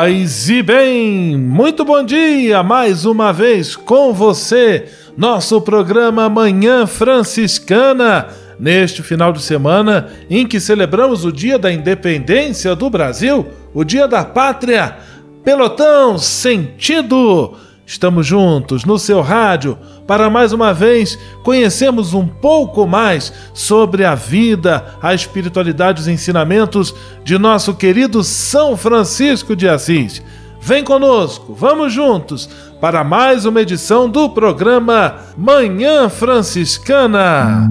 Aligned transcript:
Paz 0.00 0.48
e 0.48 0.62
bem, 0.62 1.36
muito 1.36 1.84
bom 1.84 2.02
dia 2.02 2.62
mais 2.62 3.04
uma 3.04 3.34
vez 3.34 3.76
com 3.76 4.14
você, 4.14 4.86
nosso 5.14 5.60
programa 5.60 6.26
Manhã 6.26 6.86
Franciscana, 6.86 8.28
neste 8.58 9.02
final 9.02 9.30
de 9.30 9.42
semana 9.42 10.08
em 10.30 10.46
que 10.46 10.58
celebramos 10.58 11.26
o 11.26 11.30
Dia 11.30 11.58
da 11.58 11.70
Independência 11.70 12.74
do 12.74 12.88
Brasil, 12.88 13.46
o 13.74 13.84
Dia 13.84 14.08
da 14.08 14.24
Pátria. 14.24 14.96
Pelotão 15.44 16.16
Sentido! 16.16 17.58
Estamos 17.90 18.24
juntos 18.24 18.84
no 18.84 19.00
seu 19.00 19.20
rádio 19.20 19.76
para 20.06 20.30
mais 20.30 20.52
uma 20.52 20.72
vez 20.72 21.18
conhecermos 21.42 22.14
um 22.14 22.24
pouco 22.24 22.86
mais 22.86 23.32
sobre 23.52 24.04
a 24.04 24.14
vida, 24.14 24.94
a 25.02 25.12
espiritualidade, 25.12 26.02
os 26.02 26.06
ensinamentos 26.06 26.94
de 27.24 27.36
nosso 27.36 27.74
querido 27.74 28.22
São 28.22 28.76
Francisco 28.76 29.56
de 29.56 29.68
Assis. 29.68 30.22
Vem 30.62 30.84
conosco, 30.84 31.52
vamos 31.52 31.92
juntos 31.92 32.48
para 32.80 33.02
mais 33.02 33.44
uma 33.44 33.60
edição 33.60 34.08
do 34.08 34.30
programa 34.30 35.16
Manhã 35.36 36.08
Franciscana. 36.08 37.68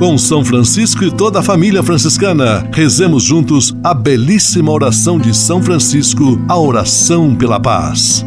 Com 0.00 0.18
São 0.18 0.44
Francisco 0.44 1.04
e 1.04 1.12
toda 1.12 1.38
a 1.38 1.44
família 1.44 1.84
franciscana, 1.84 2.68
rezemos 2.72 3.22
juntos 3.22 3.72
a 3.84 3.94
belíssima 3.94 4.72
oração 4.72 5.16
de 5.16 5.32
São 5.32 5.62
Francisco, 5.62 6.40
a 6.48 6.58
oração 6.58 7.36
pela 7.36 7.60
paz. 7.60 8.26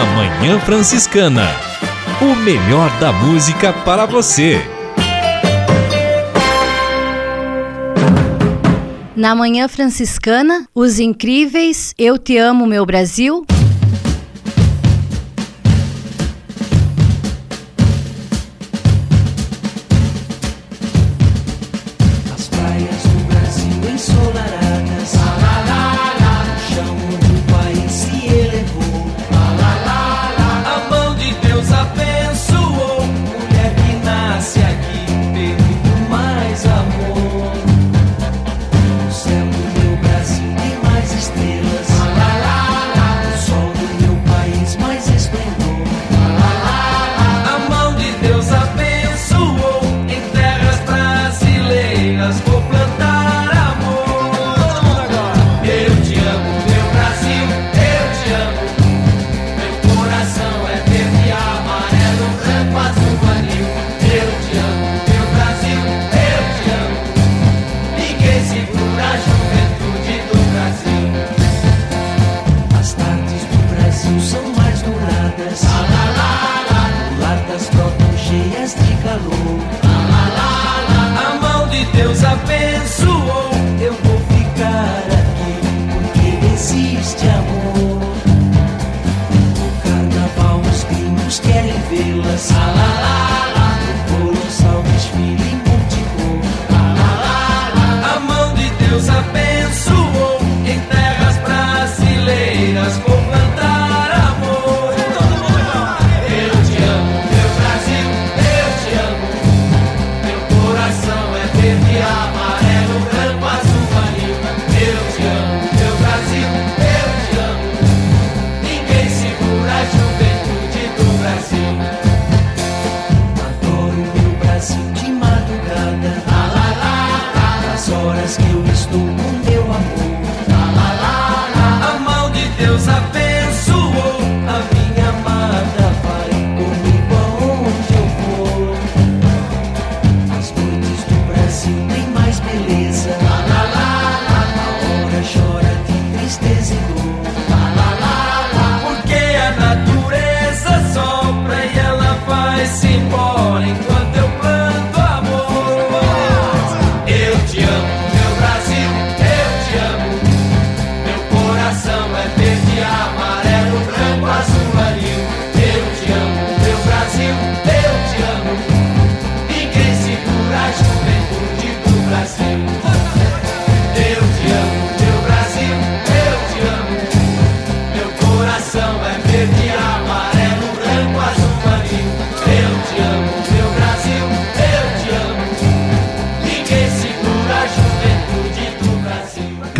Na 0.00 0.06
Manhã 0.06 0.58
Franciscana. 0.60 1.46
O 2.22 2.34
melhor 2.34 2.90
da 2.98 3.12
música 3.12 3.70
para 3.70 4.06
você. 4.06 4.58
Na 9.14 9.34
Manhã 9.34 9.68
Franciscana, 9.68 10.66
os 10.74 10.98
incríveis 10.98 11.94
Eu 11.98 12.16
Te 12.16 12.38
Amo, 12.38 12.66
Meu 12.66 12.86
Brasil 12.86 13.44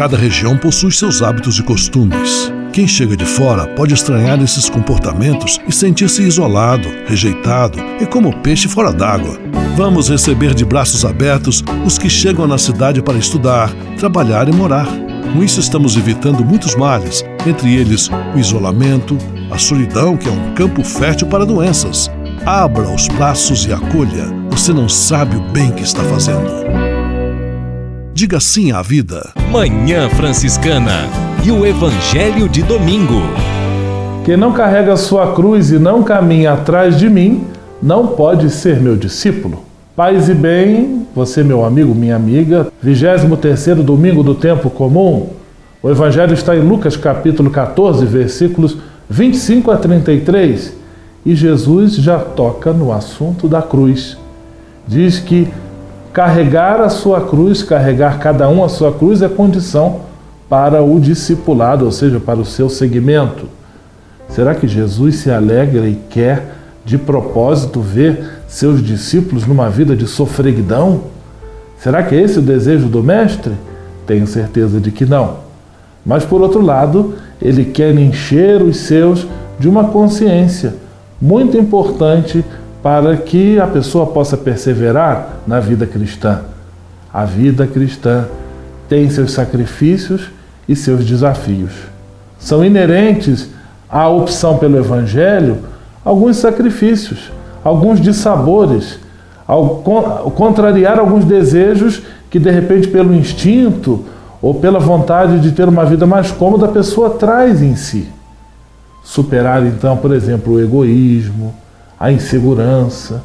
Cada 0.01 0.17
região 0.17 0.57
possui 0.57 0.91
seus 0.91 1.21
hábitos 1.21 1.59
e 1.59 1.63
costumes. 1.63 2.51
Quem 2.73 2.89
chega 2.89 3.15
de 3.15 3.27
fora 3.27 3.67
pode 3.67 3.93
estranhar 3.93 4.41
esses 4.43 4.67
comportamentos 4.67 5.61
e 5.69 5.73
sentir-se 5.73 6.23
isolado, 6.23 6.89
rejeitado 7.07 7.79
e 8.01 8.07
como 8.07 8.35
peixe 8.39 8.67
fora 8.67 8.95
d'água. 8.95 9.39
Vamos 9.77 10.09
receber 10.09 10.55
de 10.55 10.65
braços 10.65 11.05
abertos 11.05 11.63
os 11.85 11.99
que 11.99 12.09
chegam 12.09 12.47
na 12.47 12.57
cidade 12.57 13.03
para 13.03 13.19
estudar, 13.19 13.71
trabalhar 13.99 14.49
e 14.49 14.53
morar. 14.53 14.87
Com 15.35 15.45
isso, 15.45 15.61
estamos 15.61 15.99
evitando 15.99 16.43
muitos 16.43 16.75
males, 16.75 17.23
entre 17.47 17.77
eles 17.77 18.09
o 18.35 18.39
isolamento, 18.39 19.19
a 19.51 19.59
solidão, 19.59 20.17
que 20.17 20.31
é 20.31 20.33
um 20.33 20.55
campo 20.55 20.83
fértil 20.83 21.27
para 21.27 21.45
doenças. 21.45 22.11
Abra 22.47 22.89
os 22.89 23.07
braços 23.09 23.67
e 23.67 23.73
acolha. 23.75 24.35
Você 24.51 24.73
não 24.73 24.89
sabe 24.89 25.37
o 25.37 25.43
bem 25.53 25.71
que 25.73 25.83
está 25.83 26.03
fazendo. 26.05 26.80
Diga 28.21 28.39
sim 28.39 28.71
à 28.71 28.83
vida. 28.83 29.33
Manhã 29.51 30.07
Franciscana 30.11 31.09
e 31.43 31.51
o 31.51 31.65
Evangelho 31.65 32.51
de 32.51 32.63
Domingo. 32.63 33.23
Quem 34.27 34.37
não 34.37 34.53
carrega 34.53 34.95
sua 34.99 35.33
cruz 35.33 35.71
e 35.71 35.79
não 35.79 36.03
caminha 36.03 36.53
atrás 36.53 36.99
de 36.99 37.09
mim, 37.09 37.47
não 37.83 38.09
pode 38.09 38.51
ser 38.51 38.79
meu 38.79 38.95
discípulo. 38.95 39.65
Paz 39.97 40.29
e 40.29 40.35
bem, 40.35 41.07
você 41.15 41.43
meu 41.43 41.65
amigo, 41.65 41.95
minha 41.95 42.15
amiga, 42.15 42.71
23 42.83 43.79
domingo 43.83 44.23
do 44.23 44.35
tempo 44.35 44.69
comum. 44.69 45.31
O 45.83 45.89
evangelho 45.89 46.35
está 46.35 46.55
em 46.55 46.61
Lucas 46.61 46.99
capítulo 46.99 47.49
14, 47.49 48.05
versículos 48.05 48.77
25 49.09 49.71
a 49.71 49.79
33, 49.79 50.75
e 51.25 51.35
Jesus 51.35 51.95
já 51.95 52.19
toca 52.19 52.71
no 52.71 52.93
assunto 52.93 53.49
da 53.49 53.63
cruz. 53.63 54.19
Diz 54.87 55.19
que 55.19 55.49
Carregar 56.13 56.81
a 56.81 56.89
sua 56.89 57.21
cruz, 57.21 57.63
carregar 57.63 58.19
cada 58.19 58.49
um 58.49 58.65
a 58.65 58.69
sua 58.69 58.93
cruz 58.93 59.23
é 59.23 59.29
condição 59.29 60.01
para 60.49 60.83
o 60.83 60.99
discipulado, 60.99 61.85
ou 61.85 61.93
seja, 61.93 62.19
para 62.19 62.41
o 62.41 62.45
seu 62.45 62.69
seguimento. 62.69 63.47
Será 64.29 64.55
que 64.55 64.67
Jesus 64.67 65.17
se 65.17 65.31
alegra 65.31 65.87
e 65.87 65.95
quer 66.09 66.55
de 66.85 66.99
propósito 66.99 67.81
ver 67.81 68.43
seus 68.49 68.83
discípulos 68.83 69.47
numa 69.47 69.71
vida 69.71 69.95
de 69.95 70.07
sofreguidão? 70.07 71.03
Será 71.79 72.03
que 72.03 72.15
é 72.15 72.21
esse 72.21 72.41
o 72.41 72.43
desejo 72.43 72.89
do 72.89 73.03
Mestre? 73.03 73.53
Tenho 74.07 74.27
certeza 74.27 74.81
de 74.81 74.91
que 74.91 75.07
não. 75.07 75.37
Mas 76.05 76.25
por 76.25 76.41
outro 76.41 76.61
lado, 76.61 77.15
ele 77.41 77.65
quer 77.65 77.95
encher 77.97 78.61
os 78.63 78.79
seus 78.79 79.27
de 79.59 79.69
uma 79.69 79.85
consciência 79.85 80.75
muito 81.21 81.57
importante 81.57 82.45
para 82.83 83.17
que 83.17 83.59
a 83.61 83.67
pessoa 83.67 84.07
possa 84.07 84.37
perseverar 84.37 85.41
na 85.47 85.61
vida 85.61 85.87
cristã. 85.87 86.43
A 87.13 87.25
vida 87.25 87.67
cristã 87.67 88.27
tem 88.89 89.09
seus 89.11 89.33
sacrifícios 89.33 90.31
e 90.69 90.75
seus 90.75 91.05
desafios. 91.05 91.73
São 92.39 92.65
inerentes 92.65 93.51
à 93.89 94.09
opção 94.09 94.57
pelo 94.57 94.79
Evangelho 94.79 95.59
alguns 96.05 96.37
sacrifícios, 96.37 97.31
alguns 97.63 98.01
dissabores, 98.01 98.99
ao 99.47 99.83
contrariar 100.35 100.99
alguns 100.99 101.25
desejos 101.25 102.03
que, 102.31 102.39
de 102.39 102.51
repente, 102.51 102.89
pelo 102.89 103.13
instinto 103.13 104.05
ou 104.41 104.55
pela 104.55 104.79
vontade 104.79 105.41
de 105.41 105.53
ter 105.53 105.69
uma 105.69 105.85
vida 105.85 106.07
mais 106.07 106.31
cômoda, 106.31 106.67
a 106.67 106.71
pessoa 106.71 107.11
traz 107.11 107.61
em 107.61 107.77
si. 107.77 108.09
Superar, 109.03 109.67
então, 109.67 109.97
por 109.97 110.13
exemplo, 110.13 110.55
o 110.55 110.61
egoísmo, 110.61 111.53
a 112.01 112.11
insegurança, 112.11 113.23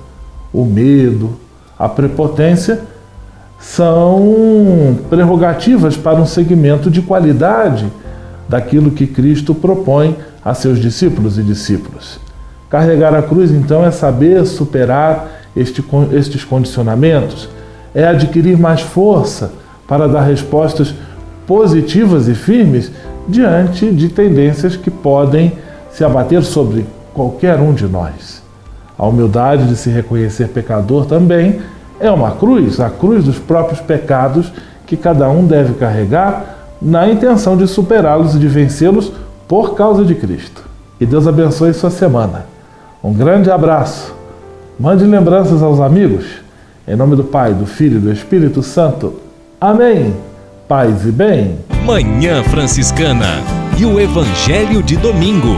o 0.53 0.65
medo, 0.65 1.39
a 1.79 1.87
prepotência 1.87 2.81
são 3.57 4.99
prerrogativas 5.09 5.95
para 5.95 6.19
um 6.19 6.25
segmento 6.25 6.91
de 6.91 7.01
qualidade 7.01 7.89
daquilo 8.49 8.91
que 8.91 9.07
Cristo 9.07 9.55
propõe 9.55 10.17
a 10.43 10.53
seus 10.53 10.77
discípulos 10.77 11.39
e 11.39 11.43
discípulas. 11.43 12.19
Carregar 12.69 13.15
a 13.15 13.21
cruz, 13.21 13.49
então, 13.49 13.85
é 13.85 13.91
saber 13.91 14.45
superar 14.45 15.31
este, 15.55 15.83
estes 16.11 16.43
condicionamentos, 16.43 17.47
é 17.93 18.05
adquirir 18.05 18.57
mais 18.57 18.81
força 18.81 19.53
para 19.87 20.05
dar 20.05 20.21
respostas 20.23 20.93
positivas 21.47 22.27
e 22.27 22.35
firmes 22.35 22.91
diante 23.27 23.89
de 23.91 24.09
tendências 24.09 24.75
que 24.75 24.91
podem 24.91 25.53
se 25.89 26.03
abater 26.03 26.43
sobre 26.43 26.85
qualquer 27.13 27.59
um 27.59 27.73
de 27.73 27.87
nós. 27.87 28.44
A 28.97 29.05
humildade 29.05 29.67
de 29.67 29.75
se 29.75 29.89
reconhecer 29.89 30.49
pecador 30.49 31.05
também 31.05 31.59
é 31.99 32.09
uma 32.11 32.31
cruz, 32.31 32.79
a 32.79 32.89
cruz 32.89 33.23
dos 33.23 33.37
próprios 33.37 33.79
pecados 33.79 34.51
que 34.85 34.95
cada 34.95 35.29
um 35.29 35.45
deve 35.45 35.73
carregar 35.73 36.55
na 36.81 37.09
intenção 37.09 37.57
de 37.57 37.67
superá-los 37.67 38.35
e 38.35 38.39
de 38.39 38.47
vencê-los 38.47 39.11
por 39.47 39.75
causa 39.75 40.03
de 40.03 40.15
Cristo. 40.15 40.63
Que 40.97 41.05
Deus 41.05 41.27
abençoe 41.27 41.73
sua 41.73 41.89
semana. 41.89 42.45
Um 43.03 43.13
grande 43.13 43.49
abraço. 43.51 44.13
Mande 44.79 45.03
lembranças 45.03 45.61
aos 45.61 45.79
amigos. 45.79 46.25
Em 46.87 46.95
nome 46.95 47.15
do 47.15 47.23
Pai, 47.23 47.53
do 47.53 47.65
Filho 47.65 47.97
e 47.97 48.01
do 48.01 48.11
Espírito 48.11 48.61
Santo. 48.61 49.13
Amém. 49.59 50.13
Paz 50.67 51.05
e 51.05 51.11
bem. 51.11 51.57
Manhã 51.85 52.43
Franciscana 52.43 53.41
e 53.77 53.85
o 53.85 53.99
Evangelho 53.99 54.81
de 54.81 54.97
Domingo. 54.97 55.55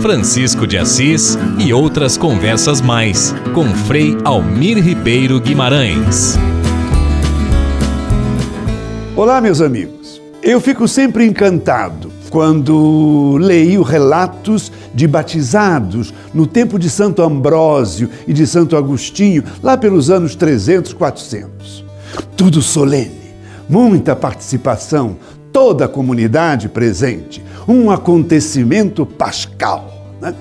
Francisco 0.00 0.66
de 0.66 0.78
Assis 0.78 1.36
e 1.58 1.74
outras 1.74 2.16
conversas 2.16 2.80
mais 2.80 3.34
com 3.52 3.66
Frei 3.66 4.16
Almir 4.24 4.82
Ribeiro 4.82 5.38
Guimarães. 5.38 6.38
Olá, 9.14 9.42
meus 9.42 9.60
amigos. 9.60 10.20
Eu 10.42 10.58
fico 10.58 10.88
sempre 10.88 11.26
encantado 11.26 12.10
quando 12.30 13.36
leio 13.38 13.82
relatos 13.82 14.72
de 14.94 15.06
batizados 15.06 16.14
no 16.32 16.46
tempo 16.46 16.78
de 16.78 16.88
Santo 16.88 17.20
Ambrósio 17.20 18.08
e 18.26 18.32
de 18.32 18.46
Santo 18.46 18.78
Agostinho, 18.78 19.44
lá 19.62 19.76
pelos 19.76 20.08
anos 20.08 20.34
300, 20.34 20.94
400. 20.94 21.84
Tudo 22.38 22.62
solene, 22.62 23.34
muita 23.68 24.16
participação, 24.16 25.18
toda 25.52 25.84
a 25.84 25.88
comunidade 25.88 26.70
presente, 26.70 27.42
um 27.70 27.90
acontecimento 27.90 29.04
pascal. 29.06 30.08
Né? 30.20 30.34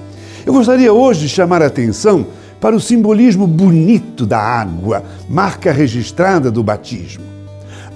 Eu 0.45 0.53
gostaria 0.53 0.91
hoje 0.91 1.21
de 1.21 1.29
chamar 1.29 1.61
a 1.61 1.67
atenção 1.67 2.27
para 2.59 2.75
o 2.75 2.79
simbolismo 2.79 3.47
bonito 3.47 4.25
da 4.25 4.39
água, 4.39 5.03
marca 5.29 5.71
registrada 5.71 6.51
do 6.51 6.63
batismo. 6.63 7.23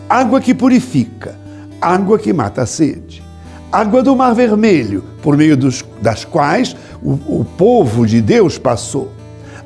Água 0.07 0.39
que 0.39 0.53
purifica, 0.53 1.35
água 1.81 2.17
que 2.17 2.31
mata 2.31 2.61
a 2.61 2.65
sede. 2.65 3.23
Água 3.71 4.03
do 4.03 4.15
Mar 4.15 4.35
Vermelho, 4.35 5.03
por 5.21 5.35
meio 5.35 5.57
dos, 5.57 5.83
das 6.01 6.23
quais 6.23 6.75
o, 7.01 7.13
o 7.39 7.45
povo 7.57 8.05
de 8.05 8.21
Deus 8.21 8.57
passou 8.57 9.11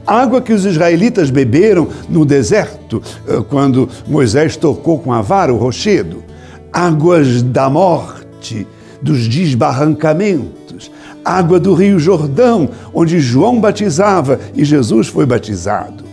água 0.07 0.41
que 0.41 0.53
os 0.53 0.63
israelitas 0.63 1.29
beberam 1.29 1.89
no 2.07 2.24
deserto, 2.24 3.03
eh, 3.27 3.43
quando 3.50 3.89
Moisés 4.07 4.55
tocou 4.55 5.00
com 5.00 5.12
a 5.12 5.21
vara 5.21 5.53
o 5.53 5.57
rochedo, 5.57 6.24
águas 6.71 7.43
da 7.43 7.69
morte, 7.69 8.65
dos 9.01 9.27
desbarrancamentos, 9.27 10.92
água 11.24 11.60
do 11.60 11.74
Rio 11.74 12.00
Jordão, 12.00 12.70
onde 12.94 13.20
João 13.20 13.60
batizava 13.60 14.39
e 14.56 14.63
Jesus 14.63 15.08
foi 15.08 15.25
batizado. 15.25 16.06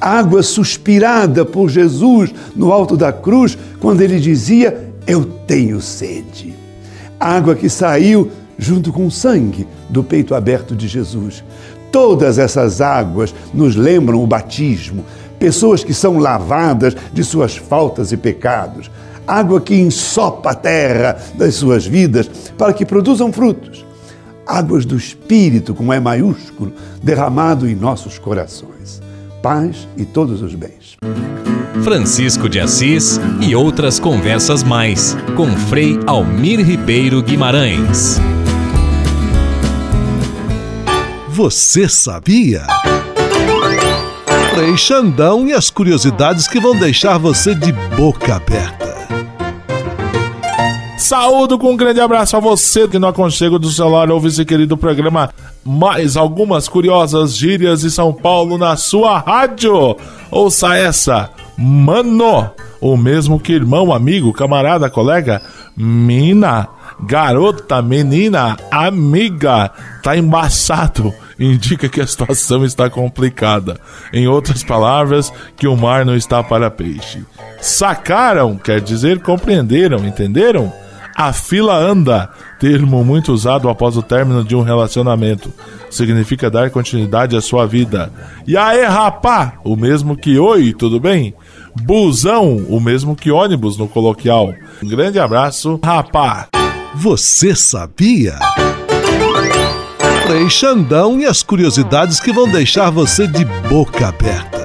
Água 0.00 0.42
suspirada 0.42 1.44
por 1.44 1.68
Jesus 1.68 2.34
no 2.56 2.72
alto 2.72 2.96
da 2.96 3.12
cruz, 3.12 3.56
quando 3.80 4.00
ele 4.00 4.18
dizia: 4.18 4.92
Eu 5.06 5.24
tenho 5.24 5.80
sede. 5.80 6.54
Água 7.20 7.54
que 7.54 7.68
saiu 7.68 8.30
junto 8.58 8.92
com 8.92 9.06
o 9.06 9.10
sangue 9.10 9.66
do 9.88 10.02
peito 10.02 10.34
aberto 10.34 10.74
de 10.74 10.88
Jesus. 10.88 11.44
Todas 11.90 12.38
essas 12.38 12.80
águas 12.80 13.34
nos 13.52 13.76
lembram 13.76 14.22
o 14.22 14.26
batismo, 14.26 15.04
pessoas 15.38 15.84
que 15.84 15.92
são 15.92 16.18
lavadas 16.18 16.96
de 17.12 17.22
suas 17.22 17.56
faltas 17.56 18.12
e 18.12 18.16
pecados. 18.16 18.90
Água 19.26 19.60
que 19.60 19.74
ensopa 19.74 20.50
a 20.50 20.54
terra 20.54 21.16
das 21.34 21.54
suas 21.54 21.86
vidas 21.86 22.28
para 22.56 22.72
que 22.72 22.84
produzam 22.84 23.32
frutos 23.32 23.84
águas 24.46 24.84
do 24.84 24.96
Espírito, 24.96 25.74
com 25.74 25.92
E 25.92 26.00
maiúsculo, 26.00 26.72
derramado 27.02 27.68
em 27.68 27.74
nossos 27.74 28.18
corações. 28.18 29.00
Paz 29.42 29.88
e 29.96 30.04
todos 30.04 30.42
os 30.42 30.54
bens. 30.54 30.96
Francisco 31.82 32.48
de 32.48 32.60
Assis 32.60 33.18
e 33.40 33.56
outras 33.56 33.98
conversas 33.98 34.62
mais 34.62 35.16
com 35.36 35.48
Frei 35.56 35.98
Almir 36.06 36.60
Ribeiro 36.60 37.22
Guimarães. 37.22 38.20
Você 41.28 41.88
sabia? 41.88 42.62
Frei 44.54 44.76
Xandão 44.76 45.48
e 45.48 45.52
as 45.52 45.70
curiosidades 45.70 46.46
que 46.46 46.60
vão 46.60 46.76
deixar 46.78 47.16
você 47.18 47.54
de 47.54 47.72
boca 47.72 48.36
aberta. 48.36 48.91
Saúdo 51.02 51.58
com 51.58 51.72
um 51.72 51.76
grande 51.76 52.00
abraço 52.00 52.36
a 52.36 52.40
você 52.40 52.86
que 52.86 52.96
no 52.96 53.08
aconchego 53.08 53.58
do 53.58 53.68
celular 53.68 54.08
ouve 54.08 54.28
esse 54.28 54.44
querido 54.44 54.76
programa 54.76 55.30
Mais 55.64 56.16
algumas 56.16 56.68
curiosas 56.68 57.36
gírias 57.36 57.80
de 57.80 57.90
São 57.90 58.12
Paulo 58.12 58.56
na 58.56 58.76
sua 58.76 59.18
rádio. 59.18 59.96
Ouça 60.30 60.76
essa, 60.76 61.28
mano, 61.58 62.48
o 62.80 62.96
mesmo 62.96 63.40
que 63.40 63.52
irmão, 63.52 63.92
amigo, 63.92 64.32
camarada, 64.32 64.88
colega, 64.88 65.42
mina, 65.76 66.68
garota, 67.00 67.82
menina, 67.82 68.56
amiga, 68.70 69.72
tá 70.04 70.16
embaçado 70.16 71.12
indica 71.36 71.88
que 71.88 72.00
a 72.00 72.06
situação 72.06 72.64
está 72.64 72.88
complicada. 72.88 73.80
Em 74.12 74.28
outras 74.28 74.62
palavras, 74.62 75.32
que 75.56 75.66
o 75.66 75.76
mar 75.76 76.06
não 76.06 76.14
está 76.14 76.40
para 76.40 76.70
peixe. 76.70 77.24
Sacaram 77.60 78.56
quer 78.56 78.80
dizer 78.80 79.20
compreenderam, 79.20 80.06
entenderam? 80.06 80.72
A 81.14 81.32
fila 81.32 81.76
anda, 81.76 82.30
termo 82.58 83.04
muito 83.04 83.32
usado 83.32 83.68
após 83.68 83.96
o 83.96 84.02
término 84.02 84.42
de 84.42 84.56
um 84.56 84.62
relacionamento. 84.62 85.52
Significa 85.90 86.50
dar 86.50 86.70
continuidade 86.70 87.36
à 87.36 87.40
sua 87.40 87.66
vida. 87.66 88.10
E 88.46 88.56
aê, 88.56 88.84
rapá, 88.84 89.54
o 89.62 89.76
mesmo 89.76 90.16
que 90.16 90.38
oi, 90.38 90.72
tudo 90.72 90.98
bem? 90.98 91.34
Busão, 91.82 92.64
o 92.68 92.80
mesmo 92.80 93.14
que 93.14 93.30
ônibus 93.30 93.76
no 93.76 93.88
coloquial. 93.88 94.52
Um 94.82 94.88
grande 94.88 95.18
abraço, 95.18 95.78
rapá. 95.84 96.48
Você 96.94 97.54
sabia? 97.54 98.38
Frei 100.26 100.48
Xandão 100.48 101.20
e 101.20 101.26
as 101.26 101.42
curiosidades 101.42 102.20
que 102.20 102.32
vão 102.32 102.48
deixar 102.48 102.90
você 102.90 103.26
de 103.26 103.44
boca 103.68 104.08
aberta. 104.08 104.61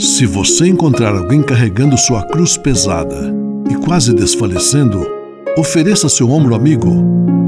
Se 0.00 0.24
você 0.24 0.66
encontrar 0.66 1.14
alguém 1.14 1.42
carregando 1.42 1.94
sua 1.98 2.26
cruz 2.26 2.56
pesada 2.56 3.34
e 3.70 3.74
quase 3.74 4.14
desfalecendo, 4.14 5.06
ofereça 5.58 6.08
seu 6.08 6.30
ombro 6.30 6.54
amigo. 6.54 7.04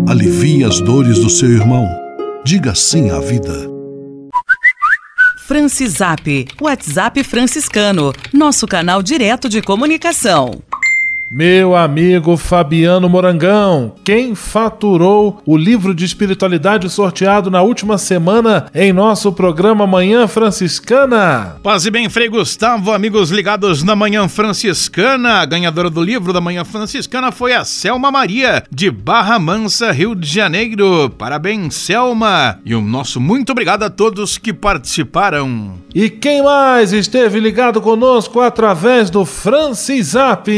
Alivie 0.06 0.62
as 0.62 0.78
dores 0.78 1.18
do 1.18 1.30
seu 1.30 1.50
irmão. 1.50 1.88
Diga 2.44 2.74
sim 2.74 3.08
à 3.08 3.20
vida. 3.20 3.54
Francisap, 5.48 6.46
WhatsApp 6.60 7.24
franciscano, 7.24 8.12
nosso 8.34 8.66
canal 8.66 9.02
direto 9.02 9.48
de 9.48 9.62
comunicação. 9.62 10.60
Meu 11.34 11.74
amigo 11.74 12.36
Fabiano 12.36 13.08
Morangão, 13.08 13.94
quem 14.04 14.34
faturou 14.34 15.40
o 15.46 15.56
livro 15.56 15.94
de 15.94 16.04
espiritualidade 16.04 16.90
sorteado 16.90 17.50
na 17.50 17.62
última 17.62 17.96
semana 17.96 18.66
em 18.74 18.92
nosso 18.92 19.32
programa 19.32 19.86
Manhã 19.86 20.28
Franciscana? 20.28 21.56
Paz 21.62 21.86
e 21.86 21.90
bem, 21.90 22.10
Frei 22.10 22.28
Gustavo, 22.28 22.92
amigos 22.92 23.30
ligados 23.30 23.82
na 23.82 23.96
Manhã 23.96 24.28
Franciscana. 24.28 25.40
A 25.40 25.46
ganhadora 25.46 25.88
do 25.88 26.02
livro 26.02 26.34
da 26.34 26.40
Manhã 26.40 26.66
Franciscana 26.66 27.32
foi 27.32 27.54
a 27.54 27.64
Selma 27.64 28.10
Maria, 28.10 28.62
de 28.70 28.90
Barra 28.90 29.38
Mansa, 29.38 29.90
Rio 29.90 30.14
de 30.14 30.28
Janeiro. 30.28 31.08
Parabéns, 31.16 31.74
Selma! 31.76 32.58
E 32.62 32.74
o 32.74 32.82
nosso 32.82 33.18
muito 33.18 33.52
obrigado 33.52 33.84
a 33.84 33.88
todos 33.88 34.36
que 34.36 34.52
participaram. 34.52 35.76
E 35.94 36.10
quem 36.10 36.42
mais 36.42 36.92
esteve 36.92 37.40
ligado 37.40 37.80
conosco 37.80 38.38
através 38.38 39.08
do 39.08 39.24
Francisap? 39.24 40.50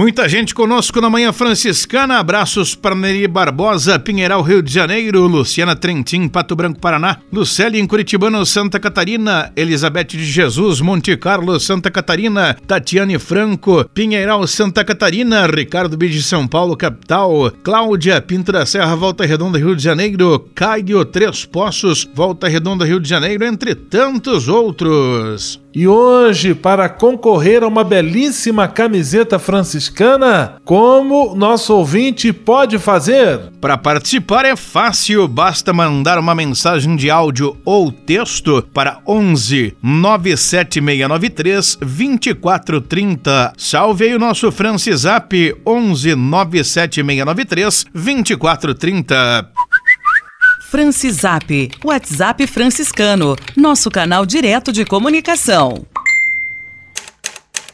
Muita 0.00 0.26
gente 0.26 0.54
conosco 0.54 0.98
na 0.98 1.10
Manhã 1.10 1.30
Franciscana. 1.30 2.18
Abraços 2.18 2.74
para 2.74 2.94
Neri 2.94 3.28
Barbosa, 3.28 3.98
Pinheiral, 3.98 4.40
Rio 4.40 4.62
de 4.62 4.72
Janeiro, 4.72 5.26
Luciana 5.26 5.76
Trentin, 5.76 6.26
Pato 6.26 6.56
Branco, 6.56 6.80
Paraná, 6.80 7.18
Lucélia 7.30 7.78
em 7.78 7.86
Curitibano, 7.86 8.46
Santa 8.46 8.80
Catarina, 8.80 9.52
Elizabeth 9.54 10.04
de 10.04 10.24
Jesus, 10.24 10.80
Monte 10.80 11.14
Carlo, 11.18 11.60
Santa 11.60 11.90
Catarina, 11.90 12.56
Tatiane 12.66 13.18
Franco, 13.18 13.84
Pinheiral, 13.92 14.46
Santa 14.46 14.82
Catarina, 14.82 15.46
Ricardo 15.46 15.98
B 15.98 16.08
de 16.08 16.22
São 16.22 16.48
Paulo, 16.48 16.78
capital, 16.78 17.52
Cláudia 17.62 18.22
Pinto 18.22 18.52
da 18.52 18.64
Serra, 18.64 18.96
Volta 18.96 19.26
Redonda, 19.26 19.58
Rio 19.58 19.76
de 19.76 19.82
Janeiro, 19.82 20.48
Caio 20.54 21.04
Três 21.04 21.44
Poços, 21.44 22.08
Volta 22.14 22.48
Redonda, 22.48 22.86
Rio 22.86 23.00
de 23.00 23.08
Janeiro, 23.10 23.44
entre 23.44 23.74
tantos 23.74 24.48
outros. 24.48 25.59
E 25.72 25.86
hoje, 25.86 26.52
para 26.52 26.88
concorrer 26.88 27.62
a 27.62 27.68
uma 27.68 27.84
belíssima 27.84 28.66
camiseta 28.66 29.38
franciscana, 29.38 30.56
como 30.64 31.36
nosso 31.36 31.72
ouvinte 31.74 32.32
pode 32.32 32.76
fazer? 32.76 33.38
Para 33.60 33.78
participar 33.78 34.44
é 34.44 34.56
fácil, 34.56 35.28
basta 35.28 35.72
mandar 35.72 36.18
uma 36.18 36.34
mensagem 36.34 36.96
de 36.96 37.08
áudio 37.08 37.56
ou 37.64 37.92
texto 37.92 38.66
para 38.74 38.98
11 39.06 39.76
97693 39.80 41.76
2430. 41.76 43.52
Salve 43.56 44.06
aí 44.06 44.14
o 44.14 44.18
nosso 44.18 44.50
Francisap 44.50 45.32
11 45.64 46.16
97693 46.16 47.86
2430. 47.94 49.50
Francisap, 50.70 51.68
WhatsApp 51.84 52.46
franciscano, 52.46 53.34
nosso 53.56 53.90
canal 53.90 54.24
direto 54.24 54.72
de 54.72 54.84
comunicação. 54.84 55.84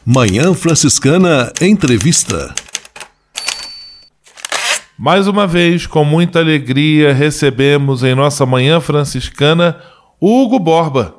Manhã 0.03 0.51
Franciscana 0.55 1.53
Entrevista. 1.61 2.55
Mais 4.97 5.27
uma 5.27 5.45
vez, 5.45 5.85
com 5.85 6.03
muita 6.03 6.39
alegria, 6.39 7.13
recebemos 7.13 8.03
em 8.03 8.15
nossa 8.15 8.47
Manhã 8.47 8.79
Franciscana 8.79 9.79
Hugo 10.19 10.57
Borba. 10.57 11.13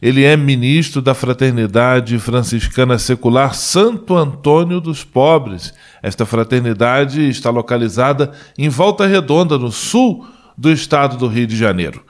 Ele 0.00 0.22
é 0.22 0.36
ministro 0.36 1.02
da 1.02 1.14
Fraternidade 1.14 2.16
Franciscana 2.20 2.96
Secular 2.96 3.56
Santo 3.56 4.16
Antônio 4.16 4.80
dos 4.80 5.02
Pobres. 5.02 5.74
Esta 6.00 6.24
fraternidade 6.24 7.28
está 7.28 7.50
localizada 7.50 8.30
em 8.56 8.68
Volta 8.68 9.04
Redonda, 9.04 9.58
no 9.58 9.72
sul 9.72 10.24
do 10.58 10.72
estado 10.72 11.16
do 11.16 11.28
Rio 11.28 11.46
de 11.46 11.56
Janeiro. 11.56 12.04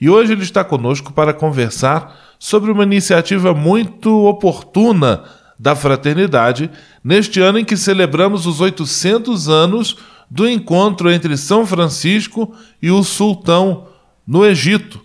E 0.00 0.10
hoje 0.10 0.32
ele 0.32 0.42
está 0.42 0.64
conosco 0.64 1.12
para 1.12 1.32
conversar 1.32 2.34
sobre 2.40 2.72
uma 2.72 2.82
iniciativa 2.82 3.54
muito 3.54 4.26
oportuna 4.26 5.22
da 5.56 5.76
fraternidade 5.76 6.68
neste 7.02 7.40
ano 7.40 7.60
em 7.60 7.64
que 7.64 7.76
celebramos 7.76 8.44
os 8.46 8.60
800 8.60 9.48
anos 9.48 9.96
do 10.28 10.48
encontro 10.48 11.10
entre 11.10 11.36
São 11.36 11.64
Francisco 11.64 12.52
e 12.82 12.90
o 12.90 13.04
sultão 13.04 13.86
no 14.26 14.44
Egito. 14.44 15.00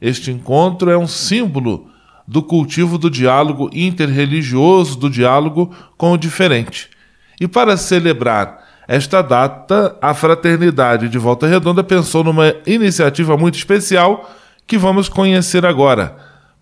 Este 0.00 0.32
encontro 0.32 0.90
é 0.90 0.98
um 0.98 1.06
símbolo 1.06 1.88
do 2.26 2.42
cultivo 2.42 2.98
do 2.98 3.08
diálogo 3.08 3.70
interreligioso, 3.72 4.98
do 4.98 5.08
diálogo 5.08 5.72
com 5.96 6.12
o 6.12 6.18
diferente. 6.18 6.90
E 7.40 7.46
para 7.46 7.76
celebrar 7.76 8.71
esta 8.88 9.22
data, 9.22 9.96
a 10.00 10.12
Fraternidade 10.12 11.08
de 11.08 11.18
Volta 11.18 11.46
Redonda 11.46 11.84
pensou 11.84 12.24
numa 12.24 12.54
iniciativa 12.66 13.36
muito 13.36 13.54
especial 13.54 14.28
que 14.66 14.76
vamos 14.76 15.08
conhecer 15.08 15.64
agora. 15.64 16.16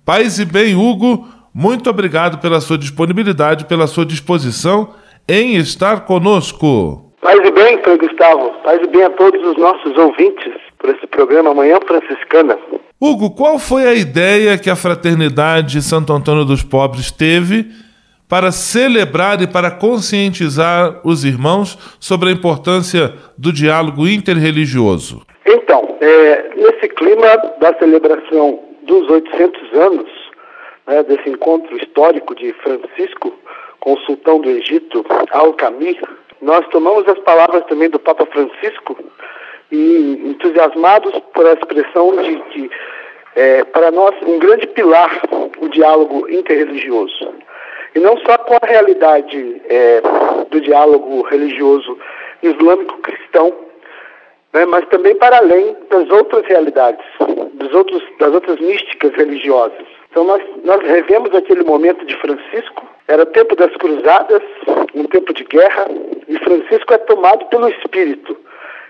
Paz 0.05 0.39
e 0.39 0.45
bem, 0.45 0.75
Hugo, 0.75 1.27
muito 1.55 1.89
obrigado 1.89 2.39
pela 2.39 2.61
sua 2.61 2.77
disponibilidade, 2.77 3.65
pela 3.65 3.87
sua 3.87 4.05
disposição 4.05 4.95
em 5.29 5.57
estar 5.57 6.01
conosco. 6.01 7.13
Paz 7.23 7.39
e 7.45 7.51
bem, 7.51 7.83
Frei 7.83 7.99
Gustavo. 7.99 8.51
Paz 8.65 8.81
e 8.83 8.87
bem 8.89 9.05
a 9.05 9.11
todos 9.11 9.41
os 9.47 9.57
nossos 9.57 9.97
ouvintes 9.97 10.53
por 10.79 10.91
esse 10.91 11.07
programa 11.07 11.55
Manhã 11.55 11.79
Franciscana. 11.87 12.57
Hugo, 13.01 13.31
qual 13.31 13.59
foi 13.59 13.87
a 13.87 13.95
ideia 13.95 14.59
que 14.59 14.71
a 14.71 14.77
Fraternidade 14.77 15.81
Santo 15.83 16.13
Antônio 16.13 16.45
dos 16.45 16.63
Pobres 16.63 17.11
teve 17.11 17.71
para 18.31 18.53
celebrar 18.53 19.43
e 19.43 19.49
para 19.49 19.73
conscientizar 19.73 21.01
os 21.05 21.25
irmãos 21.25 21.77
sobre 21.99 22.29
a 22.29 22.33
importância 22.33 23.13
do 23.37 23.53
diálogo 23.53 24.07
interreligioso? 24.07 25.27
Então, 25.45 25.97
é, 26.01 26.51
nesse 26.55 26.89
clima 26.91 27.27
da 27.61 27.77
celebração 27.77 28.61
dos 28.85 29.11
800 29.11 29.73
anos 29.75 30.09
né, 30.87 31.03
desse 31.03 31.29
encontro 31.29 31.77
histórico 31.77 32.37
de 32.37 32.53
Francisco 32.53 33.35
com 33.81 33.95
o 33.95 34.01
sultão 34.03 34.41
do 34.41 34.49
Egito, 34.49 35.05
Al-Kamir, 35.33 36.01
nós 36.41 36.65
tomamos 36.69 37.09
as 37.09 37.19
palavras 37.21 37.65
também 37.67 37.91
do 37.91 37.99
Papa 37.99 38.27
Francisco 38.27 38.97
e 39.73 40.23
entusiasmados 40.25 41.19
por 41.35 41.47
a 41.47 41.55
expressão 41.55 42.15
de 42.23 42.37
que, 42.51 42.71
é, 43.35 43.65
para 43.65 43.91
nós, 43.91 44.15
um 44.25 44.39
grande 44.39 44.69
pilar 44.69 45.21
o 45.61 45.69
diálogo 45.69 46.29
interreligioso 46.31 47.35
e 47.95 47.99
não 47.99 48.17
só 48.19 48.39
com 48.39 48.55
a 48.55 48.67
realidade 48.67 49.63
é, 49.69 50.01
do 50.51 50.61
diálogo 50.61 51.23
religioso 51.23 51.99
islâmico-cristão, 52.43 53.53
né, 54.53 54.65
mas 54.67 54.87
também 54.89 55.15
para 55.15 55.39
além 55.39 55.77
das 55.91 56.09
outras 56.11 56.45
realidades, 56.47 57.05
dos 57.55 57.73
outros, 57.73 58.03
das 58.19 58.33
outras 58.33 58.59
místicas 58.59 59.13
religiosas. 59.15 59.87
Então 60.11 60.25
nós, 60.25 60.43
nós 60.65 60.83
revemos 60.83 61.33
aquele 61.35 61.63
momento 61.63 62.05
de 62.05 62.17
Francisco, 62.17 62.89
era 63.07 63.27
tempo 63.27 63.55
das 63.55 63.75
cruzadas, 63.77 64.43
um 64.95 65.05
tempo 65.05 65.33
de 65.33 65.45
guerra, 65.45 65.87
e 66.29 66.39
Francisco 66.39 66.95
é 66.95 66.99
tomado 66.99 67.45
pelo 67.47 67.69
Espírito. 67.69 68.37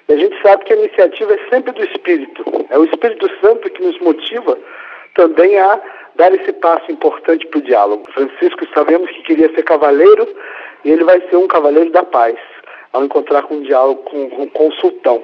E 0.08 0.12
a 0.14 0.16
gente 0.16 0.40
sabe 0.42 0.64
que 0.64 0.72
a 0.72 0.76
iniciativa 0.76 1.34
é 1.34 1.50
sempre 1.50 1.72
do 1.72 1.84
Espírito. 1.84 2.44
É 2.70 2.78
o 2.78 2.84
Espírito 2.84 3.30
Santo 3.40 3.70
que 3.70 3.82
nos 3.82 3.98
motiva 4.00 4.58
também 5.14 5.58
a 5.58 5.80
dar 6.20 6.34
esse 6.34 6.52
passo 6.52 6.92
importante 6.92 7.46
para 7.46 7.60
o 7.60 7.62
diálogo. 7.62 8.04
Francisco 8.12 8.66
sabemos 8.74 9.10
que 9.10 9.22
queria 9.22 9.50
ser 9.54 9.62
cavaleiro 9.62 10.28
e 10.84 10.90
ele 10.90 11.02
vai 11.02 11.18
ser 11.30 11.36
um 11.36 11.48
cavaleiro 11.48 11.90
da 11.90 12.02
paz 12.02 12.36
ao 12.92 13.02
encontrar 13.02 13.42
com 13.44 13.54
um 13.54 13.62
diálogo 13.62 14.02
com, 14.02 14.28
com, 14.28 14.46
com 14.50 14.68
o 14.68 14.72
sultão. 14.74 15.22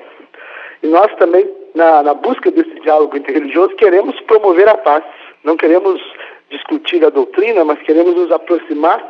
E 0.82 0.86
nós 0.86 1.14
também, 1.16 1.46
na, 1.74 2.02
na 2.02 2.14
busca 2.14 2.50
desse 2.50 2.80
diálogo 2.80 3.14
interreligioso, 3.14 3.76
queremos 3.76 4.18
promover 4.22 4.66
a 4.70 4.78
paz. 4.78 5.04
Não 5.44 5.54
queremos 5.54 6.00
discutir 6.48 7.04
a 7.04 7.10
doutrina, 7.10 7.62
mas 7.62 7.78
queremos 7.82 8.14
nos 8.14 8.32
aproximar 8.32 9.04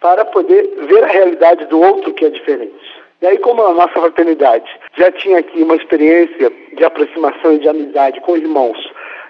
para 0.00 0.24
poder 0.24 0.62
ver 0.86 1.02
a 1.02 1.08
realidade 1.08 1.66
do 1.66 1.80
outro 1.80 2.14
que 2.14 2.24
é 2.24 2.30
diferente. 2.30 3.02
E 3.20 3.26
aí, 3.26 3.38
como 3.38 3.64
a 3.64 3.74
nossa 3.74 4.00
fraternidade 4.00 4.70
já 4.96 5.10
tinha 5.10 5.38
aqui 5.38 5.60
uma 5.60 5.74
experiência 5.74 6.52
de 6.76 6.84
aproximação 6.84 7.54
e 7.54 7.58
de 7.58 7.68
amizade 7.68 8.20
com 8.20 8.36
irmãos 8.36 8.78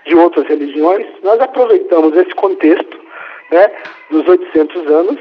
de 0.06 0.14
outras 0.14 0.46
religiões, 0.46 1.06
nós 1.22 1.40
aproveitamos 1.40 2.16
esse 2.16 2.34
contexto 2.34 2.98
né, 3.50 3.70
dos 4.10 4.26
800 4.26 4.86
anos 4.86 5.18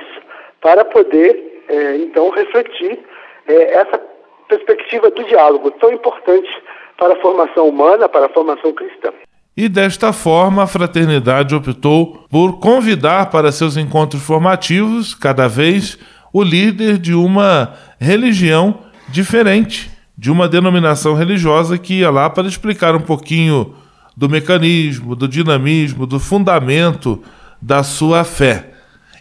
para 0.61 0.85
poder, 0.85 1.63
é, 1.67 1.97
então, 1.97 2.29
refletir 2.29 2.99
é, 3.47 3.73
essa 3.73 3.99
perspectiva 4.47 5.09
do 5.09 5.23
diálogo 5.23 5.71
tão 5.71 5.91
importante 5.91 6.49
para 6.97 7.13
a 7.13 7.21
formação 7.21 7.67
humana, 7.67 8.07
para 8.07 8.25
a 8.25 8.29
formação 8.29 8.73
cristã. 8.73 9.11
E 9.55 9.67
desta 9.67 10.13
forma, 10.13 10.63
a 10.63 10.67
fraternidade 10.67 11.53
optou 11.53 12.25
por 12.29 12.59
convidar 12.59 13.29
para 13.29 13.51
seus 13.51 13.75
encontros 13.75 14.23
formativos, 14.23 15.13
cada 15.13 15.47
vez, 15.47 15.97
o 16.33 16.41
líder 16.41 16.97
de 16.97 17.13
uma 17.13 17.73
religião 17.99 18.79
diferente, 19.09 19.91
de 20.17 20.31
uma 20.31 20.47
denominação 20.47 21.15
religiosa 21.15 21.77
que 21.77 21.99
ia 21.99 22.09
lá 22.09 22.29
para 22.29 22.47
explicar 22.47 22.95
um 22.95 23.01
pouquinho 23.01 23.75
do 24.15 24.29
mecanismo, 24.29 25.15
do 25.15 25.27
dinamismo, 25.27 26.05
do 26.05 26.19
fundamento 26.19 27.21
da 27.61 27.83
sua 27.83 28.23
fé. 28.23 28.71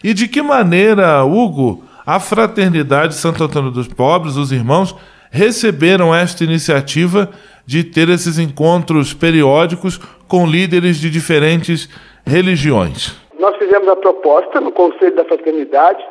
E 0.03 0.13
de 0.13 0.27
que 0.27 0.41
maneira, 0.41 1.23
Hugo, 1.23 1.83
a 2.05 2.19
Fraternidade 2.19 3.15
Santo 3.15 3.43
Antônio 3.43 3.71
dos 3.71 3.87
Pobres, 3.87 4.35
os 4.35 4.51
irmãos, 4.51 4.95
receberam 5.29 6.13
esta 6.13 6.43
iniciativa 6.43 7.29
de 7.65 7.83
ter 7.83 8.09
esses 8.09 8.37
encontros 8.39 9.13
periódicos 9.13 9.97
com 10.27 10.47
líderes 10.47 10.97
de 10.97 11.09
diferentes 11.09 11.87
religiões? 12.25 13.15
Nós 13.39 13.55
fizemos 13.57 13.87
a 13.87 13.95
proposta 13.95 14.59
no 14.59 14.71
Conselho 14.71 15.15
da 15.15 15.25
Fraternidade, 15.25 16.03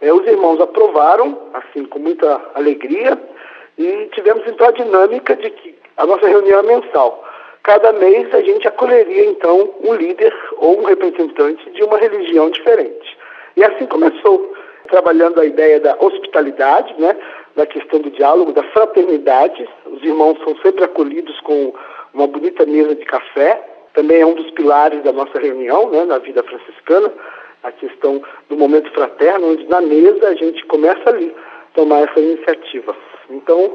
eh, 0.00 0.12
os 0.12 0.26
irmãos 0.26 0.60
aprovaram, 0.60 1.38
assim, 1.54 1.84
com 1.84 1.98
muita 1.98 2.40
alegria, 2.54 3.18
e 3.78 4.08
tivemos 4.14 4.42
então 4.46 4.68
a 4.68 4.72
dinâmica 4.72 5.36
de 5.36 5.50
que 5.50 5.78
a 5.96 6.06
nossa 6.06 6.26
reunião 6.26 6.60
é 6.60 6.62
mensal. 6.62 7.24
Cada 7.68 7.92
mês 7.92 8.34
a 8.34 8.40
gente 8.40 8.66
acolheria 8.66 9.26
então 9.26 9.74
um 9.84 9.92
líder 9.92 10.34
ou 10.56 10.80
um 10.80 10.84
representante 10.84 11.68
de 11.72 11.84
uma 11.84 11.98
religião 11.98 12.48
diferente. 12.48 13.18
E 13.58 13.62
assim 13.62 13.84
começou 13.84 14.54
trabalhando 14.88 15.38
a 15.38 15.44
ideia 15.44 15.78
da 15.78 15.94
hospitalidade, 16.00 16.94
né, 16.98 17.14
da 17.54 17.66
questão 17.66 18.00
do 18.00 18.10
diálogo, 18.10 18.54
da 18.54 18.62
fraternidade. 18.72 19.68
Os 19.84 20.02
irmãos 20.02 20.38
são 20.42 20.56
sempre 20.62 20.82
acolhidos 20.82 21.38
com 21.40 21.74
uma 22.14 22.26
bonita 22.26 22.64
mesa 22.64 22.94
de 22.94 23.04
café. 23.04 23.62
Também 23.92 24.22
é 24.22 24.24
um 24.24 24.32
dos 24.32 24.50
pilares 24.52 25.02
da 25.02 25.12
nossa 25.12 25.38
reunião, 25.38 25.90
né, 25.90 26.06
na 26.06 26.16
vida 26.16 26.42
franciscana, 26.42 27.12
a 27.62 27.70
questão 27.70 28.22
do 28.48 28.56
momento 28.56 28.90
fraterno, 28.92 29.52
onde 29.52 29.68
na 29.68 29.82
mesa 29.82 30.26
a 30.26 30.34
gente 30.34 30.64
começa 30.64 31.10
ali 31.10 31.36
a 31.36 31.74
tomar 31.74 32.08
essa 32.08 32.18
iniciativa. 32.18 32.96
Então, 33.28 33.74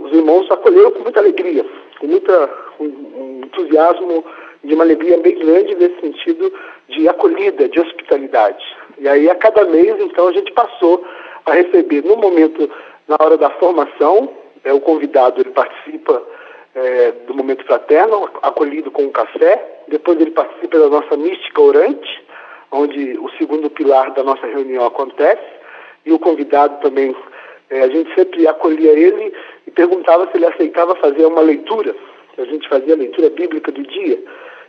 os 0.00 0.10
irmãos 0.10 0.50
acolheram 0.50 0.90
com 0.92 1.00
muita 1.00 1.20
alegria, 1.20 1.66
com 1.98 2.06
muita 2.06 2.50
um 2.80 3.40
entusiasmo, 3.44 4.24
de 4.64 4.74
uma 4.74 4.84
alegria 4.84 5.18
bem 5.18 5.38
grande 5.38 5.74
nesse 5.74 6.00
sentido 6.00 6.52
de 6.88 7.08
acolhida, 7.08 7.68
de 7.68 7.80
hospitalidade. 7.80 8.64
E 8.98 9.08
aí, 9.08 9.30
a 9.30 9.34
cada 9.34 9.64
mês, 9.64 9.96
então, 10.00 10.28
a 10.28 10.32
gente 10.32 10.52
passou 10.52 11.04
a 11.44 11.52
receber, 11.52 12.02
no 12.04 12.16
momento, 12.16 12.70
na 13.06 13.16
hora 13.20 13.36
da 13.36 13.50
formação, 13.50 14.30
é, 14.64 14.72
o 14.72 14.80
convidado 14.80 15.40
ele 15.40 15.50
participa 15.50 16.22
é, 16.74 17.12
do 17.26 17.34
momento 17.34 17.64
fraterno, 17.64 18.28
acolhido 18.42 18.90
com 18.90 19.02
um 19.04 19.10
café. 19.10 19.82
Depois, 19.88 20.20
ele 20.20 20.32
participa 20.32 20.78
da 20.78 20.88
nossa 20.88 21.16
mística 21.16 21.60
orante, 21.60 22.24
onde 22.72 23.18
o 23.18 23.30
segundo 23.38 23.70
pilar 23.70 24.12
da 24.12 24.24
nossa 24.24 24.46
reunião 24.46 24.84
acontece. 24.84 25.46
E 26.04 26.12
o 26.12 26.18
convidado 26.18 26.80
também, 26.80 27.14
é, 27.70 27.82
a 27.82 27.88
gente 27.88 28.14
sempre 28.14 28.46
acolhia 28.46 28.92
ele 28.92 29.32
e 29.66 29.70
perguntava 29.70 30.28
se 30.30 30.36
ele 30.36 30.46
aceitava 30.46 30.94
fazer 30.96 31.26
uma 31.26 31.40
leitura. 31.40 31.94
A 32.38 32.44
gente 32.44 32.68
fazia 32.68 32.94
a 32.94 32.98
leitura 32.98 33.30
bíblica 33.30 33.72
do 33.72 33.82
dia. 33.82 34.22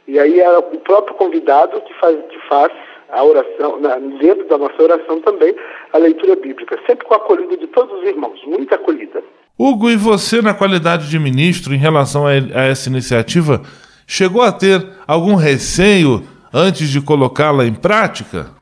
E 0.08 0.18
aí 0.18 0.40
era 0.40 0.60
o 0.60 0.64
próprio 0.80 1.16
convidado 1.16 1.82
que 1.82 1.94
faz, 1.96 2.18
que 2.30 2.40
faz 2.48 2.72
a 3.10 3.24
oração, 3.24 3.80
na, 3.80 3.98
dentro 3.98 4.48
da 4.48 4.58
nossa 4.58 4.82
oração 4.82 5.22
também, 5.22 5.56
a 5.94 5.98
leitura 5.98 6.36
bíblica, 6.36 6.78
sempre 6.88 7.06
com 7.06 7.14
a 7.14 7.18
acolhida 7.18 7.58
de 7.58 7.68
todos 7.68 8.00
os 8.00 8.08
irmãos, 8.08 8.40
muita 8.46 8.76
acolhida. 8.76 9.24
Hugo, 9.58 9.90
e 9.90 9.96
você, 9.96 10.42
na 10.42 10.54
qualidade 10.54 11.10
de 11.10 11.18
ministro, 11.18 11.74
em 11.74 11.78
relação 11.78 12.26
a, 12.26 12.32
a 12.32 12.66
essa 12.66 12.90
iniciativa, 12.90 13.62
chegou 14.06 14.42
a 14.42 14.52
ter 14.52 14.86
algum 15.08 15.36
receio 15.36 16.22
antes 16.54 16.90
de 16.90 17.02
colocá-la 17.02 17.66
em 17.66 17.74
prática? 17.74 18.57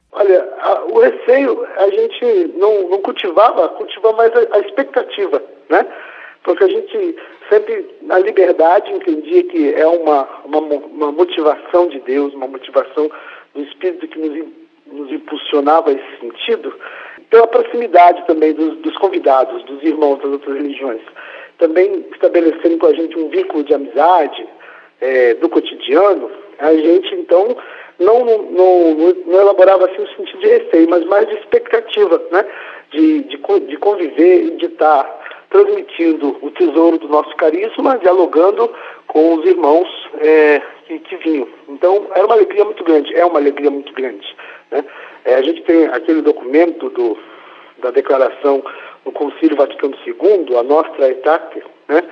O 0.96 1.00
receio 1.02 1.68
a 1.76 1.90
gente 1.90 2.54
não, 2.58 2.88
não 2.88 3.02
cultivava, 3.02 3.68
cultivava 3.68 4.16
mais 4.16 4.32
a, 4.34 4.56
a 4.56 4.60
expectativa, 4.60 5.44
né? 5.68 5.86
Porque 6.42 6.64
a 6.64 6.70
gente 6.70 7.18
sempre, 7.50 7.86
na 8.02 8.18
liberdade, 8.18 8.94
entendia 8.94 9.44
que 9.44 9.74
é 9.74 9.86
uma, 9.86 10.26
uma, 10.46 10.60
uma 10.60 11.12
motivação 11.12 11.90
de 11.90 12.00
Deus, 12.00 12.34
uma 12.34 12.48
motivação 12.48 13.12
do 13.54 13.62
Espírito 13.64 14.08
que 14.08 14.18
nos, 14.18 14.48
nos 14.88 15.12
impulsionava 15.12 15.92
esse 15.92 16.20
sentido, 16.22 16.74
pela 17.30 17.48
proximidade 17.48 18.26
também 18.26 18.54
dos, 18.54 18.78
dos, 18.78 18.98
convidados, 18.98 19.66
dos 19.66 19.84
irmãos 19.84 20.20
das 20.20 20.32
outras 20.32 20.56
religiões. 20.56 21.02
Também 21.58 22.06
estabelecendo 22.14 22.78
com 22.78 22.86
a 22.86 22.94
gente 22.94 23.20
um 23.20 23.28
vínculo 23.28 23.66
de 23.66 23.74
amizade 23.74 24.48
é, 25.02 25.34
do 25.34 25.50
cotidiano, 25.50 26.32
a 26.58 26.74
gente 26.74 27.14
então 27.16 27.58
não, 28.00 28.26
não, 28.26 28.94
não, 29.26 29.40
elaborava 29.40 29.86
assim 29.86 30.02
o 30.02 30.16
sentido 30.16 30.40
de 30.40 30.48
receio, 30.48 30.90
mas 30.90 31.06
mais 31.06 31.28
de 31.28 31.36
expectativa, 31.36 32.22
né? 32.32 32.46
de, 32.92 33.24
de, 33.24 33.38
de 33.38 33.78
conviver 33.78 34.46
e 34.46 34.52
de 34.52 34.66
estar 34.66 35.24
transmitindo 35.50 36.38
o 36.42 36.52
tesouro 36.52 36.98
do 36.98 37.08
nosso 37.08 37.34
carisma, 37.38 37.98
dialogando 38.00 38.70
com 39.08 39.36
os 39.36 39.46
irmãos 39.46 39.88
é, 40.20 40.62
que, 40.86 41.00
que, 41.00 41.16
vinham. 41.18 41.48
Então, 41.70 42.08
era 42.14 42.26
uma 42.26 42.36
alegria 42.36 42.66
muito 42.66 42.84
grande, 42.84 43.16
é 43.16 43.26
uma 43.26 43.40
alegria 43.40 43.72
muito 43.72 43.94
grande. 43.94 44.36
Né? 44.72 44.84
É, 45.24 45.36
a 45.36 45.42
gente 45.42 45.62
tem 45.62 45.86
aquele 45.88 46.22
documento 46.22 46.90
do, 46.90 47.18
da 47.78 47.92
declaração 47.92 48.64
do 49.06 49.12
Concílio 49.12 49.56
Vaticano 49.56 49.96
II, 50.06 50.58
a 50.58 50.64
Nostra 50.64 51.06
Aetate, 51.06 51.64
né? 51.88 52.04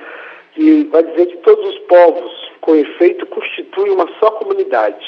que 0.54 0.84
vai 0.84 1.02
dizer 1.02 1.26
que 1.26 1.36
todos 1.38 1.68
os 1.68 1.78
povos, 1.80 2.32
com 2.62 2.76
efeito, 2.76 3.26
constituem 3.26 3.92
uma 3.92 4.08
só 4.18 4.30
comunidade 4.30 5.04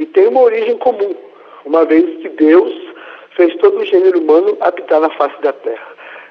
e 0.00 0.06
têm 0.06 0.28
uma 0.28 0.40
origem 0.40 0.78
comum, 0.78 1.14
uma 1.66 1.84
vez 1.84 2.04
que 2.22 2.30
Deus 2.30 2.72
fez 3.36 3.54
todo 3.56 3.78
o 3.78 3.84
gênero 3.84 4.18
humano 4.18 4.56
habitar 4.60 4.98
na 4.98 5.10
face 5.10 5.40
da 5.42 5.52
terra. 5.52 5.88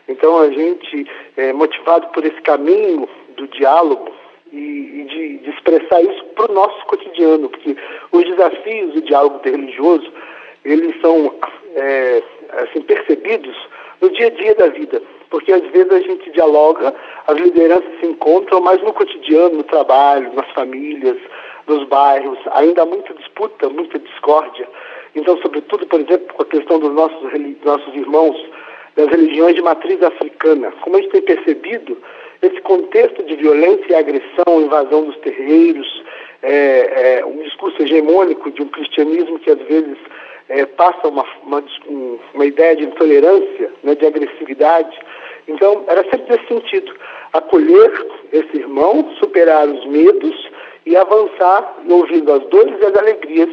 Então 0.07 0.39
a 0.39 0.49
gente, 0.49 1.05
é, 1.37 1.53
motivado 1.53 2.07
por 2.07 2.25
esse 2.25 2.41
caminho 2.41 3.07
do 3.37 3.47
diálogo 3.49 4.11
e, 4.51 4.57
e 4.57 5.05
de, 5.07 5.37
de, 5.37 5.49
expressar 5.51 6.01
isso 6.01 6.25
para 6.35 6.51
o 6.51 6.55
nosso 6.55 6.83
cotidiano, 6.87 7.47
porque 7.47 7.77
os 8.11 8.23
desafios 8.23 8.93
do 8.93 9.01
diálogo 9.03 9.35
interreligioso, 9.37 10.11
eles 10.65 10.99
são 10.99 11.35
é, 11.75 12.23
assim, 12.63 12.81
percebidos 12.81 13.55
no 14.01 14.09
dia 14.09 14.27
a 14.27 14.31
dia 14.31 14.55
da 14.55 14.67
vida, 14.69 14.99
porque 15.29 15.53
às 15.53 15.61
vezes 15.61 15.91
a 15.91 15.99
gente 15.99 16.31
dialoga, 16.31 16.95
as 17.27 17.37
lideranças 17.37 17.99
se 17.99 18.07
encontram, 18.07 18.61
mas 18.61 18.81
no 18.81 18.93
cotidiano, 18.93 19.57
no 19.57 19.63
trabalho, 19.63 20.33
nas 20.33 20.49
famílias, 20.53 21.17
nos 21.69 21.87
bairros, 21.87 22.37
ainda 22.51 22.81
há 22.81 22.85
muita 22.85 23.13
disputa, 23.13 23.69
muita 23.69 23.97
discórdia. 23.99 24.67
Então, 25.15 25.37
sobretudo, 25.41 25.87
por 25.87 26.01
exemplo, 26.01 26.33
com 26.33 26.43
a 26.43 26.45
questão 26.45 26.79
dos 26.79 26.91
nossos, 26.91 27.31
nossos 27.63 27.95
irmãos 27.95 28.37
das 28.95 29.07
religiões 29.07 29.55
de 29.55 29.61
matriz 29.61 30.01
africana. 30.01 30.73
Como 30.81 30.97
a 30.97 31.01
gente 31.01 31.11
tem 31.11 31.21
percebido, 31.21 31.97
esse 32.41 32.59
contexto 32.61 33.23
de 33.23 33.35
violência 33.35 33.85
e 33.89 33.95
agressão, 33.95 34.61
invasão 34.61 35.05
dos 35.05 35.17
terreiros, 35.17 36.03
é, 36.41 37.19
é, 37.19 37.25
um 37.25 37.43
discurso 37.43 37.81
hegemônico 37.81 38.49
de 38.51 38.61
um 38.61 38.67
cristianismo 38.67 39.39
que 39.39 39.51
às 39.51 39.59
vezes 39.59 39.97
é, 40.47 40.65
passa 40.65 41.07
uma, 41.07 41.25
uma, 41.43 41.63
uma, 42.33 42.45
ideia 42.45 42.75
de 42.75 42.85
intolerância, 42.85 43.71
né, 43.83 43.93
de 43.95 44.05
agressividade. 44.05 44.97
Então, 45.47 45.83
era 45.87 46.03
sempre 46.03 46.29
nesse 46.29 46.47
sentido, 46.47 46.93
acolher 47.33 47.91
esse 48.31 48.57
irmão, 48.57 49.13
superar 49.19 49.67
os 49.67 49.85
medos 49.87 50.49
e 50.89 50.97
avançar 50.97 51.75
ouvindo 51.87 52.33
as 52.33 52.41
dores 52.49 52.73
e 52.81 52.85
as 52.85 52.95
alegrias 52.97 53.49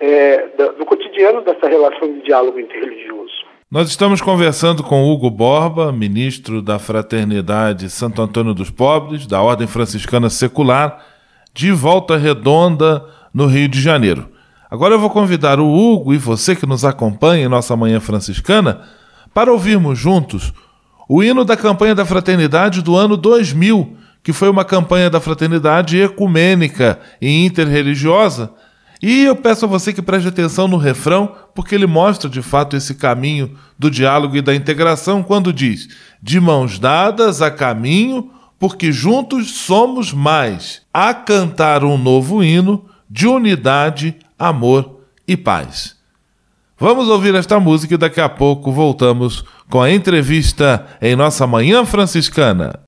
é, 0.00 0.48
do 0.78 0.86
cotidiano 0.86 1.42
dessa 1.42 1.68
relação 1.68 2.14
de 2.14 2.22
diálogo 2.22 2.58
interreligioso. 2.58 3.46
Nós 3.70 3.90
estamos 3.90 4.22
conversando 4.22 4.82
com 4.82 5.04
Hugo 5.04 5.30
Borba, 5.30 5.92
ministro 5.92 6.62
da 6.62 6.78
Fraternidade 6.78 7.90
Santo 7.90 8.22
Antônio 8.22 8.54
dos 8.54 8.70
Pobres, 8.70 9.26
da 9.26 9.42
Ordem 9.42 9.66
Franciscana 9.66 10.30
Secular, 10.30 11.04
de 11.52 11.70
Volta 11.72 12.16
Redonda, 12.16 13.04
no 13.34 13.44
Rio 13.44 13.68
de 13.68 13.82
Janeiro. 13.82 14.26
Agora 14.70 14.94
eu 14.94 14.98
vou 14.98 15.10
convidar 15.10 15.60
o 15.60 15.66
Hugo 15.66 16.14
e 16.14 16.16
você 16.16 16.56
que 16.56 16.64
nos 16.64 16.86
acompanha 16.86 17.44
em 17.44 17.48
nossa 17.48 17.76
Manhã 17.76 18.00
Franciscana 18.00 18.80
para 19.34 19.52
ouvirmos 19.52 19.98
juntos 19.98 20.54
o 21.06 21.22
hino 21.22 21.44
da 21.44 21.56
campanha 21.56 21.94
da 21.94 22.06
Fraternidade 22.06 22.80
do 22.80 22.96
ano 22.96 23.18
2000, 23.18 23.97
que 24.22 24.32
foi 24.32 24.48
uma 24.48 24.64
campanha 24.64 25.08
da 25.08 25.20
Fraternidade 25.20 25.98
ecumênica 26.00 26.98
e 27.20 27.44
interreligiosa. 27.44 28.52
E 29.00 29.24
eu 29.24 29.36
peço 29.36 29.64
a 29.64 29.68
você 29.68 29.92
que 29.92 30.02
preste 30.02 30.28
atenção 30.28 30.66
no 30.66 30.76
refrão, 30.76 31.34
porque 31.54 31.74
ele 31.74 31.86
mostra 31.86 32.28
de 32.28 32.42
fato 32.42 32.76
esse 32.76 32.94
caminho 32.94 33.56
do 33.78 33.90
diálogo 33.90 34.36
e 34.36 34.42
da 34.42 34.54
integração 34.54 35.22
quando 35.22 35.52
diz: 35.52 35.88
de 36.22 36.40
mãos 36.40 36.78
dadas 36.78 37.40
a 37.40 37.50
caminho, 37.50 38.30
porque 38.58 38.90
juntos 38.90 39.52
somos 39.52 40.12
mais, 40.12 40.82
a 40.92 41.14
cantar 41.14 41.84
um 41.84 41.96
novo 41.96 42.42
hino 42.42 42.86
de 43.08 43.26
unidade, 43.26 44.16
amor 44.38 45.00
e 45.26 45.36
paz. 45.36 45.96
Vamos 46.78 47.08
ouvir 47.08 47.34
esta 47.34 47.58
música 47.58 47.94
e 47.94 47.98
daqui 47.98 48.20
a 48.20 48.28
pouco 48.28 48.70
voltamos 48.70 49.44
com 49.68 49.80
a 49.80 49.90
entrevista 49.90 50.86
em 51.00 51.16
nossa 51.16 51.46
Manhã 51.46 51.84
Franciscana. 51.84 52.80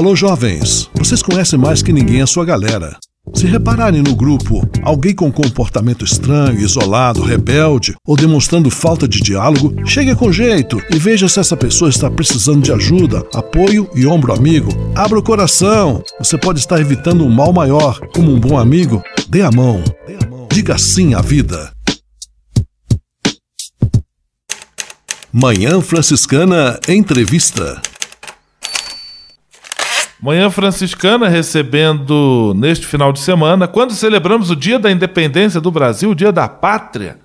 Alô, 0.00 0.16
jovens! 0.16 0.88
Vocês 0.94 1.22
conhecem 1.22 1.58
mais 1.58 1.82
que 1.82 1.92
ninguém 1.92 2.22
a 2.22 2.26
sua 2.26 2.42
galera. 2.42 2.96
Se 3.34 3.44
repararem 3.44 4.00
no 4.00 4.16
grupo 4.16 4.66
alguém 4.82 5.14
com 5.14 5.30
comportamento 5.30 6.06
estranho, 6.06 6.58
isolado, 6.58 7.20
rebelde 7.20 7.94
ou 8.06 8.16
demonstrando 8.16 8.70
falta 8.70 9.06
de 9.06 9.20
diálogo, 9.20 9.74
chegue 9.86 10.14
com 10.14 10.32
jeito 10.32 10.80
e 10.90 10.98
veja 10.98 11.28
se 11.28 11.38
essa 11.38 11.54
pessoa 11.54 11.90
está 11.90 12.10
precisando 12.10 12.62
de 12.62 12.72
ajuda, 12.72 13.26
apoio 13.34 13.90
e 13.94 14.06
ombro 14.06 14.32
amigo. 14.32 14.70
Abra 14.94 15.18
o 15.18 15.22
coração. 15.22 16.02
Você 16.18 16.38
pode 16.38 16.60
estar 16.60 16.80
evitando 16.80 17.22
um 17.22 17.30
mal 17.30 17.52
maior. 17.52 18.00
Como 18.14 18.32
um 18.32 18.40
bom 18.40 18.56
amigo, 18.56 19.02
dê 19.28 19.42
a 19.42 19.50
mão. 19.50 19.84
Diga 20.50 20.78
sim 20.78 21.12
à 21.12 21.20
vida. 21.20 21.70
Manhã 25.30 25.78
Franciscana 25.82 26.80
Entrevista. 26.88 27.82
Manhã 30.22 30.50
Franciscana 30.50 31.28
recebendo 31.28 32.52
neste 32.54 32.86
final 32.86 33.10
de 33.10 33.20
semana, 33.20 33.66
quando 33.66 33.94
celebramos 33.94 34.50
o 34.50 34.56
Dia 34.56 34.78
da 34.78 34.90
Independência 34.90 35.62
do 35.62 35.70
Brasil, 35.70 36.10
o 36.10 36.14
Dia 36.14 36.30
da 36.30 36.46
Pátria, 36.46 37.18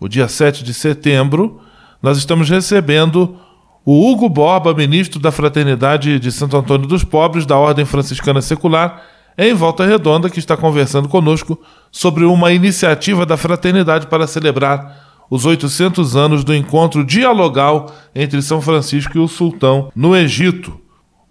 o 0.00 0.08
dia 0.08 0.26
7 0.26 0.64
de 0.64 0.74
setembro, 0.74 1.60
nós 2.02 2.18
estamos 2.18 2.50
recebendo 2.50 3.36
o 3.84 4.10
Hugo 4.10 4.28
Borba, 4.28 4.74
ministro 4.74 5.20
da 5.20 5.30
Fraternidade 5.30 6.18
de 6.18 6.32
Santo 6.32 6.56
Antônio 6.56 6.88
dos 6.88 7.04
Pobres, 7.04 7.46
da 7.46 7.56
Ordem 7.56 7.84
Franciscana 7.84 8.42
Secular, 8.42 9.00
em 9.38 9.54
Volta 9.54 9.86
Redonda, 9.86 10.28
que 10.28 10.40
está 10.40 10.56
conversando 10.56 11.08
conosco 11.08 11.56
sobre 11.92 12.24
uma 12.24 12.52
iniciativa 12.52 13.24
da 13.24 13.36
Fraternidade 13.36 14.08
para 14.08 14.26
celebrar 14.26 15.24
os 15.30 15.46
800 15.46 16.16
anos 16.16 16.42
do 16.42 16.52
encontro 16.52 17.04
dialogal 17.04 17.94
entre 18.12 18.42
São 18.42 18.60
Francisco 18.60 19.16
e 19.16 19.20
o 19.20 19.28
Sultão 19.28 19.90
no 19.94 20.16
Egito. 20.16 20.82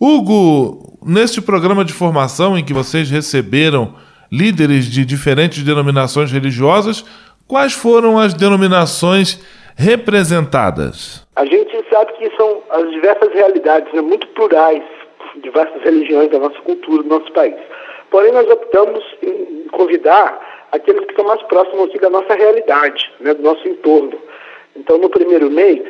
Hugo, 0.03 0.97
neste 1.05 1.39
programa 1.39 1.85
de 1.85 1.93
formação 1.93 2.57
em 2.57 2.65
que 2.65 2.73
vocês 2.73 3.11
receberam 3.11 3.93
líderes 4.31 4.85
de 4.85 5.05
diferentes 5.05 5.61
denominações 5.61 6.31
religiosas, 6.31 7.05
quais 7.47 7.73
foram 7.73 8.17
as 8.17 8.33
denominações 8.33 9.39
representadas? 9.77 11.23
A 11.35 11.45
gente 11.45 11.85
sabe 11.91 12.13
que 12.13 12.35
são 12.35 12.63
as 12.71 12.89
diversas 12.89 13.31
realidades 13.31 13.93
né, 13.93 14.01
muito 14.01 14.25
plurais, 14.29 14.81
diversas 15.43 15.83
religiões 15.83 16.31
da 16.31 16.39
nossa 16.39 16.59
cultura, 16.61 17.03
do 17.03 17.09
nosso 17.09 17.31
país. 17.33 17.53
Porém, 18.09 18.31
nós 18.31 18.49
optamos 18.49 19.03
em 19.21 19.67
convidar 19.71 20.65
aqueles 20.71 21.05
que 21.05 21.11
estão 21.11 21.25
mais 21.25 21.43
próximos 21.43 21.93
da 22.01 22.09
nossa 22.09 22.33
realidade, 22.33 23.07
né, 23.19 23.35
do 23.35 23.43
nosso 23.43 23.67
entorno. 23.67 24.17
Então, 24.75 24.97
no 24.97 25.11
primeiro 25.11 25.51
mês, 25.51 25.83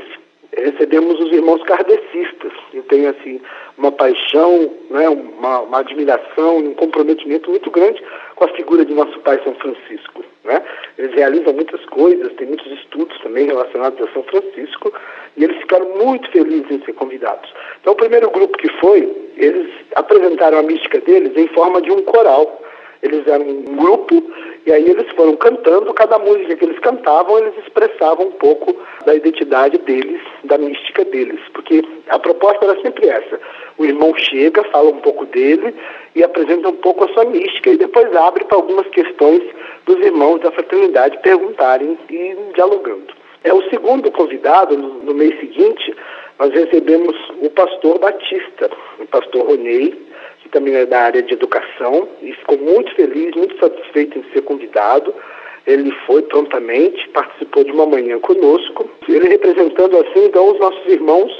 recebemos 0.55 1.19
os 1.19 1.31
irmãos 1.31 1.63
kardecistas. 1.63 2.51
Eu 2.73 2.83
tenho, 2.83 3.09
assim, 3.09 3.41
uma 3.77 3.91
paixão, 3.91 4.71
né, 4.89 5.07
uma, 5.09 5.61
uma 5.61 5.79
admiração, 5.79 6.57
um 6.57 6.73
comprometimento 6.73 7.49
muito 7.49 7.71
grande 7.71 8.01
com 8.35 8.45
a 8.45 8.49
figura 8.49 8.85
de 8.85 8.93
nosso 8.93 9.17
pai 9.19 9.39
São 9.43 9.55
Francisco. 9.55 10.23
Né? 10.43 10.61
Eles 10.97 11.13
realizam 11.13 11.53
muitas 11.53 11.83
coisas, 11.85 12.33
tem 12.33 12.47
muitos 12.47 12.71
estudos 12.71 13.17
também 13.21 13.45
relacionados 13.45 14.01
a 14.01 14.11
São 14.11 14.23
Francisco, 14.23 14.93
e 15.37 15.43
eles 15.43 15.57
ficaram 15.57 15.87
muito 15.97 16.29
felizes 16.31 16.69
em 16.69 16.83
ser 16.83 16.93
convidados. 16.93 17.51
Então, 17.79 17.93
o 17.93 17.97
primeiro 17.97 18.29
grupo 18.29 18.57
que 18.57 18.69
foi, 18.79 19.09
eles 19.37 19.71
apresentaram 19.95 20.59
a 20.59 20.63
mística 20.63 20.99
deles 20.99 21.31
em 21.35 21.47
forma 21.49 21.81
de 21.81 21.91
um 21.91 22.01
coral. 22.01 22.61
Eles 23.01 23.25
eram 23.27 23.47
um 23.47 23.63
grupo 23.63 24.23
E 24.65 24.71
aí 24.71 24.87
eles 24.87 25.09
foram 25.15 25.35
cantando, 25.35 25.93
cada 25.93 26.19
música 26.19 26.55
que 26.55 26.65
eles 26.65 26.79
cantavam, 26.79 27.39
eles 27.39 27.57
expressavam 27.57 28.27
um 28.27 28.31
pouco 28.33 28.75
da 29.05 29.15
identidade 29.15 29.77
deles, 29.79 30.21
da 30.43 30.57
mística 30.57 31.03
deles. 31.05 31.39
Porque 31.53 31.83
a 32.09 32.19
proposta 32.19 32.65
era 32.65 32.81
sempre 32.81 33.09
essa. 33.09 33.39
O 33.77 33.85
irmão 33.85 34.13
chega, 34.15 34.63
fala 34.65 34.89
um 34.89 35.01
pouco 35.01 35.25
dele 35.25 35.73
e 36.15 36.23
apresenta 36.23 36.69
um 36.69 36.75
pouco 36.75 37.05
a 37.05 37.13
sua 37.13 37.25
mística 37.25 37.71
e 37.71 37.77
depois 37.77 38.15
abre 38.15 38.45
para 38.45 38.57
algumas 38.57 38.87
questões 38.89 39.41
dos 39.85 39.97
irmãos 40.05 40.39
da 40.41 40.51
fraternidade 40.51 41.17
perguntarem 41.23 41.97
e 42.09 42.35
dialogando. 42.53 43.13
É 43.43 43.51
o 43.51 43.67
segundo 43.69 44.11
convidado, 44.11 44.77
no, 44.77 44.99
no 44.99 45.15
mês 45.15 45.39
seguinte, 45.39 45.95
nós 46.37 46.51
recebemos 46.51 47.15
o 47.41 47.49
pastor 47.49 47.97
Batista, 47.97 48.69
o 48.99 49.07
pastor 49.07 49.47
Ronei, 49.47 50.10
também 50.51 50.75
é 50.75 50.85
da 50.85 51.01
área 51.01 51.21
de 51.21 51.33
educação, 51.33 52.07
e 52.21 52.33
ficou 52.33 52.57
muito 52.57 52.93
feliz, 52.95 53.33
muito 53.35 53.57
satisfeito 53.59 54.19
em 54.19 54.23
ser 54.33 54.41
convidado. 54.41 55.13
Ele 55.65 55.91
foi 56.05 56.21
prontamente, 56.23 57.07
participou 57.09 57.63
de 57.63 57.71
uma 57.71 57.85
manhã 57.85 58.19
conosco, 58.19 58.89
ele 59.07 59.27
representando 59.27 59.97
assim 59.97 60.25
então 60.25 60.51
os 60.51 60.59
nossos 60.59 60.85
irmãos 60.87 61.31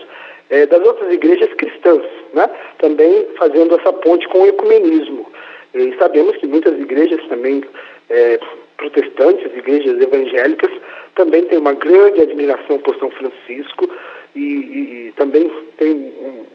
é, 0.50 0.66
das 0.66 0.86
outras 0.86 1.12
igrejas 1.12 1.52
cristãs, 1.54 2.04
né? 2.34 2.50
também 2.78 3.28
fazendo 3.38 3.76
essa 3.80 3.92
ponte 3.94 4.28
com 4.28 4.42
o 4.42 4.48
ecumenismo. 4.48 5.26
E 5.74 5.96
sabemos 5.98 6.36
que 6.38 6.48
muitas 6.48 6.78
igrejas 6.80 7.26
também 7.28 7.64
é, 8.10 8.40
protestantes, 8.78 9.46
igrejas 9.56 10.00
evangélicas, 10.02 10.72
também 11.16 11.44
têm 11.46 11.58
uma 11.58 11.74
grande 11.74 12.22
admiração 12.22 12.80
por 12.80 12.96
São 12.98 13.10
Francisco 13.12 13.90
e, 14.36 14.40
e, 14.40 15.08
e 15.08 15.12
também 15.14 15.50
tem 15.78 15.94
um, 15.94 16.46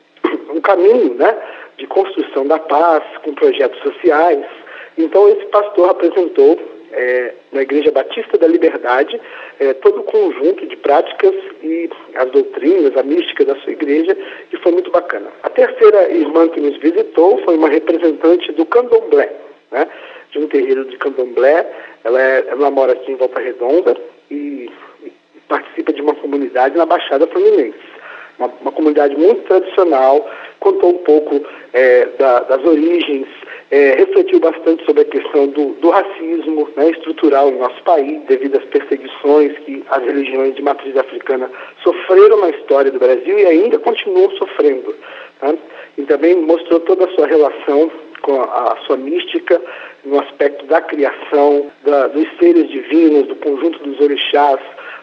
um 0.56 0.60
caminho 0.60 1.14
né, 1.14 1.36
de 1.78 1.86
construção 1.86 2.46
da 2.46 2.58
paz 2.58 3.02
com 3.22 3.34
projetos 3.34 3.80
sociais. 3.82 4.44
Então, 4.96 5.28
esse 5.28 5.44
pastor 5.46 5.90
apresentou 5.90 6.58
é, 6.92 7.34
na 7.52 7.62
Igreja 7.62 7.90
Batista 7.90 8.38
da 8.38 8.46
Liberdade 8.46 9.20
é, 9.60 9.74
todo 9.74 10.00
o 10.00 10.04
conjunto 10.04 10.66
de 10.66 10.76
práticas 10.76 11.34
e 11.62 11.90
as 12.14 12.30
doutrinas, 12.30 12.96
a 12.96 13.02
mística 13.02 13.44
da 13.44 13.56
sua 13.56 13.72
igreja, 13.72 14.16
e 14.52 14.56
foi 14.58 14.72
muito 14.72 14.90
bacana. 14.90 15.28
A 15.42 15.50
terceira 15.50 16.10
irmã 16.10 16.48
que 16.48 16.60
nos 16.60 16.78
visitou 16.78 17.38
foi 17.44 17.56
uma 17.56 17.68
representante 17.68 18.52
do 18.52 18.64
candomblé, 18.64 19.30
né, 19.70 19.86
de 20.30 20.38
um 20.38 20.48
terreiro 20.48 20.84
de 20.86 20.96
candomblé. 20.96 21.66
Ela, 22.04 22.22
é, 22.22 22.44
ela 22.48 22.70
mora 22.70 22.92
aqui 22.92 23.12
em 23.12 23.16
Volta 23.16 23.40
Redonda 23.40 23.96
e, 24.30 24.70
e 25.04 25.12
participa 25.48 25.92
de 25.92 26.00
uma 26.00 26.14
comunidade 26.14 26.76
na 26.76 26.86
Baixada 26.86 27.26
Fluminense 27.26 27.85
uma, 28.38 28.50
uma 28.60 28.72
comunidade 28.72 29.16
muito 29.16 29.42
tradicional, 29.42 30.28
contou 30.60 30.90
um 30.90 30.98
pouco 30.98 31.40
é, 31.72 32.06
da, 32.18 32.40
das 32.40 32.64
origens, 32.64 33.26
é, 33.70 33.94
refletiu 33.96 34.40
bastante 34.40 34.84
sobre 34.84 35.02
a 35.02 35.04
questão 35.04 35.48
do, 35.48 35.72
do 35.74 35.90
racismo 35.90 36.68
né, 36.76 36.90
estrutural 36.90 37.50
no 37.50 37.58
nosso 37.58 37.82
país, 37.82 38.22
devido 38.26 38.56
às 38.56 38.64
perseguições 38.64 39.58
que 39.60 39.84
as 39.90 40.02
religiões 40.04 40.54
de 40.54 40.62
matriz 40.62 40.96
africana 40.96 41.50
sofreram 41.82 42.40
na 42.40 42.50
história 42.50 42.90
do 42.90 42.98
Brasil 42.98 43.38
e 43.38 43.46
ainda 43.46 43.78
continuam 43.78 44.30
sofrendo. 44.32 44.94
Né? 45.42 45.58
E 45.98 46.02
também 46.02 46.36
mostrou 46.36 46.80
toda 46.80 47.06
a 47.06 47.14
sua 47.14 47.26
relação 47.26 47.90
com 48.22 48.40
a, 48.40 48.72
a 48.72 48.76
sua 48.86 48.96
mística 48.96 49.60
no 50.04 50.20
aspecto 50.20 50.64
da 50.66 50.80
criação, 50.80 51.70
da, 51.84 52.06
dos 52.08 52.26
seres 52.38 52.68
divinos, 52.68 53.26
do 53.26 53.36
conjunto 53.36 53.78
dos 53.80 54.00
orixás, 54.00 54.60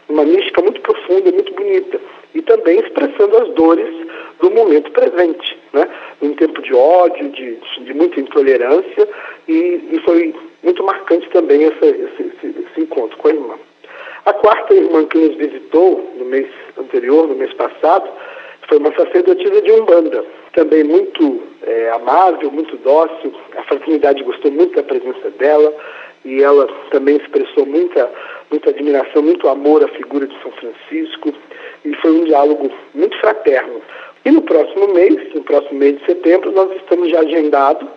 uma 0.07 0.23
mística 0.23 0.61
muito 0.61 0.81
profunda, 0.81 1.31
muito 1.31 1.53
bonita 1.53 1.99
e 2.33 2.41
também 2.41 2.79
expressando 2.79 3.37
as 3.37 3.49
dores 3.49 4.07
do 4.39 4.51
momento 4.51 4.91
presente, 4.91 5.57
né? 5.71 5.87
Um 6.21 6.33
tempo 6.33 6.61
de 6.61 6.73
ódio, 6.73 7.29
de, 7.29 7.57
de 7.85 7.93
muita 7.93 8.19
intolerância 8.19 9.07
e, 9.47 9.53
e, 9.91 10.01
foi 10.05 10.33
muito 10.63 10.83
marcante 10.83 11.29
também 11.29 11.63
essa, 11.65 11.85
esse, 11.85 12.23
esse, 12.23 12.47
esse, 12.47 12.81
encontro 12.81 13.17
com 13.17 13.27
a 13.27 13.31
irmã. 13.31 13.55
A 14.25 14.33
quarta 14.33 14.73
irmã 14.73 15.05
que 15.05 15.17
nos 15.17 15.35
visitou 15.35 16.13
no 16.17 16.25
mês 16.25 16.47
anterior, 16.77 17.27
no 17.27 17.35
mês 17.35 17.53
passado, 17.53 18.09
foi 18.67 18.77
uma 18.77 18.93
sacerdotisa 18.95 19.61
de 19.61 19.71
Umbanda, 19.71 20.23
também 20.53 20.83
muito 20.83 21.41
é, 21.63 21.89
amável, 21.91 22.51
muito 22.51 22.77
dócil. 22.77 23.33
A 23.57 23.63
fraternidade 23.63 24.23
gostou 24.23 24.51
muito 24.51 24.75
da 24.75 24.83
presença 24.83 25.29
dela 25.31 25.73
e 26.25 26.41
ela 26.41 26.67
também 26.89 27.17
expressou 27.17 27.65
muita, 27.65 28.09
muita 28.53 28.69
admiração, 28.69 29.23
muito 29.23 29.49
amor 29.49 29.83
à 29.83 29.87
figura 29.87 30.27
de 30.27 30.41
São 30.43 30.51
Francisco 30.51 31.33
e 31.83 31.95
foi 31.95 32.11
um 32.11 32.23
diálogo 32.23 32.69
muito 32.93 33.17
fraterno. 33.19 33.81
E 34.23 34.31
no 34.31 34.43
próximo 34.43 34.93
mês, 34.93 35.33
no 35.33 35.41
próximo 35.41 35.79
mês 35.79 35.97
de 35.97 36.05
setembro, 36.05 36.51
nós 36.51 36.71
estamos 36.75 37.09
já 37.09 37.21
agendados 37.21 37.87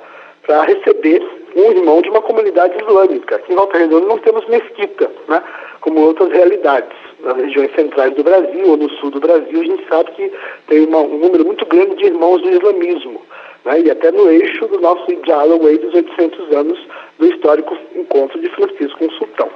para 0.47 0.63
receber 0.63 1.23
um 1.55 1.71
irmão 1.73 2.01
de 2.01 2.09
uma 2.09 2.23
comunidade 2.23 2.75
islâmica. 2.83 3.37
Aqui 3.37 3.53
em 3.53 3.57
Volta 3.57 3.77
Redonda 3.77 4.07
não 4.07 4.19
temos 4.19 4.49
mesquita, 4.49 5.11
né? 5.29 5.43
como 5.83 6.01
outras 6.01 6.31
realidades. 6.31 6.97
Nas 7.21 7.37
regiões 7.37 7.75
centrais 7.75 8.15
do 8.15 8.23
Brasil 8.23 8.67
ou 8.67 8.77
no 8.77 8.91
sul 8.97 9.11
do 9.11 9.21
Brasil, 9.21 9.61
a 9.61 9.65
gente 9.65 9.87
sabe 9.89 10.11
que 10.13 10.33
tem 10.69 10.87
uma, 10.87 10.99
um 10.99 11.19
número 11.19 11.45
muito 11.45 11.67
grande 11.67 11.97
de 11.97 12.07
irmãos 12.07 12.41
do 12.41 12.51
islamismo. 12.51 13.21
Né? 13.65 13.81
E 13.81 13.91
até 13.91 14.11
no 14.11 14.31
eixo 14.31 14.67
do 14.69 14.81
nosso 14.81 15.07
diálogo 15.25 15.67
aí 15.67 15.77
dos 15.79 15.95
800 15.95 16.57
anos 16.57 16.79
do 17.19 17.27
histórico 17.27 17.77
encontro 17.95 18.41
de 18.41 18.49
Francisco 18.51 18.99
com 18.99 19.07
o 19.07 19.13
Sultão. 19.13 19.51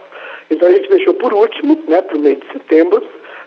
Então 0.51 0.69
a 0.69 0.73
gente 0.73 0.89
deixou 0.89 1.15
por 1.15 1.33
último, 1.33 1.79
né, 1.87 2.03
para 2.03 2.17
o 2.17 2.21
mês 2.21 2.39
de 2.41 2.53
setembro, 2.53 3.03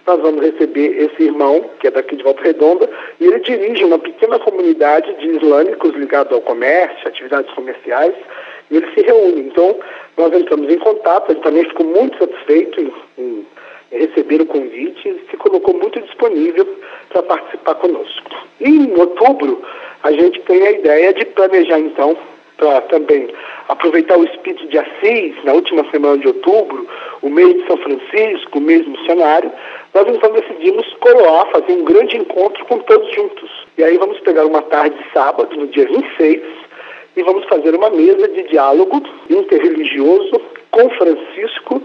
nós 0.05 0.19
vamos 0.19 0.41
receber 0.41 1.01
esse 1.01 1.23
irmão, 1.23 1.69
que 1.79 1.87
é 1.87 1.91
daqui 1.91 2.15
de 2.15 2.23
Volta 2.23 2.43
Redonda, 2.43 2.89
e 3.19 3.25
ele 3.25 3.39
dirige 3.39 3.85
uma 3.85 3.99
pequena 3.99 4.37
comunidade 4.39 5.13
de 5.15 5.29
islâmicos 5.29 5.93
ligados 5.95 6.33
ao 6.33 6.41
comércio, 6.41 7.07
atividades 7.07 7.53
comerciais, 7.53 8.13
e 8.69 8.77
eles 8.77 8.93
se 8.93 9.01
reúnem. 9.01 9.47
Então, 9.47 9.77
nós 10.17 10.33
entramos 10.33 10.71
em 10.71 10.77
contato, 10.79 11.31
ele 11.31 11.39
também 11.39 11.63
ficou 11.65 11.85
muito 11.85 12.17
satisfeito 12.17 12.81
em, 12.81 12.93
em 13.17 13.45
receber 13.91 14.41
o 14.41 14.45
convite 14.45 15.07
e 15.07 15.21
se 15.29 15.37
colocou 15.37 15.73
muito 15.73 16.01
disponível 16.01 16.67
para 17.09 17.23
participar 17.23 17.75
conosco. 17.75 18.31
E 18.59 18.69
em 18.69 18.99
outubro, 18.99 19.61
a 20.03 20.11
gente 20.11 20.41
tem 20.41 20.67
a 20.67 20.71
ideia 20.71 21.13
de 21.13 21.25
planejar, 21.25 21.79
então, 21.79 22.17
para 22.57 22.81
também 22.81 23.29
aproveitar 23.67 24.17
o 24.17 24.23
espírito 24.23 24.67
de 24.67 24.77
Assis, 24.77 25.35
na 25.43 25.53
última 25.53 25.89
semana 25.89 26.17
de 26.17 26.27
outubro, 26.27 26.87
o 27.21 27.29
mês 27.29 27.53
de 27.53 27.67
São 27.67 27.77
Francisco, 27.77 28.57
o 28.57 28.61
mês 28.61 28.87
missionário, 28.87 29.51
nós 29.93 30.07
então 30.07 30.31
decidimos 30.31 30.85
coroar, 30.99 31.49
fazer 31.51 31.73
um 31.73 31.85
grande 31.85 32.17
encontro 32.17 32.65
com 32.65 32.79
todos 32.79 33.13
juntos. 33.13 33.49
E 33.77 33.83
aí 33.83 33.97
vamos 33.97 34.19
pegar 34.21 34.45
uma 34.45 34.61
tarde 34.63 34.97
de 34.97 35.11
sábado, 35.11 35.55
no 35.55 35.67
dia 35.67 35.87
26, 35.87 36.41
e 37.15 37.23
vamos 37.23 37.45
fazer 37.45 37.75
uma 37.75 37.89
mesa 37.89 38.27
de 38.27 38.43
diálogo 38.43 39.01
interreligioso 39.29 40.41
com 40.71 40.89
Francisco 40.91 41.81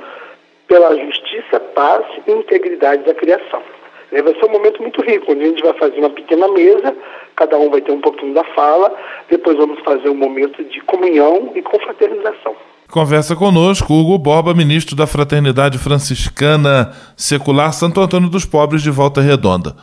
pela 0.66 0.96
justiça, 0.96 1.61
paz 1.74 2.04
e 2.26 2.33
integridade 2.33 3.02
da 3.04 3.14
criação. 3.14 3.62
Vai 4.11 4.22
ser 4.22 4.44
um 4.46 4.52
momento 4.52 4.81
muito 4.81 5.02
rico, 5.02 5.33
onde 5.33 5.44
a 5.44 5.48
gente 5.48 5.62
vai 5.62 5.74
fazer 5.74 5.98
uma 5.98 6.11
pequena 6.11 6.48
mesa, 6.48 6.96
cada 7.38 7.57
um 7.57 7.70
vai 7.70 7.81
ter 7.81 7.92
um 7.92 8.01
pouquinho 8.01 8.35
da 8.35 8.42
fala, 8.55 8.92
depois 9.31 9.57
vamos 9.57 9.79
fazer 9.85 10.09
um 10.09 10.16
momento 10.16 10.62
de 10.64 10.81
comunhão 10.81 11.53
e 11.55 11.62
confraternização. 11.62 12.55
Conversa 12.90 13.37
conosco 13.37 13.94
Hugo 13.94 14.18
Borba, 14.18 14.53
ministro 14.53 14.96
da 14.96 15.07
Fraternidade 15.07 15.79
Franciscana 15.79 16.92
Secular 17.16 17.72
Santo 17.72 18.01
Antônio 18.01 18.29
dos 18.29 18.44
Pobres 18.44 18.83
de 18.83 18.90
Volta 18.90 19.20
Redonda. 19.20 19.77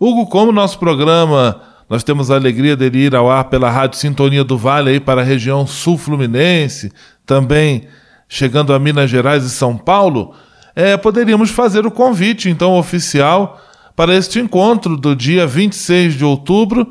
Hugo, 0.00 0.26
como 0.26 0.52
nosso 0.52 0.78
programa, 0.78 1.60
nós 1.88 2.02
temos 2.02 2.30
a 2.30 2.36
alegria 2.36 2.76
de 2.76 2.86
ir 2.86 3.14
ao 3.14 3.30
ar 3.30 3.44
pela 3.44 3.68
Rádio 3.68 3.98
Sintonia 3.98 4.42
do 4.42 4.56
Vale 4.56 4.90
aí 4.90 5.00
para 5.00 5.20
a 5.20 5.24
região 5.24 5.66
sul 5.66 5.98
fluminense, 5.98 6.90
também 7.26 7.88
chegando 8.28 8.72
a 8.72 8.78
Minas 8.78 9.10
Gerais 9.10 9.44
e 9.44 9.50
São 9.50 9.76
Paulo, 9.76 10.34
é, 10.74 10.96
poderíamos 10.96 11.50
fazer 11.50 11.84
o 11.84 11.90
convite 11.90 12.48
então 12.48 12.78
oficial 12.78 13.60
para 13.94 14.14
este 14.14 14.38
encontro 14.38 14.96
do 14.96 15.14
dia 15.14 15.46
26 15.46 16.14
de 16.14 16.24
outubro. 16.24 16.86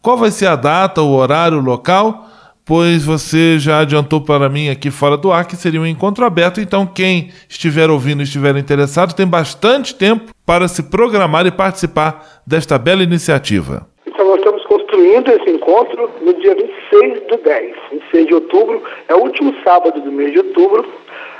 Qual 0.00 0.16
vai 0.16 0.30
ser 0.30 0.46
a 0.46 0.56
data, 0.56 1.02
o 1.02 1.14
horário, 1.14 1.58
o 1.58 1.62
local? 1.62 2.28
pois 2.64 3.04
você 3.04 3.58
já 3.58 3.80
adiantou 3.80 4.20
para 4.20 4.48
mim 4.48 4.68
aqui 4.68 4.90
fora 4.90 5.16
do 5.16 5.32
ar 5.32 5.46
que 5.46 5.56
seria 5.56 5.80
um 5.80 5.86
encontro 5.86 6.24
aberto, 6.24 6.60
então 6.60 6.86
quem 6.86 7.30
estiver 7.48 7.90
ouvindo 7.90 8.20
e 8.20 8.24
estiver 8.24 8.56
interessado 8.56 9.14
tem 9.14 9.26
bastante 9.26 9.94
tempo 9.94 10.32
para 10.46 10.68
se 10.68 10.84
programar 10.84 11.46
e 11.46 11.50
participar 11.50 12.42
desta 12.46 12.78
bela 12.78 13.02
iniciativa. 13.02 13.86
Então 14.06 14.26
nós 14.26 14.38
estamos 14.38 14.64
construindo 14.66 15.28
esse 15.28 15.50
encontro 15.50 16.08
no 16.20 16.34
dia 16.34 16.54
26 16.54 17.28
do 17.28 17.36
10, 17.42 17.74
26 17.90 18.26
de 18.26 18.34
outubro, 18.34 18.82
é 19.08 19.14
o 19.14 19.18
último 19.18 19.54
sábado 19.64 20.00
do 20.00 20.12
mês 20.12 20.32
de 20.32 20.38
outubro, 20.38 20.84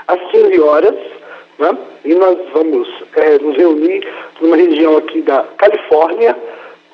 às 0.07 0.19
15 0.31 0.59
horas, 0.59 0.95
né? 1.59 1.77
e 2.05 2.13
nós 2.15 2.37
vamos 2.53 2.87
é, 3.15 3.37
nos 3.39 3.55
reunir 3.55 4.07
numa 4.41 4.55
região 4.55 4.97
aqui 4.97 5.21
da 5.21 5.43
Califórnia, 5.57 6.35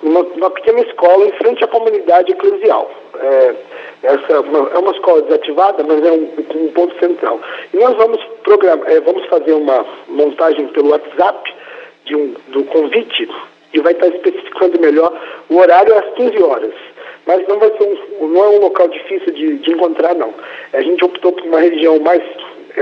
numa, 0.01 0.23
numa 0.23 0.49
pequena 0.51 0.81
escola 0.81 1.25
em 1.25 1.31
frente 1.33 1.63
à 1.63 1.67
comunidade 1.67 2.31
eclesial. 2.31 2.89
É, 3.19 3.55
essa 4.03 4.33
é 4.33 4.39
uma, 4.39 4.69
é 4.69 4.77
uma 4.77 4.91
escola 4.91 5.21
desativada, 5.23 5.83
mas 5.83 6.05
é 6.05 6.11
um, 6.11 6.29
um 6.55 6.71
ponto 6.71 6.97
central. 6.99 7.39
E 7.73 7.77
nós 7.77 7.95
vamos 7.95 8.23
programar, 8.43 8.89
é, 8.91 8.99
vamos 9.01 9.25
fazer 9.27 9.53
uma 9.53 9.85
montagem 10.07 10.67
pelo 10.67 10.91
WhatsApp 10.91 11.53
de 12.05 12.15
um, 12.15 12.33
do 12.49 12.63
convite 12.65 13.29
e 13.73 13.79
vai 13.81 13.93
estar 13.93 14.07
especificando 14.07 14.79
melhor 14.79 15.13
o 15.49 15.57
horário 15.57 15.97
às 15.97 16.13
15 16.13 16.41
horas. 16.43 16.73
Mas 17.25 17.47
não 17.47 17.59
vai 17.59 17.69
ser 17.77 17.83
um, 17.83 18.27
não 18.29 18.43
é 18.43 18.49
um 18.49 18.59
local 18.59 18.87
difícil 18.87 19.33
de, 19.33 19.57
de 19.57 19.71
encontrar, 19.71 20.15
não. 20.15 20.33
A 20.73 20.81
gente 20.81 21.03
optou 21.03 21.33
por 21.33 21.43
uma 21.43 21.59
região 21.59 21.99
mais 21.99 22.23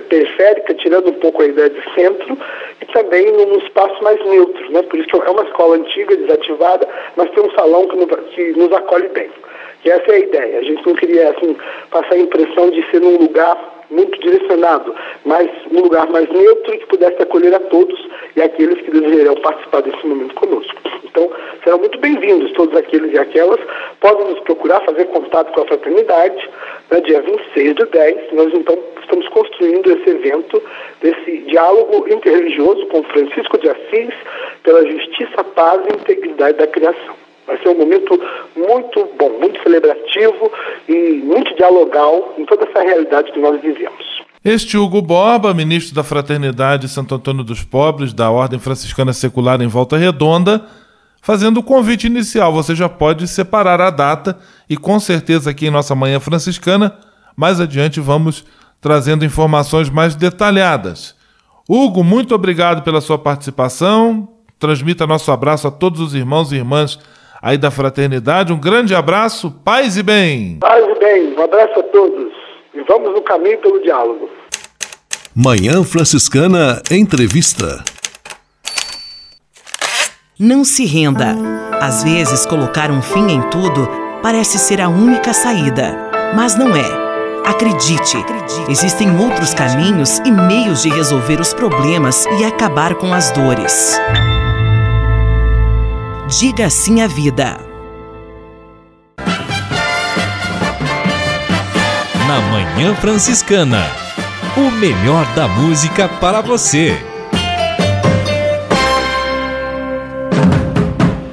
periférica, 0.09 0.73
tirando 0.75 1.09
um 1.09 1.19
pouco 1.19 1.41
a 1.41 1.45
ideia 1.45 1.69
de 1.69 1.81
centro, 1.93 2.37
e 2.81 2.85
também 2.93 3.31
num 3.31 3.57
espaço 3.59 4.03
mais 4.03 4.23
neutro. 4.25 4.71
Né? 4.71 4.81
Por 4.83 4.99
isso 4.99 5.07
que 5.07 5.15
é 5.15 5.31
uma 5.31 5.43
escola 5.43 5.75
antiga, 5.75 6.15
desativada, 6.15 6.87
mas 7.15 7.31
tem 7.31 7.43
um 7.43 7.51
salão 7.51 7.87
que 7.87 7.95
nos, 8.57 8.71
acolhe 8.73 9.07
bem. 9.09 9.29
E 9.85 9.89
essa 9.89 10.11
é 10.11 10.15
a 10.15 10.19
ideia. 10.19 10.59
A 10.59 10.63
gente 10.63 10.85
não 10.85 10.95
queria 10.95 11.29
assim, 11.29 11.55
passar 11.91 12.15
a 12.15 12.19
impressão 12.19 12.69
de 12.71 12.83
ser 12.89 13.01
um 13.01 13.17
lugar 13.17 13.76
muito 13.89 14.19
direcionado, 14.19 14.93
mas 15.25 15.49
um 15.71 15.81
lugar 15.81 16.09
mais 16.09 16.29
neutro 16.29 16.77
que 16.77 16.85
pudesse 16.87 17.21
acolher 17.21 17.53
a 17.53 17.59
todos 17.59 17.99
e 18.35 18.41
aqueles 18.41 18.81
que 18.81 18.91
desejariam 18.91 19.35
participar 19.35 19.81
desse 19.81 20.05
momento 20.05 20.35
conosco. 20.35 20.75
Então, 21.03 21.31
serão 21.63 21.79
muito 21.79 21.97
bem-vindos 21.99 22.51
todos 22.53 22.75
aqueles 22.77 23.13
e 23.13 23.17
aquelas. 23.17 23.59
Podem 23.99 24.27
nos 24.27 24.39
procurar, 24.41 24.81
fazer 24.81 25.05
contato 25.05 25.51
com 25.53 25.61
a 25.61 25.65
fraternidade. 25.65 26.49
No 26.91 27.01
dia 27.01 27.21
26 27.21 27.75
de 27.75 27.85
10, 27.85 28.33
nós 28.33 28.53
então 28.53 28.77
estamos 29.01 29.27
construindo 29.29 29.91
esse 29.91 30.09
evento, 30.09 30.61
desse 31.01 31.37
diálogo 31.47 32.07
interreligioso 32.11 32.85
com 32.87 33.03
Francisco 33.03 33.57
de 33.57 33.69
Assis 33.69 34.13
pela 34.63 34.85
justiça, 34.85 35.43
paz 35.43 35.81
e 35.89 35.95
integridade 35.95 36.57
da 36.57 36.67
criação. 36.67 37.26
Vai 37.47 37.57
ser 37.59 37.69
um 37.69 37.77
momento 37.77 38.19
muito 38.55 39.09
bom, 39.17 39.39
muito 39.39 39.63
celebrativo 39.63 40.51
e 40.87 41.21
muito 41.23 41.55
dialogal 41.55 42.33
em 42.37 42.45
toda 42.45 42.65
essa 42.65 42.81
realidade 42.83 43.31
que 43.31 43.39
nós 43.39 43.59
vivemos. 43.61 44.05
Este 44.43 44.77
Hugo 44.77 45.01
Borba, 45.01 45.53
ministro 45.53 45.95
da 45.95 46.03
Fraternidade 46.03 46.89
Santo 46.89 47.15
Antônio 47.15 47.43
dos 47.43 47.63
Pobres, 47.63 48.13
da 48.13 48.29
Ordem 48.29 48.59
Franciscana 48.59 49.13
Secular 49.13 49.61
em 49.61 49.67
Volta 49.67 49.97
Redonda, 49.97 50.65
fazendo 51.21 51.61
o 51.61 51.63
convite 51.63 52.07
inicial. 52.07 52.51
Você 52.53 52.75
já 52.75 52.89
pode 52.89 53.27
separar 53.27 53.79
a 53.79 53.89
data 53.89 54.37
e 54.69 54.75
com 54.75 54.99
certeza 54.99 55.49
aqui 55.49 55.67
em 55.67 55.71
nossa 55.71 55.95
Manhã 55.95 56.19
Franciscana, 56.19 56.97
mais 57.35 57.61
adiante 57.61 57.99
vamos 58.01 58.45
trazendo 58.81 59.25
informações 59.25 59.89
mais 59.89 60.15
detalhadas. 60.15 61.15
Hugo, 61.67 62.03
muito 62.03 62.35
obrigado 62.35 62.83
pela 62.83 63.01
sua 63.01 63.17
participação. 63.17 64.29
Transmita 64.59 65.07
nosso 65.07 65.31
abraço 65.31 65.67
a 65.67 65.71
todos 65.71 65.99
os 65.99 66.15
irmãos 66.15 66.51
e 66.51 66.55
irmãs 66.55 66.99
aí 67.47 67.57
da 67.57 67.71
fraternidade. 67.71 68.51
Um 68.51 68.59
grande 68.59 68.93
abraço, 68.93 69.49
paz 69.63 69.95
e 69.95 70.03
bem. 70.03 70.57
Paz 70.59 70.83
e 70.83 70.99
bem, 70.99 71.33
um 71.33 71.41
abraço 71.41 71.79
a 71.79 71.83
todos. 71.83 72.33
E 72.73 72.81
vamos 72.81 73.13
no 73.13 73.21
caminho 73.21 73.57
pelo 73.59 73.81
diálogo. 73.81 74.29
Manhã 75.33 75.81
Franciscana 75.83 76.81
Entrevista. 76.91 77.83
Não 80.37 80.65
se 80.65 80.85
renda. 80.85 81.35
Às 81.79 82.03
vezes, 82.03 82.45
colocar 82.45 82.91
um 82.91 83.01
fim 83.01 83.31
em 83.31 83.41
tudo 83.49 83.87
parece 84.21 84.59
ser 84.59 84.81
a 84.81 84.89
única 84.89 85.33
saída, 85.33 85.95
mas 86.35 86.57
não 86.57 86.75
é. 86.75 87.07
Acredite, 87.45 88.17
existem 88.67 89.09
outros 89.21 89.53
caminhos 89.53 90.19
e 90.19 90.31
meios 90.31 90.81
de 90.81 90.89
resolver 90.89 91.39
os 91.39 91.53
problemas 91.53 92.25
e 92.41 92.43
acabar 92.43 92.95
com 92.95 93.13
as 93.13 93.31
dores. 93.31 93.97
Diga 96.27 96.69
sim 96.69 97.01
à 97.01 97.07
vida. 97.07 97.57
Na 102.27 102.41
Manhã 102.51 102.93
Franciscana. 102.95 103.85
O 104.57 104.69
melhor 104.71 105.25
da 105.33 105.47
música 105.47 106.09
para 106.09 106.41
você. 106.41 107.01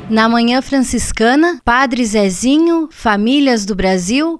Na 0.09 0.29
Manhã 0.29 0.63
Franciscana, 0.63 1.61
Padre 1.65 2.05
Zezinho, 2.05 2.89
Famílias 2.89 3.67
do 3.67 3.75
Brasil. 3.75 4.39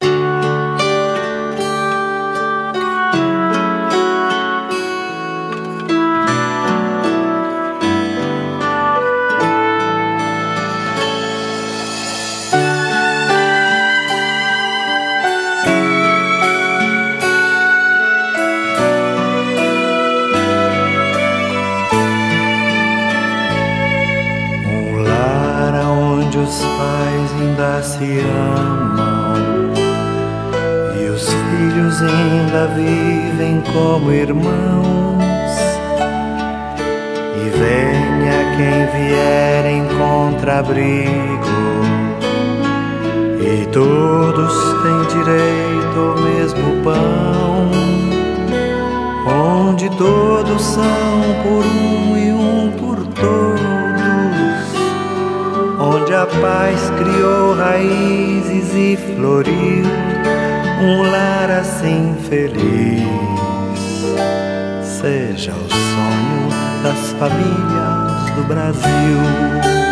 Como 34.05 34.13
irmãos. 34.13 35.59
E 37.37 37.49
venha 37.51 38.39
quem 38.57 38.87
vier 38.93 39.65
em 39.67 39.85
contrabrigo, 39.99 41.09
e 43.41 43.67
todos 43.67 44.53
têm 44.83 45.01
direito 45.19 45.99
ao 45.99 46.17
mesmo 46.19 46.83
pão, 46.85 47.71
onde 49.27 49.89
todos 49.97 50.63
são 50.63 50.85
por 51.43 51.65
um 51.65 52.17
e 52.17 52.33
um 52.33 52.71
por 52.73 52.97
todos 53.07 53.65
onde 55.81 56.15
a 56.15 56.27
paz 56.27 56.91
criou 56.99 57.55
raízes 57.55 58.75
e 58.75 58.97
floriu 58.97 59.85
um 60.81 61.03
lar 61.11 61.51
assim 61.51 62.15
feliz. 62.29 63.34
Seja 65.05 65.53
o 65.53 65.69
sonho 65.69 66.49
das 66.83 67.11
famílias 67.19 68.37
do 68.37 68.45
Brasil. 68.45 69.84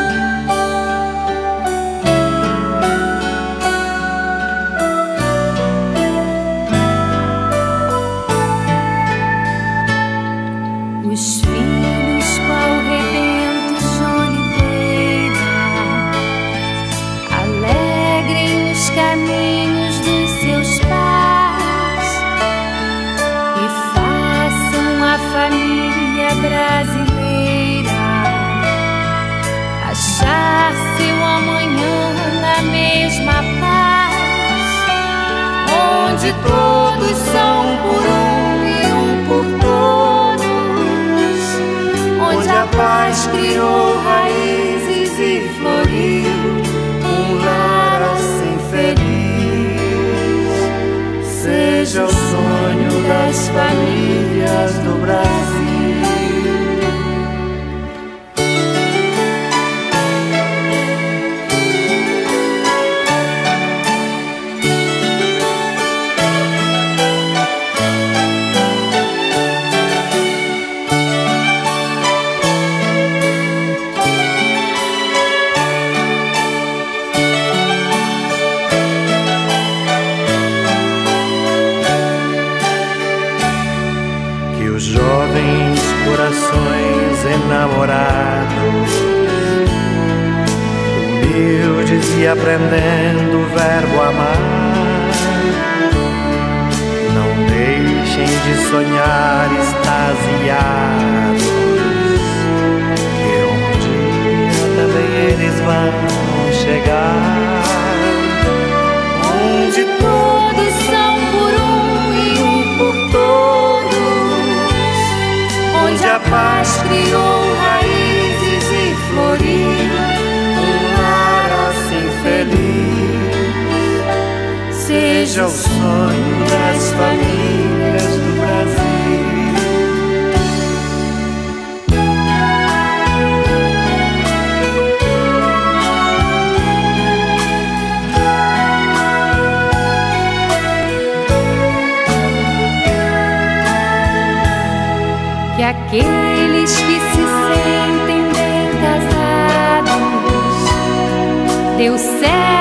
Deu 151.76 151.96
certo 151.98 152.51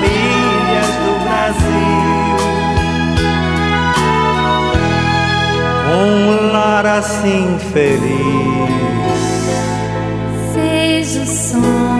famílias 0.00 0.86
do 1.04 1.12
Brasil. 1.24 2.40
Um 5.92 6.52
lar 6.52 6.86
assim 6.86 7.58
feliz. 7.72 8.10
seja 10.52 11.22
o 11.22 11.26
sonho 11.26 11.99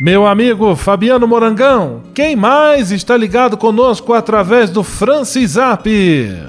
Meu 0.00 0.26
amigo 0.26 0.74
Fabiano 0.74 1.28
Morangão, 1.28 2.02
quem 2.14 2.34
mais 2.34 2.90
está 2.90 3.14
ligado 3.18 3.54
conosco 3.58 4.14
através 4.14 4.70
do 4.70 4.82
Francisap? 4.82 5.86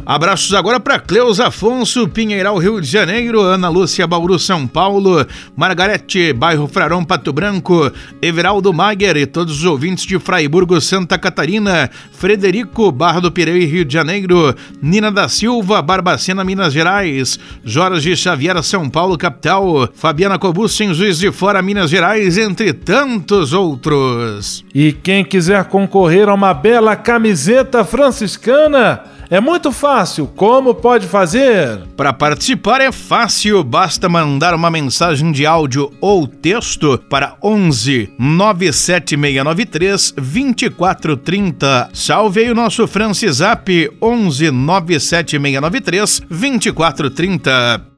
Abraços 0.05 0.53
agora 0.53 0.79
para 0.79 0.97
Cleus 0.97 1.37
Afonso, 1.37 2.07
Pinheiral, 2.07 2.57
Rio 2.57 2.79
de 2.79 2.87
Janeiro, 2.87 3.41
Ana 3.41 3.67
Lúcia, 3.67 4.07
Bauru, 4.07 4.39
São 4.39 4.65
Paulo, 4.65 5.27
Margarete, 5.53 6.31
bairro 6.31 6.65
Frarão, 6.65 7.03
Pato 7.03 7.33
Branco, 7.33 7.91
Everaldo 8.21 8.71
Mager 8.71 9.17
e 9.17 9.25
todos 9.25 9.57
os 9.57 9.65
ouvintes 9.65 10.05
de 10.05 10.17
Fraiburgo, 10.17 10.79
Santa 10.79 11.17
Catarina, 11.17 11.89
Frederico, 12.13 12.89
Barra 12.89 13.19
do 13.19 13.33
Pireí, 13.33 13.65
Rio 13.65 13.83
de 13.83 13.93
Janeiro, 13.93 14.55
Nina 14.81 15.11
da 15.11 15.27
Silva, 15.27 15.81
Barbacena, 15.81 16.45
Minas 16.45 16.71
Gerais, 16.71 17.37
Jorge 17.65 18.15
Xavier, 18.15 18.63
São 18.63 18.89
Paulo, 18.89 19.17
capital, 19.17 19.89
Fabiana 19.93 20.39
Cobusso, 20.39 20.83
em 20.83 20.93
Juiz 20.93 21.19
de 21.19 21.33
Fora, 21.33 21.61
Minas 21.61 21.89
Gerais, 21.89 22.37
entre 22.37 22.71
tantos 22.71 23.40
outros. 23.53 24.63
E 24.73 24.93
quem 24.93 25.25
quiser 25.25 25.65
concorrer 25.65 26.29
a 26.29 26.33
uma 26.33 26.53
bela 26.53 26.95
camiseta 26.95 27.83
franciscana, 27.83 29.03
é 29.31 29.39
muito 29.39 29.71
fácil. 29.71 30.27
Como 30.27 30.75
pode 30.75 31.07
fazer? 31.07 31.79
Para 31.95 32.11
participar 32.11 32.81
é 32.81 32.91
fácil, 32.91 33.63
basta 33.63 34.09
mandar 34.09 34.53
uma 34.53 34.69
mensagem 34.69 35.31
de 35.31 35.45
áudio 35.45 35.89
ou 36.01 36.27
texto 36.27 36.97
para 37.09 37.37
11 37.41 38.13
97693 38.19 40.11
2430. 40.17 41.89
Salve 41.93 42.41
aí 42.41 42.51
o 42.51 42.55
nosso 42.55 42.85
Francisap 42.87 43.69
11 44.01 44.51
97693 44.51 46.19
2430. 46.29 47.90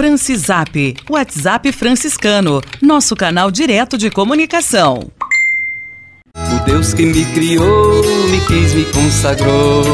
Francisap, 0.00 0.96
WhatsApp 1.10 1.70
franciscano, 1.72 2.62
nosso 2.80 3.14
canal 3.14 3.50
direto 3.50 3.98
de 3.98 4.10
comunicação. 4.10 5.10
O 6.34 6.64
Deus 6.64 6.94
que 6.94 7.04
me 7.04 7.22
criou, 7.26 8.02
me 8.30 8.40
quis, 8.46 8.72
me 8.72 8.86
consagrou 8.86 9.84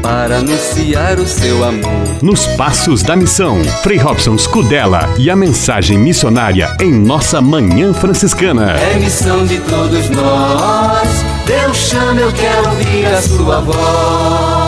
para 0.00 0.38
anunciar 0.38 1.18
o 1.18 1.26
seu 1.26 1.62
amor. 1.64 2.22
Nos 2.22 2.46
Passos 2.56 3.02
da 3.02 3.14
Missão, 3.14 3.62
Frei 3.82 3.98
Robson 3.98 4.38
Scudella 4.38 5.00
e 5.18 5.28
a 5.28 5.36
mensagem 5.36 5.98
missionária 5.98 6.74
em 6.80 6.90
nossa 6.90 7.42
Manhã 7.42 7.92
Franciscana. 7.92 8.70
É 8.70 8.94
missão 8.94 9.44
de 9.44 9.58
todos 9.58 10.08
nós. 10.08 11.08
Deus 11.44 11.76
chama, 11.76 12.22
eu 12.22 12.32
quero 12.32 12.70
ouvir 12.70 13.04
a 13.04 13.20
sua 13.20 13.60
voz. 13.60 14.67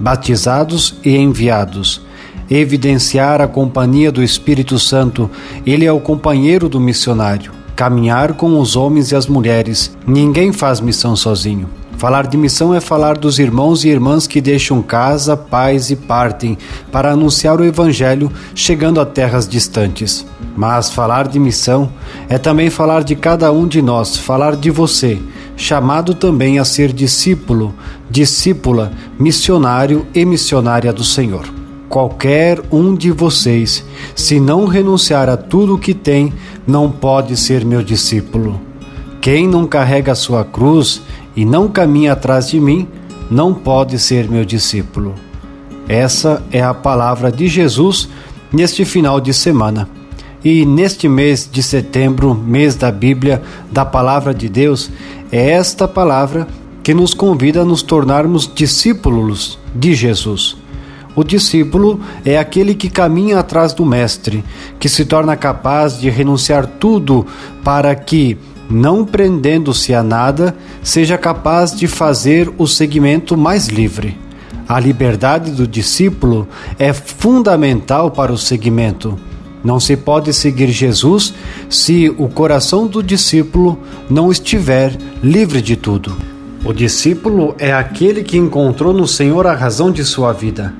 batizados 0.00 0.96
e 1.04 1.16
enviados 1.16 2.00
evidenciar 2.50 3.40
a 3.40 3.46
companhia 3.46 4.10
do 4.10 4.22
Espírito 4.22 4.78
Santo, 4.78 5.30
ele 5.64 5.86
é 5.86 5.92
o 5.92 6.00
companheiro 6.00 6.68
do 6.68 6.80
missionário. 6.80 7.52
Caminhar 7.76 8.34
com 8.34 8.58
os 8.58 8.76
homens 8.76 9.12
e 9.12 9.16
as 9.16 9.26
mulheres. 9.26 9.96
Ninguém 10.06 10.52
faz 10.52 10.80
missão 10.80 11.14
sozinho. 11.14 11.68
Falar 12.00 12.28
de 12.28 12.38
missão 12.38 12.74
é 12.74 12.80
falar 12.80 13.18
dos 13.18 13.38
irmãos 13.38 13.84
e 13.84 13.90
irmãs 13.90 14.26
que 14.26 14.40
deixam 14.40 14.80
casa, 14.80 15.36
pais 15.36 15.90
e 15.90 15.96
partem 15.96 16.56
para 16.90 17.12
anunciar 17.12 17.60
o 17.60 17.64
Evangelho 17.64 18.32
chegando 18.54 19.02
a 19.02 19.04
terras 19.04 19.46
distantes. 19.46 20.24
Mas 20.56 20.90
falar 20.90 21.28
de 21.28 21.38
missão 21.38 21.92
é 22.26 22.38
também 22.38 22.70
falar 22.70 23.04
de 23.04 23.14
cada 23.14 23.52
um 23.52 23.68
de 23.68 23.82
nós, 23.82 24.16
falar 24.16 24.56
de 24.56 24.70
você, 24.70 25.20
chamado 25.58 26.14
também 26.14 26.58
a 26.58 26.64
ser 26.64 26.90
discípulo, 26.90 27.74
discípula, 28.08 28.92
missionário 29.18 30.06
e 30.14 30.24
missionária 30.24 30.94
do 30.94 31.04
Senhor 31.04 31.44
qualquer 31.90 32.62
um 32.70 32.94
de 32.94 33.10
vocês, 33.10 33.84
se 34.14 34.38
não 34.38 34.64
renunciar 34.64 35.28
a 35.28 35.36
tudo 35.36 35.74
o 35.74 35.78
que 35.78 35.92
tem, 35.92 36.32
não 36.64 36.88
pode 36.88 37.36
ser 37.36 37.64
meu 37.64 37.82
discípulo. 37.82 38.60
Quem 39.20 39.46
não 39.46 39.66
carrega 39.66 40.12
a 40.12 40.14
sua 40.14 40.44
cruz 40.44 41.02
e 41.36 41.44
não 41.44 41.68
caminha 41.68 42.12
atrás 42.12 42.48
de 42.48 42.60
mim, 42.60 42.88
não 43.30 43.54
pode 43.54 43.98
ser 43.98 44.28
meu 44.28 44.44
discípulo. 44.44 45.14
Essa 45.88 46.42
é 46.52 46.62
a 46.62 46.74
palavra 46.74 47.30
de 47.30 47.48
Jesus 47.48 48.08
neste 48.52 48.84
final 48.84 49.20
de 49.20 49.32
semana. 49.32 49.88
E 50.44 50.64
neste 50.64 51.08
mês 51.08 51.48
de 51.50 51.62
setembro, 51.62 52.34
mês 52.34 52.74
da 52.74 52.90
Bíblia, 52.90 53.42
da 53.70 53.84
palavra 53.84 54.32
de 54.32 54.48
Deus, 54.48 54.90
é 55.30 55.50
esta 55.50 55.86
palavra 55.86 56.48
que 56.82 56.94
nos 56.94 57.12
convida 57.12 57.60
a 57.60 57.64
nos 57.64 57.82
tornarmos 57.82 58.50
discípulos 58.52 59.58
de 59.74 59.94
Jesus. 59.94 60.56
O 61.14 61.24
discípulo 61.24 62.00
é 62.24 62.38
aquele 62.38 62.74
que 62.74 62.88
caminha 62.88 63.38
atrás 63.40 63.74
do 63.74 63.84
Mestre, 63.84 64.44
que 64.78 64.88
se 64.88 65.04
torna 65.04 65.36
capaz 65.36 65.98
de 65.98 66.08
renunciar 66.08 66.66
tudo 66.66 67.26
para 67.64 67.94
que, 67.94 68.38
não 68.70 69.04
prendendo-se 69.04 69.92
a 69.92 70.02
nada, 70.02 70.56
seja 70.82 71.18
capaz 71.18 71.74
de 71.74 71.88
fazer 71.88 72.52
o 72.56 72.66
segmento 72.66 73.36
mais 73.36 73.66
livre. 73.66 74.16
A 74.68 74.78
liberdade 74.78 75.50
do 75.50 75.66
discípulo 75.66 76.46
é 76.78 76.92
fundamental 76.92 78.12
para 78.12 78.32
o 78.32 78.38
segmento. 78.38 79.18
Não 79.64 79.80
se 79.80 79.96
pode 79.96 80.32
seguir 80.32 80.68
Jesus 80.68 81.34
se 81.68 82.08
o 82.16 82.28
coração 82.28 82.86
do 82.86 83.02
discípulo 83.02 83.78
não 84.08 84.30
estiver 84.30 84.96
livre 85.22 85.60
de 85.60 85.76
tudo. 85.76 86.16
O 86.64 86.72
discípulo 86.72 87.54
é 87.58 87.72
aquele 87.72 88.22
que 88.22 88.38
encontrou 88.38 88.92
no 88.92 89.08
Senhor 89.08 89.46
a 89.46 89.54
razão 89.54 89.90
de 89.90 90.04
sua 90.04 90.32
vida. 90.32 90.72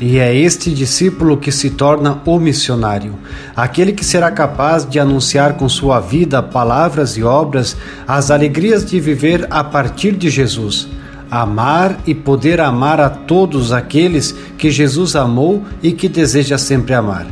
E 0.00 0.18
é 0.18 0.34
este 0.34 0.72
discípulo 0.72 1.36
que 1.36 1.52
se 1.52 1.68
torna 1.68 2.22
o 2.24 2.38
missionário, 2.38 3.16
aquele 3.54 3.92
que 3.92 4.02
será 4.02 4.30
capaz 4.30 4.88
de 4.88 4.98
anunciar 4.98 5.58
com 5.58 5.68
sua 5.68 6.00
vida, 6.00 6.42
palavras 6.42 7.18
e 7.18 7.22
obras 7.22 7.76
as 8.08 8.30
alegrias 8.30 8.82
de 8.82 8.98
viver 8.98 9.46
a 9.50 9.62
partir 9.62 10.12
de 10.12 10.30
Jesus. 10.30 10.88
Amar 11.30 12.00
e 12.06 12.14
poder 12.14 12.62
amar 12.62 12.98
a 12.98 13.10
todos 13.10 13.72
aqueles 13.72 14.34
que 14.56 14.70
Jesus 14.70 15.14
amou 15.14 15.64
e 15.82 15.92
que 15.92 16.08
deseja 16.08 16.56
sempre 16.56 16.94
amar. 16.94 17.26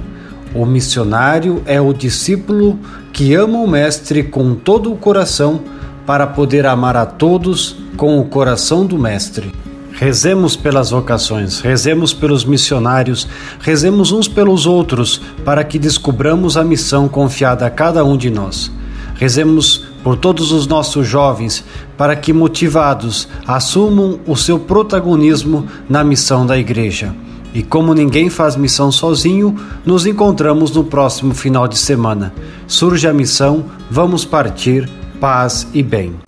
O 0.55 0.67
missionário 0.67 1.63
é 1.65 1.81
o 1.81 1.95
discípulo 1.95 2.79
que 3.15 3.35
ama 3.35 3.59
o 3.61 3.67
Mestre 3.67 4.23
com 4.23 4.55
todo 4.55 4.93
o 4.93 4.97
coração 4.97 5.63
para 6.05 6.27
poder 6.27 6.67
amar 6.67 6.99
a 6.99 7.07
todos 7.07 7.77
com 7.97 8.21
o 8.21 8.27
coração 8.27 8.85
do 8.85 8.99
Mestre. 8.99 9.51
Rezemos 9.99 10.55
pelas 10.55 10.91
vocações, 10.91 11.59
rezemos 11.59 12.15
pelos 12.15 12.45
missionários, 12.45 13.27
rezemos 13.59 14.13
uns 14.13 14.29
pelos 14.29 14.65
outros 14.65 15.21
para 15.45 15.65
que 15.65 15.77
descubramos 15.77 16.57
a 16.57 16.63
missão 16.63 17.09
confiada 17.09 17.67
a 17.67 17.71
cada 17.71 18.05
um 18.05 18.17
de 18.17 18.31
nós. 18.31 18.71
Rezemos 19.17 19.85
por 20.05 20.17
todos 20.17 20.53
os 20.53 20.69
nossos 20.69 21.05
jovens 21.05 21.65
para 21.97 22.15
que, 22.15 22.33
motivados, 22.33 23.27
assumam 23.45 24.21
o 24.25 24.37
seu 24.37 24.57
protagonismo 24.57 25.67
na 25.89 26.05
missão 26.05 26.47
da 26.47 26.57
Igreja. 26.57 27.13
E 27.53 27.65
como 27.65 27.93
ninguém 27.93 28.31
faz 28.31 28.55
missão 28.55 28.93
sozinho, 28.93 29.57
nos 29.85 30.07
encontramos 30.07 30.71
no 30.71 30.85
próximo 30.85 31.35
final 31.35 31.67
de 31.67 31.77
semana. 31.77 32.33
Surge 32.69 33.09
a 33.09 33.13
missão, 33.13 33.65
vamos 33.91 34.25
partir, 34.25 34.89
paz 35.21 35.67
e 35.75 35.83
bem. 35.83 36.28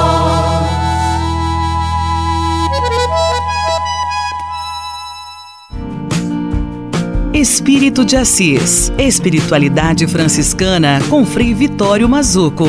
Espírito 7.41 8.05
de 8.05 8.15
Assis. 8.15 8.93
Espiritualidade 8.99 10.05
franciscana 10.05 10.99
com 11.09 11.25
Frei 11.25 11.55
Vitório 11.55 12.07
Mazuco. 12.07 12.67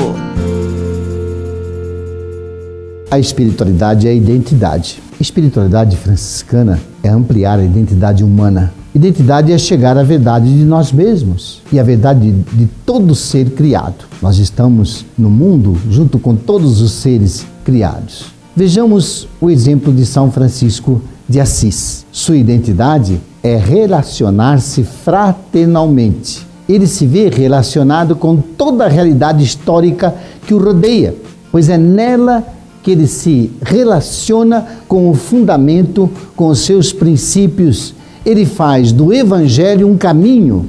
A 3.11 3.19
espiritualidade 3.19 4.09
é 4.09 4.13
a 4.13 4.15
identidade. 4.15 4.99
Espiritualidade 5.21 5.95
franciscana 5.99 6.81
é 7.03 7.11
ampliar 7.11 7.59
a 7.59 7.65
identidade 7.65 8.25
humana. 8.25 8.73
Identidade 8.95 9.53
é 9.53 9.59
chegar 9.59 9.99
à 9.99 10.03
verdade 10.03 10.47
de 10.47 10.65
nós 10.65 10.91
mesmos 10.91 11.61
e 11.71 11.79
à 11.79 11.83
verdade 11.83 12.33
de 12.33 12.65
todo 12.87 13.15
ser 13.15 13.51
criado. 13.51 14.07
Nós 14.23 14.39
estamos 14.39 15.05
no 15.19 15.29
mundo 15.29 15.77
junto 15.91 16.19
com 16.19 16.35
todos 16.35 16.81
os 16.81 16.93
seres 16.93 17.45
criados. 17.63 18.25
Vejamos 18.57 19.29
o 19.39 19.51
exemplo 19.51 19.93
de 19.93 20.07
São 20.07 20.31
Francisco 20.31 21.03
de 21.29 21.41
Assis. 21.41 22.05
Sua 22.13 22.37
identidade 22.37 23.21
é 23.43 23.57
relacionar-se 23.57 24.85
fraternalmente. 24.85 26.47
Ele 26.69 26.87
se 26.87 27.07
vê 27.07 27.29
relacionado 27.29 28.15
com 28.15 28.37
toda 28.37 28.85
a 28.85 28.89
realidade 28.89 29.43
histórica 29.45 30.15
que 30.47 30.55
o 30.55 30.59
rodeia, 30.59 31.15
pois 31.51 31.69
é 31.69 31.77
nela 31.77 32.45
que 32.83 32.91
ele 32.91 33.07
se 33.07 33.51
relaciona 33.63 34.67
com 34.89 35.11
o 35.11 35.15
fundamento, 35.15 36.11
com 36.35 36.49
os 36.49 36.61
seus 36.61 36.93
princípios. 36.93 37.95
Ele 38.25 38.45
faz 38.45 38.93
do 38.93 39.13
Evangelho 39.13 39.89
um 39.89 39.97
caminho 39.97 40.67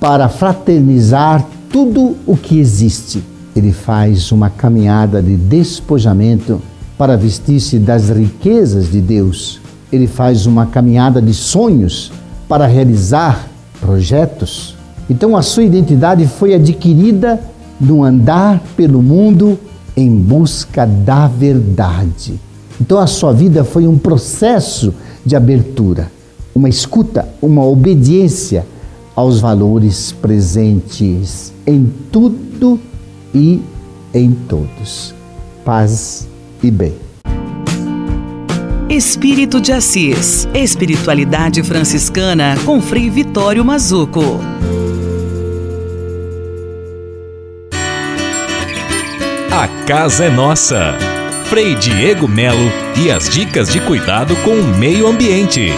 para 0.00 0.28
fraternizar 0.28 1.46
tudo 1.70 2.16
o 2.26 2.36
que 2.36 2.58
existe. 2.58 3.22
Ele 3.54 3.72
faz 3.72 4.32
uma 4.32 4.50
caminhada 4.50 5.22
de 5.22 5.36
despojamento 5.36 6.60
para 6.98 7.16
vestir-se 7.16 7.78
das 7.78 8.08
riquezas 8.08 8.90
de 8.90 9.00
Deus 9.00 9.63
ele 9.94 10.06
faz 10.06 10.44
uma 10.44 10.66
caminhada 10.66 11.22
de 11.22 11.32
sonhos 11.32 12.10
para 12.48 12.66
realizar 12.66 13.48
projetos. 13.80 14.74
Então 15.08 15.36
a 15.36 15.42
sua 15.42 15.62
identidade 15.62 16.26
foi 16.26 16.54
adquirida 16.54 17.40
no 17.80 18.02
andar 18.02 18.60
pelo 18.76 19.02
mundo 19.02 19.58
em 19.96 20.10
busca 20.16 20.84
da 20.84 21.28
verdade. 21.28 22.40
Então 22.80 22.98
a 22.98 23.06
sua 23.06 23.32
vida 23.32 23.62
foi 23.62 23.86
um 23.86 23.96
processo 23.96 24.92
de 25.24 25.36
abertura, 25.36 26.10
uma 26.54 26.68
escuta, 26.68 27.28
uma 27.40 27.64
obediência 27.64 28.66
aos 29.14 29.38
valores 29.38 30.10
presentes 30.10 31.52
em 31.64 31.88
tudo 32.10 32.80
e 33.32 33.62
em 34.12 34.32
todos. 34.48 35.14
Paz 35.64 36.26
e 36.62 36.70
bem. 36.70 37.13
Espírito 38.94 39.60
de 39.60 39.72
Assis. 39.72 40.48
Espiritualidade 40.54 41.64
franciscana 41.64 42.54
com 42.64 42.80
Frei 42.80 43.10
Vitório 43.10 43.64
Mazuco. 43.64 44.38
A 49.50 49.66
casa 49.84 50.26
é 50.26 50.30
nossa. 50.30 50.94
Frei 51.46 51.74
Diego 51.74 52.28
Melo 52.28 52.70
e 52.96 53.10
as 53.10 53.28
dicas 53.28 53.68
de 53.68 53.80
cuidado 53.80 54.36
com 54.44 54.52
o 54.52 54.78
meio 54.78 55.08
ambiente. 55.08 55.72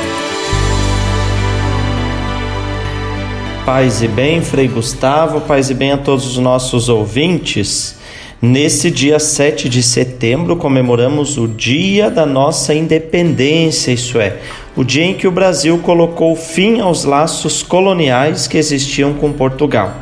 Paz 3.64 4.02
e 4.02 4.08
bem, 4.08 4.42
Frei 4.42 4.68
Gustavo, 4.68 5.40
paz 5.40 5.70
e 5.70 5.74
bem 5.74 5.92
a 5.92 5.96
todos 5.96 6.26
os 6.26 6.36
nossos 6.36 6.90
ouvintes. 6.90 7.95
Nesse 8.41 8.91
dia 8.91 9.18
7 9.18 9.66
de 9.66 9.82
setembro, 9.82 10.57
comemoramos 10.57 11.39
o 11.39 11.49
dia 11.49 12.11
da 12.11 12.26
nossa 12.26 12.74
independência, 12.74 13.91
isso 13.93 14.20
é, 14.20 14.37
o 14.76 14.84
dia 14.84 15.05
em 15.05 15.14
que 15.14 15.26
o 15.26 15.32
Brasil 15.32 15.78
colocou 15.78 16.37
fim 16.37 16.80
aos 16.80 17.05
laços 17.05 17.62
coloniais 17.62 18.47
que 18.47 18.59
existiam 18.59 19.14
com 19.14 19.32
Portugal. 19.32 19.95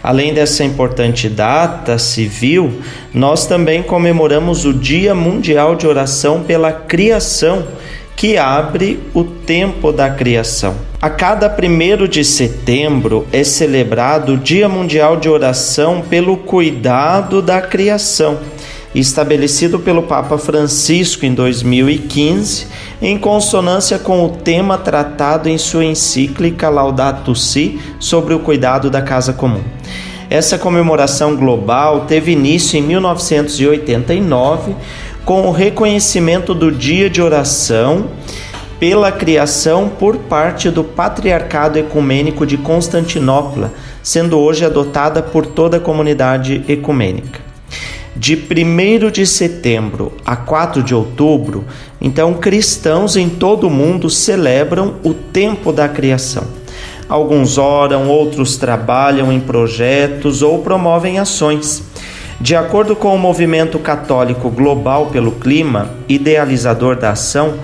Além 0.00 0.32
dessa 0.32 0.62
importante 0.62 1.28
data 1.28 1.98
civil, 1.98 2.80
nós 3.12 3.44
também 3.44 3.82
comemoramos 3.82 4.64
o 4.64 4.72
Dia 4.72 5.12
Mundial 5.12 5.74
de 5.74 5.86
Oração 5.86 6.44
pela 6.44 6.70
Criação 6.70 7.66
que 8.16 8.38
abre 8.38 9.00
o 9.12 9.24
tempo 9.24 9.92
da 9.92 10.10
criação. 10.10 10.76
A 11.00 11.10
cada 11.10 11.50
primeiro 11.50 12.08
de 12.08 12.24
setembro 12.24 13.26
é 13.32 13.44
celebrado 13.44 14.34
o 14.34 14.38
Dia 14.38 14.68
Mundial 14.68 15.16
de 15.16 15.28
Oração 15.28 16.02
pelo 16.08 16.36
Cuidado 16.36 17.42
da 17.42 17.60
Criação, 17.60 18.38
estabelecido 18.94 19.78
pelo 19.78 20.04
Papa 20.04 20.38
Francisco 20.38 21.26
em 21.26 21.34
2015, 21.34 22.68
em 23.02 23.18
consonância 23.18 23.98
com 23.98 24.24
o 24.24 24.30
tema 24.30 24.78
tratado 24.78 25.48
em 25.48 25.58
sua 25.58 25.84
encíclica 25.84 26.70
Laudato 26.70 27.34
Si 27.34 27.78
sobre 27.98 28.32
o 28.32 28.38
cuidado 28.38 28.88
da 28.88 29.02
casa 29.02 29.32
comum. 29.32 29.62
Essa 30.30 30.56
comemoração 30.56 31.36
global 31.36 32.06
teve 32.06 32.32
início 32.32 32.78
em 32.78 32.82
1989 32.82 34.74
com 35.24 35.46
o 35.46 35.50
reconhecimento 35.50 36.54
do 36.54 36.70
dia 36.70 37.08
de 37.08 37.22
oração 37.22 38.08
pela 38.78 39.10
criação 39.10 39.88
por 39.88 40.16
parte 40.16 40.68
do 40.68 40.84
Patriarcado 40.84 41.78
Ecumênico 41.78 42.44
de 42.44 42.58
Constantinopla, 42.58 43.72
sendo 44.02 44.38
hoje 44.38 44.64
adotada 44.64 45.22
por 45.22 45.46
toda 45.46 45.78
a 45.78 45.80
comunidade 45.80 46.62
ecumênica. 46.68 47.40
De 48.14 48.36
1 48.36 49.10
de 49.10 49.26
setembro 49.26 50.12
a 50.24 50.36
4 50.36 50.82
de 50.82 50.94
outubro, 50.94 51.64
então 52.00 52.34
cristãos 52.34 53.16
em 53.16 53.28
todo 53.28 53.66
o 53.66 53.70
mundo 53.70 54.10
celebram 54.10 54.96
o 55.02 55.14
tempo 55.14 55.72
da 55.72 55.88
criação. 55.88 56.44
Alguns 57.08 57.58
oram, 57.58 58.08
outros 58.08 58.56
trabalham 58.56 59.32
em 59.32 59.40
projetos 59.40 60.42
ou 60.42 60.60
promovem 60.60 61.18
ações. 61.18 61.82
De 62.44 62.54
acordo 62.54 62.94
com 62.94 63.14
o 63.14 63.18
movimento 63.18 63.78
católico 63.78 64.50
global 64.50 65.06
pelo 65.06 65.32
clima, 65.32 65.94
idealizador 66.06 66.94
da 66.94 67.12
ação, 67.12 67.54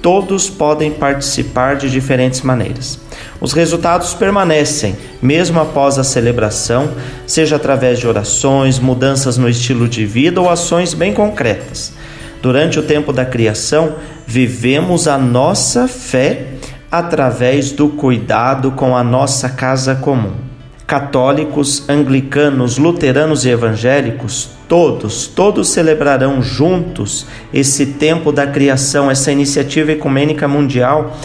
todos 0.00 0.48
podem 0.48 0.90
participar 0.90 1.76
de 1.76 1.90
diferentes 1.90 2.40
maneiras. 2.40 2.98
Os 3.38 3.52
resultados 3.52 4.14
permanecem, 4.14 4.96
mesmo 5.20 5.60
após 5.60 5.98
a 5.98 6.04
celebração, 6.04 6.88
seja 7.26 7.56
através 7.56 7.98
de 7.98 8.08
orações, 8.08 8.78
mudanças 8.78 9.36
no 9.36 9.46
estilo 9.46 9.86
de 9.86 10.06
vida 10.06 10.40
ou 10.40 10.48
ações 10.48 10.94
bem 10.94 11.12
concretas. 11.12 11.92
Durante 12.40 12.78
o 12.78 12.82
tempo 12.82 13.12
da 13.12 13.26
criação, 13.26 13.96
vivemos 14.26 15.06
a 15.06 15.18
nossa 15.18 15.86
fé 15.86 16.46
através 16.90 17.72
do 17.72 17.90
cuidado 17.90 18.70
com 18.70 18.96
a 18.96 19.04
nossa 19.04 19.50
casa 19.50 19.96
comum. 19.96 20.49
Católicos, 20.90 21.88
anglicanos, 21.88 22.76
luteranos 22.76 23.44
e 23.44 23.48
evangélicos, 23.48 24.50
todos, 24.66 25.28
todos 25.28 25.68
celebrarão 25.68 26.42
juntos 26.42 27.28
esse 27.54 27.86
tempo 27.86 28.32
da 28.32 28.44
criação, 28.44 29.08
essa 29.08 29.30
iniciativa 29.30 29.92
ecumênica 29.92 30.48
mundial 30.48 31.16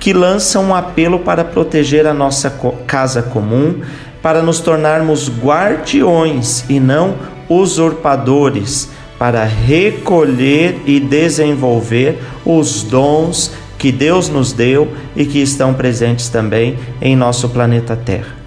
que 0.00 0.12
lança 0.12 0.58
um 0.58 0.74
apelo 0.74 1.20
para 1.20 1.44
proteger 1.44 2.04
a 2.04 2.12
nossa 2.12 2.50
casa 2.84 3.22
comum, 3.22 3.76
para 4.20 4.42
nos 4.42 4.58
tornarmos 4.58 5.30
guardiões 5.30 6.64
e 6.68 6.80
não 6.80 7.14
usurpadores, 7.48 8.88
para 9.20 9.44
recolher 9.44 10.80
e 10.84 10.98
desenvolver 10.98 12.18
os 12.44 12.82
dons 12.82 13.52
que 13.78 13.92
Deus 13.92 14.28
nos 14.28 14.52
deu 14.52 14.88
e 15.14 15.24
que 15.24 15.40
estão 15.40 15.72
presentes 15.72 16.28
também 16.28 16.76
em 17.00 17.14
nosso 17.14 17.48
planeta 17.48 17.94
Terra. 17.94 18.41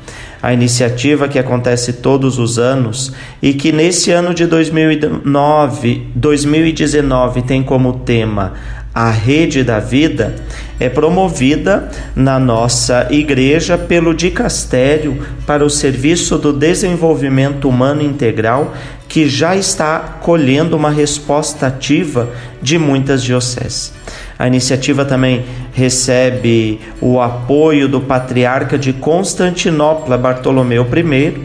A 0.45 0.53
iniciativa 0.53 1.27
que 1.27 1.39
acontece 1.39 1.91
todos 1.91 2.37
os 2.37 2.59
anos 2.59 3.11
e 3.41 3.51
que 3.51 3.71
nesse 3.71 4.11
ano 4.11 4.31
de 4.31 4.45
2009, 4.45 6.07
2019 6.13 7.41
tem 7.41 7.63
como 7.63 7.93
tema 7.93 8.53
a 8.93 9.09
rede 9.09 9.63
da 9.63 9.79
vida 9.79 10.35
é 10.79 10.87
promovida 10.87 11.89
na 12.15 12.39
nossa 12.39 13.07
igreja 13.09 13.75
pelo 13.75 14.13
Dicastério 14.13 15.25
para 15.47 15.65
o 15.65 15.69
Serviço 15.69 16.37
do 16.37 16.53
Desenvolvimento 16.53 17.67
Humano 17.67 18.01
Integral, 18.01 18.73
que 19.09 19.27
já 19.27 19.53
está 19.53 19.99
colhendo 20.21 20.77
uma 20.77 20.91
resposta 20.91 21.67
ativa 21.67 22.29
de 22.61 22.77
muitas 22.77 23.21
dioceses. 23.21 23.91
A 24.39 24.47
iniciativa 24.47 25.03
também 25.03 25.43
recebe 25.75 26.79
o 26.99 27.21
apoio 27.21 27.87
do 27.87 28.01
patriarca 28.01 28.77
de 28.77 28.93
Constantinopla, 28.93 30.17
Bartolomeu 30.17 30.87
I, 30.91 31.37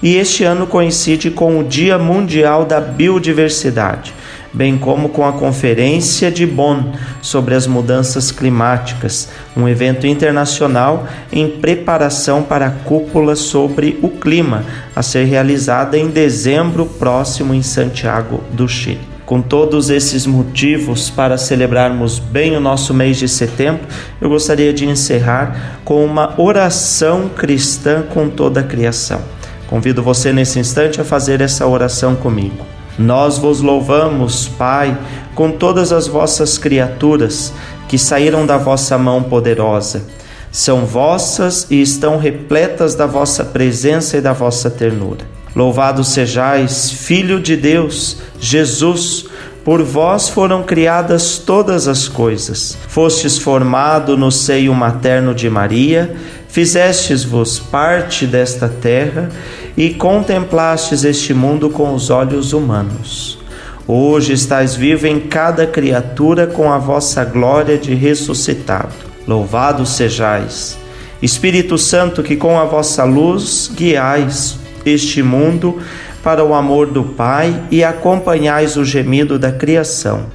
e 0.00 0.16
este 0.16 0.44
ano 0.44 0.66
coincide 0.66 1.30
com 1.30 1.58
o 1.58 1.64
Dia 1.64 1.98
Mundial 1.98 2.64
da 2.64 2.80
Biodiversidade 2.80 4.12
bem 4.52 4.78
como 4.78 5.10
com 5.10 5.26
a 5.26 5.32
Conferência 5.32 6.30
de 6.30 6.46
Bonn 6.46 6.92
sobre 7.20 7.54
as 7.54 7.66
mudanças 7.66 8.30
climáticas, 8.30 9.28
um 9.56 9.68
evento 9.68 10.06
internacional 10.06 11.06
em 11.32 11.48
preparação 11.48 12.42
para 12.42 12.66
a 12.66 12.70
cúpula 12.70 13.36
sobre 13.36 13.98
o 14.02 14.08
clima, 14.08 14.64
a 14.94 15.02
ser 15.02 15.24
realizada 15.24 15.98
em 15.98 16.08
dezembro 16.08 16.86
próximo 16.86 17.54
em 17.54 17.62
Santiago 17.62 18.42
do 18.52 18.66
Chile. 18.68 19.17
Com 19.28 19.42
todos 19.42 19.90
esses 19.90 20.24
motivos 20.24 21.10
para 21.10 21.36
celebrarmos 21.36 22.18
bem 22.18 22.56
o 22.56 22.60
nosso 22.60 22.94
mês 22.94 23.18
de 23.18 23.28
setembro, 23.28 23.86
eu 24.22 24.30
gostaria 24.30 24.72
de 24.72 24.86
encerrar 24.86 25.80
com 25.84 26.02
uma 26.02 26.32
oração 26.40 27.28
cristã 27.28 28.00
com 28.00 28.30
toda 28.30 28.60
a 28.60 28.62
criação. 28.62 29.20
Convido 29.66 30.02
você 30.02 30.32
nesse 30.32 30.58
instante 30.58 30.98
a 30.98 31.04
fazer 31.04 31.42
essa 31.42 31.66
oração 31.66 32.16
comigo. 32.16 32.64
Nós 32.98 33.36
vos 33.36 33.60
louvamos, 33.60 34.48
Pai, 34.48 34.96
com 35.34 35.52
todas 35.52 35.92
as 35.92 36.06
vossas 36.06 36.56
criaturas 36.56 37.52
que 37.86 37.98
saíram 37.98 38.46
da 38.46 38.56
vossa 38.56 38.96
mão 38.96 39.22
poderosa. 39.22 40.06
São 40.50 40.86
vossas 40.86 41.66
e 41.68 41.82
estão 41.82 42.16
repletas 42.16 42.94
da 42.94 43.04
vossa 43.04 43.44
presença 43.44 44.16
e 44.16 44.22
da 44.22 44.32
vossa 44.32 44.70
ternura. 44.70 45.37
Louvado 45.54 46.04
sejais, 46.04 46.90
Filho 46.90 47.40
de 47.40 47.56
Deus, 47.56 48.18
Jesus, 48.40 49.26
por 49.64 49.82
vós 49.82 50.28
foram 50.28 50.62
criadas 50.62 51.38
todas 51.38 51.88
as 51.88 52.08
coisas. 52.08 52.76
Fostes 52.88 53.38
formado 53.38 54.16
no 54.16 54.30
seio 54.30 54.74
materno 54.74 55.34
de 55.34 55.50
Maria, 55.50 56.16
fizestes-vos 56.48 57.58
parte 57.58 58.26
desta 58.26 58.68
terra 58.68 59.28
e 59.76 59.90
contemplastes 59.90 61.04
este 61.04 61.34
mundo 61.34 61.70
com 61.70 61.94
os 61.94 62.08
olhos 62.10 62.52
humanos. 62.52 63.38
Hoje 63.86 64.34
estais 64.34 64.74
vivo 64.74 65.06
em 65.06 65.18
cada 65.20 65.66
criatura 65.66 66.46
com 66.46 66.72
a 66.72 66.78
vossa 66.78 67.24
glória 67.24 67.78
de 67.78 67.94
ressuscitado. 67.94 68.92
Louvado 69.26 69.84
sejais. 69.86 70.78
Espírito 71.22 71.76
Santo, 71.76 72.22
que 72.22 72.36
com 72.36 72.58
a 72.58 72.64
vossa 72.64 73.04
luz 73.04 73.70
guiais 73.74 74.58
este 74.88 75.22
mundo 75.22 75.80
para 76.22 76.44
o 76.44 76.54
amor 76.54 76.88
do 76.88 77.04
Pai 77.04 77.62
e 77.70 77.84
acompanhais 77.84 78.76
o 78.76 78.84
gemido 78.84 79.38
da 79.38 79.52
criação. 79.52 80.26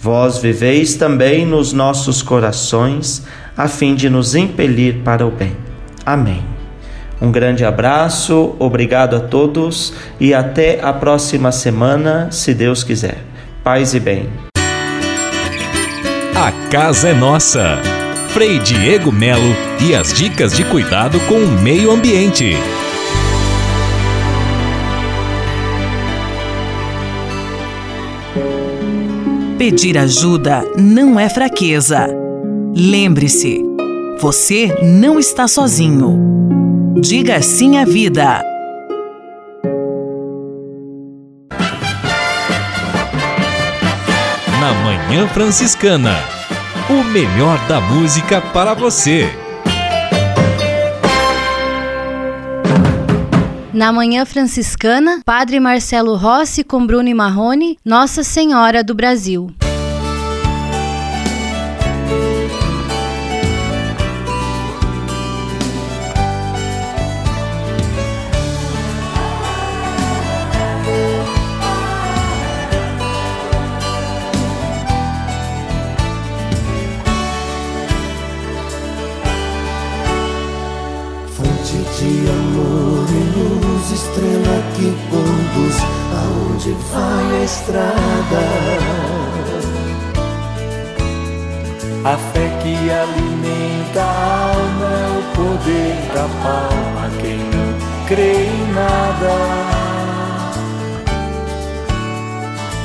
Vós 0.00 0.38
viveis 0.38 0.94
também 0.94 1.44
nos 1.44 1.72
nossos 1.72 2.22
corações, 2.22 3.24
a 3.56 3.66
fim 3.66 3.94
de 3.94 4.08
nos 4.08 4.34
impelir 4.34 4.98
para 5.04 5.26
o 5.26 5.30
bem. 5.30 5.56
Amém. 6.06 6.42
Um 7.20 7.32
grande 7.32 7.64
abraço, 7.64 8.54
obrigado 8.58 9.16
a 9.16 9.20
todos 9.20 9.92
e 10.20 10.32
até 10.32 10.78
a 10.80 10.92
próxima 10.92 11.50
semana, 11.50 12.28
se 12.30 12.54
Deus 12.54 12.84
quiser. 12.84 13.18
Paz 13.64 13.92
e 13.92 14.00
bem. 14.00 14.28
A 16.36 16.52
casa 16.70 17.08
é 17.08 17.14
nossa. 17.14 17.78
Frei 18.28 18.60
Diego 18.60 19.10
Melo 19.10 19.56
e 19.80 19.96
as 19.96 20.12
dicas 20.12 20.52
de 20.52 20.62
cuidado 20.62 21.18
com 21.20 21.34
o 21.34 21.60
meio 21.60 21.90
ambiente. 21.90 22.56
Pedir 29.58 29.98
ajuda 29.98 30.64
não 30.76 31.18
é 31.18 31.28
fraqueza. 31.28 32.06
Lembre-se, 32.76 33.60
você 34.20 34.72
não 34.84 35.18
está 35.18 35.48
sozinho. 35.48 36.16
Diga 37.00 37.42
sim 37.42 37.76
à 37.76 37.84
vida. 37.84 38.40
Na 44.60 44.72
Manhã 44.84 45.26
Franciscana, 45.26 46.14
o 46.88 47.02
melhor 47.02 47.58
da 47.66 47.80
música 47.80 48.40
para 48.40 48.74
você. 48.74 49.28
Na 53.72 53.92
Manhã 53.92 54.24
Franciscana, 54.24 55.20
Padre 55.24 55.60
Marcelo 55.60 56.16
Rossi 56.16 56.64
com 56.64 56.86
Bruno 56.86 57.14
Marrone, 57.14 57.78
Nossa 57.84 58.22
Senhora 58.22 58.82
do 58.82 58.94
Brasil. 58.94 59.50
Vai 86.92 87.40
a 87.40 87.44
estrada. 87.44 88.42
A 92.04 92.16
fé 92.16 92.48
que 92.62 92.74
alimenta 92.90 94.00
a 94.00 94.52
alma 94.54 94.88
é 94.94 95.08
o 95.18 95.22
poder 95.36 95.96
da 96.14 96.26
palma. 96.42 97.10
Quem 97.20 97.38
não 97.38 98.06
crê 98.06 98.46
em 98.46 98.72
nada. 98.72 99.34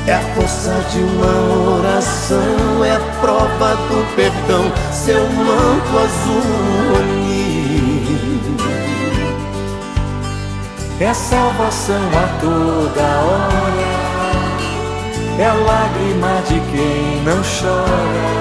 É 0.05 0.15
a 0.15 0.19
força 0.36 0.73
de 0.91 0.99
uma 0.99 1.77
oração, 1.77 2.84
é 2.84 2.91
a 2.91 2.99
prova 3.21 3.75
do 3.88 4.15
perdão, 4.17 4.69
seu 4.91 5.23
manto 5.29 5.97
azul 5.97 7.22
é 11.04 11.14
salvação 11.14 12.01
a 12.16 12.39
toda 12.39 13.01
hora, 13.01 13.88
é 15.38 15.51
lágrima 15.51 16.41
de 16.47 16.62
quem 16.72 17.22
não 17.26 17.41
chora, 17.43 18.32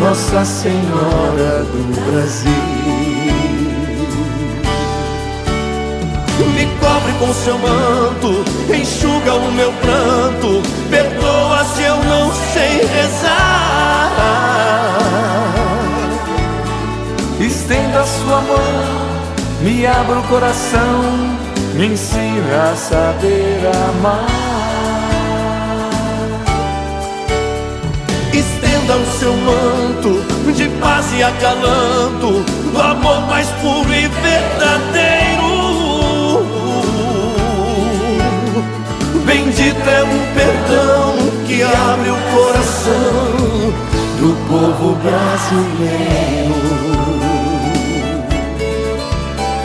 Nossa 0.00 0.44
Senhora 0.44 1.64
do 1.64 2.10
Brasil. 2.10 2.52
Me 6.54 6.66
cobre 6.80 7.12
com 7.18 7.34
seu 7.34 7.58
manto, 7.58 8.44
enxuga 8.72 9.34
o 9.34 9.52
meu 9.52 9.72
pranto, 9.72 10.62
perdoa 10.88 11.64
se 11.64 11.82
eu 11.82 11.96
não 12.04 12.32
sei 12.54 12.86
rezar. 12.86 14.12
Estenda 17.38 18.00
a 18.00 18.06
sua 18.06 18.40
mão 18.40 18.97
me 19.60 19.86
abra 19.86 20.18
o 20.18 20.22
coração, 20.24 21.38
me 21.74 21.86
ensina 21.86 22.72
a 22.72 22.76
saber 22.76 23.60
amar. 23.88 24.26
Estenda 28.32 28.96
o 28.96 29.06
seu 29.18 29.32
manto 29.34 30.24
de 30.52 30.68
paz 30.80 31.06
e 31.12 31.22
acalanto, 31.22 32.42
do 32.72 32.80
amor 32.80 33.20
mais 33.28 33.48
puro 33.60 33.92
e 33.92 34.08
verdadeiro. 34.08 35.68
Bendito 39.24 39.88
é 39.88 40.02
o 40.02 40.06
perdão 40.34 41.14
que 41.46 41.62
abre 41.62 42.10
o 42.10 42.16
coração 42.32 43.36
do 44.18 44.34
povo 44.48 44.96
brasileiro. 44.96 46.97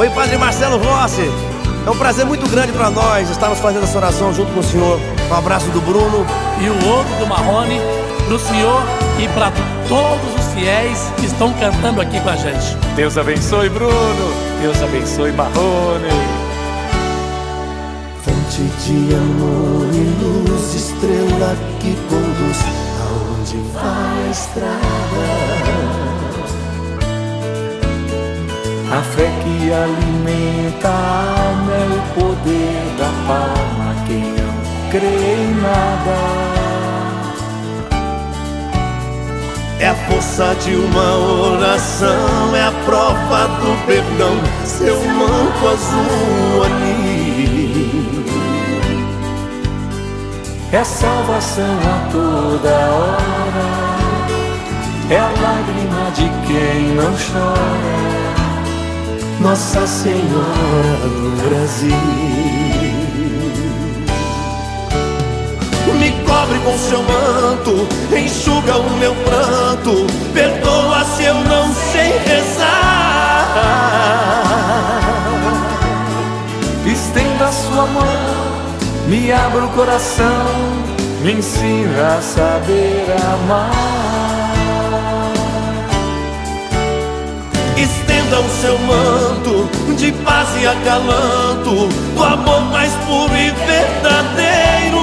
Oi, 0.03 0.09
Padre 0.09 0.37
Marcelo 0.37 0.77
Rossi. 0.83 1.31
É 1.87 1.89
um 1.89 1.97
prazer 1.97 2.25
muito 2.25 2.45
grande 2.49 2.73
para 2.73 2.89
nós 2.89 3.29
estarmos 3.29 3.59
fazendo 3.59 3.83
essa 3.83 3.97
oração 3.97 4.33
junto 4.33 4.51
com 4.51 4.59
o 4.59 4.63
senhor. 4.63 4.99
Um 5.31 5.33
abraço 5.33 5.67
do 5.69 5.79
Bruno. 5.79 6.25
E 6.59 6.67
o 6.67 6.89
outro 6.89 7.15
do 7.15 7.25
Marrone, 7.25 7.79
para 8.25 8.35
o 8.35 8.37
senhor 8.37 8.81
e 9.17 9.29
para 9.29 9.49
todos 9.87 10.45
os 10.45 10.53
fiéis 10.53 11.09
que 11.15 11.25
estão 11.25 11.53
cantando 11.53 12.01
aqui 12.01 12.19
com 12.19 12.29
a 12.29 12.35
gente. 12.35 12.75
Deus 12.97 13.17
abençoe, 13.17 13.69
Bruno. 13.69 14.33
Deus 14.61 14.83
abençoe, 14.83 15.31
Marrone. 15.31 16.09
Fonte 18.25 18.61
de 18.83 19.15
amor 19.15 19.87
e 19.93 20.03
luz, 20.21 20.75
estrela 20.75 21.55
que 21.79 21.95
conduz 22.09 22.59
aonde 22.99 23.55
vai 23.71 24.27
a 24.27 24.31
estrada. 24.31 25.73
A 28.91 29.01
fé 29.01 29.32
alimenta 29.73 30.89
alma 30.89 31.73
é 31.73 31.87
o 31.89 32.01
poder 32.13 32.83
da 32.97 33.09
palma. 33.27 33.95
Quem 34.07 34.21
não 34.21 34.55
crê 34.91 35.07
em 35.07 35.53
nada 35.61 36.53
É 39.79 39.89
a 39.89 39.95
força 39.95 40.55
de 40.63 40.75
uma 40.75 41.17
oração, 41.17 42.55
é 42.55 42.63
a 42.63 42.71
prova 42.85 43.47
do 43.47 43.85
perdão, 43.85 44.37
seu 44.65 44.97
manto 45.05 45.67
azul 45.67 46.63
ali. 46.63 47.13
é 50.73 50.83
salvação 50.83 51.77
a 51.79 52.11
toda 52.11 52.69
hora, 52.69 53.67
é 55.11 55.19
a 55.19 55.27
lágrima 55.27 56.11
de 56.15 56.29
quem 56.47 56.95
não 56.95 57.11
chora. 57.11 58.22
Nossa 59.43 59.85
Senhora 59.85 61.09
do 61.09 61.49
Brasil. 61.49 61.89
Me 65.99 66.11
cobre 66.25 66.59
com 66.59 66.77
seu 66.77 67.03
manto, 67.03 67.87
enxuga 68.15 68.77
o 68.77 68.89
meu 68.91 69.13
pranto, 69.15 70.07
perdoa 70.33 71.03
se 71.03 71.25
eu 71.25 71.35
não 71.35 71.73
sei 71.91 72.17
rezar. 72.19 73.49
Estenda 76.85 77.45
a 77.45 77.51
sua 77.51 77.85
mão, 77.85 78.07
me 79.09 79.29
abra 79.29 79.65
o 79.65 79.69
coração, 79.71 80.45
me 81.21 81.33
ensina 81.33 82.15
a 82.17 82.21
saber 82.21 83.13
amar. 83.33 84.12
Estenda 88.13 88.39
o 88.39 88.49
seu 88.61 88.77
manto 88.77 89.69
de 89.95 90.11
paz 90.11 90.47
e 90.61 90.67
acalanto, 90.67 91.87
do 92.15 92.23
amor 92.23 92.61
mais 92.71 92.93
puro 93.05 93.35
e 93.35 93.49
verdadeiro. 93.49 95.01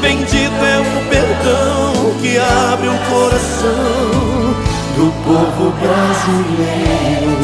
Bendito 0.00 0.64
é 0.64 0.78
o 0.80 0.84
perdão 1.10 2.14
que 2.22 2.38
abre 2.38 2.88
o 2.88 2.98
coração 3.10 4.54
do 4.96 5.12
povo 5.24 5.72
brasileiro. 5.72 7.34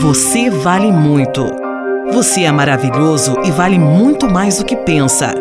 Você 0.00 0.50
vale 0.50 0.92
muito. 0.92 1.49
Você 2.20 2.42
é 2.42 2.52
maravilhoso 2.52 3.34
e 3.44 3.50
vale 3.50 3.78
muito 3.78 4.30
mais 4.30 4.58
do 4.58 4.64
que 4.66 4.76
pensa. 4.76 5.32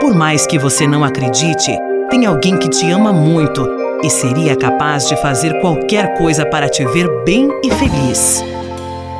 Por 0.00 0.16
mais 0.16 0.48
que 0.48 0.58
você 0.58 0.84
não 0.84 1.04
acredite, 1.04 1.70
tem 2.10 2.26
alguém 2.26 2.56
que 2.56 2.68
te 2.68 2.90
ama 2.90 3.12
muito 3.12 3.64
e 4.02 4.10
seria 4.10 4.56
capaz 4.56 5.06
de 5.06 5.14
fazer 5.22 5.60
qualquer 5.60 6.18
coisa 6.18 6.44
para 6.44 6.68
te 6.68 6.84
ver 6.86 7.08
bem 7.24 7.48
e 7.62 7.70
feliz. 7.70 8.42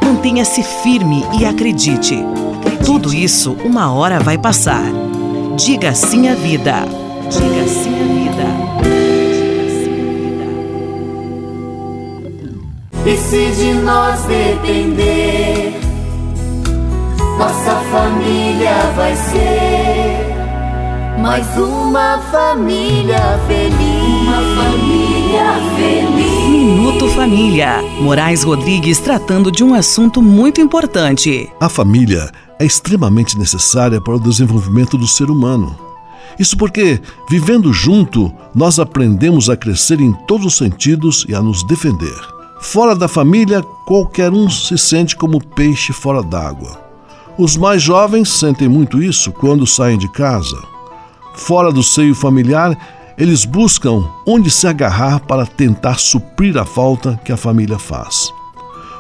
Mantenha-se 0.03 0.61
firme 0.83 1.25
e 1.39 1.45
acredite. 1.45 2.19
Tudo 2.85 3.15
isso 3.15 3.57
uma 3.65 3.95
hora 3.95 4.19
vai 4.19 4.37
passar. 4.37 4.83
Diga 5.55 5.95
sim 5.95 6.29
à 6.29 6.35
vida. 6.35 6.83
Diga 7.31 7.69
sim 7.69 7.95
à 7.95 8.07
vida. 8.13 8.45
E 13.07 13.17
se 13.17 13.53
de 13.53 13.75
nós 13.75 14.21
depender, 14.25 15.88
nossa 17.39 17.77
família 17.93 18.75
vai 18.97 19.15
ser 19.15 20.37
mais 21.21 21.47
uma 21.57 22.19
família 22.33 23.39
feliz. 23.47 24.23
Uma 24.23 24.43
família 24.57 25.45
feliz. 25.77 26.49
Minuto 26.49 27.09
Família. 27.11 27.81
Moraes 28.01 28.43
Rodrigues 28.43 28.99
tratando 28.99 29.53
de 29.53 29.63
um 29.63 29.73
assunto 29.73 30.21
muito 30.21 30.61
importante. 30.61 31.49
A 31.61 31.69
família 31.69 32.29
é 32.59 32.65
extremamente 32.65 33.39
necessária 33.39 34.01
para 34.01 34.17
o 34.17 34.21
desenvolvimento 34.21 34.99
do 34.99 35.07
ser 35.07 35.31
humano. 35.31 35.79
Isso 36.41 36.57
porque, 36.57 37.01
vivendo 37.31 37.73
junto, 37.73 38.33
nós 38.53 38.81
aprendemos 38.81 39.49
a 39.49 39.57
crescer 39.57 40.01
em 40.01 40.13
todos 40.27 40.47
os 40.47 40.57
sentidos 40.57 41.25
e 41.29 41.37
a 41.37 41.41
nos 41.41 41.63
defender. 41.63 42.19
Fora 42.61 42.97
da 42.97 43.07
família, 43.07 43.63
qualquer 43.87 44.33
um 44.33 44.51
se 44.51 44.77
sente 44.77 45.15
como 45.15 45.45
peixe 45.45 45.93
fora 45.93 46.21
d'água. 46.21 46.88
Os 47.39 47.57
mais 47.57 47.81
jovens 47.81 48.31
sentem 48.31 48.69
muito 48.69 49.01
isso 49.01 49.31
quando 49.31 49.65
saem 49.65 49.97
de 49.97 50.09
casa. 50.09 50.61
Fora 51.35 51.71
do 51.71 51.85
seio 51.85 52.13
familiar, 52.13 52.77
eles 53.17 53.45
buscam 53.45 54.05
onde 54.27 54.51
se 54.51 54.67
agarrar 54.67 55.21
para 55.21 55.47
tentar 55.47 56.01
suprir 56.01 56.59
a 56.59 56.65
falta 56.65 57.19
que 57.25 57.31
a 57.31 57.37
família 57.37 57.79
faz. 57.79 58.33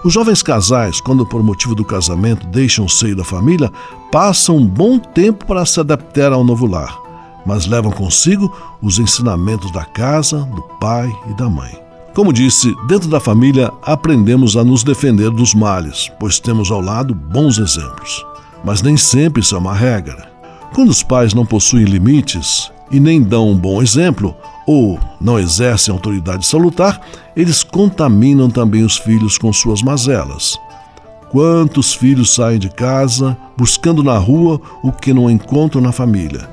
Os 0.05 0.13
jovens 0.13 0.41
casais, 0.41 1.01
quando 1.01 1.27
por 1.27 1.43
motivo 1.43 1.75
do 1.75 1.85
casamento 1.85 2.47
deixam 2.47 2.85
o 2.85 2.89
seio 2.89 3.17
da 3.17 3.25
família, 3.25 3.73
passam 4.13 4.57
um 4.57 4.67
bom 4.67 5.01
tempo 5.01 5.45
para 5.45 5.67
se 5.67 5.81
adaptar 5.81 6.33
ao 6.33 6.45
novo 6.45 6.65
lar, 6.65 6.97
mas 7.45 7.67
levam 7.67 7.91
consigo 7.91 8.57
os 8.81 9.01
ensinamentos 9.01 9.73
da 9.73 9.85
casa, 9.85 10.39
do 10.55 10.63
pai 10.79 11.13
e 11.29 11.35
da 11.35 11.51
mãe. 11.51 11.77
Como 12.15 12.33
disse, 12.33 12.75
dentro 12.87 13.09
da 13.09 13.21
família 13.21 13.73
aprendemos 13.83 14.57
a 14.57 14.65
nos 14.65 14.83
defender 14.83 15.31
dos 15.31 15.55
males, 15.55 16.11
pois 16.19 16.41
temos 16.41 16.71
ao 16.71 16.81
lado 16.81 17.15
bons 17.15 17.59
exemplos. 17.59 18.28
Mas 18.65 18.83
nem 18.83 18.97
sempre 18.97 19.43
isso 19.43 19.55
é 19.55 19.59
uma 19.59 19.75
regra. 19.75 20.29
Quando 20.75 20.91
os 20.91 21.03
pais 21.03 21.35
não 21.35 21.47
possuem 21.47 21.85
limites 21.85 22.71
e 22.91 23.01
nem 23.01 23.23
dão 23.23 23.51
um 23.51 23.57
bom 23.57 23.83
exemplo, 23.83 24.35
ou 24.67 24.99
não 25.21 25.39
exercem 25.39 25.93
autoridade 25.93 26.47
salutar, 26.47 27.01
eles 27.35 27.63
contaminam 27.63 28.51
também 28.51 28.85
os 28.85 28.99
filhos 28.99 29.39
com 29.39 29.53
suas 29.53 29.83
mazelas. 29.83 30.59
Quantos 31.31 31.95
filhos 31.95 32.35
saem 32.35 32.59
de 32.59 32.69
casa 32.71 33.37
buscando 33.57 34.03
na 34.03 34.17
rua 34.17 34.61
o 34.83 34.91
que 34.91 35.13
não 35.13 35.31
encontram 35.31 35.81
na 35.81 35.93
família? 35.93 36.49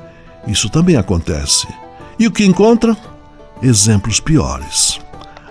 Isso 0.46 0.68
também 0.68 0.96
acontece. 0.96 1.66
E 2.18 2.26
o 2.26 2.30
que 2.30 2.44
encontram? 2.44 2.96
Exemplos 3.62 4.20
piores. 4.20 5.00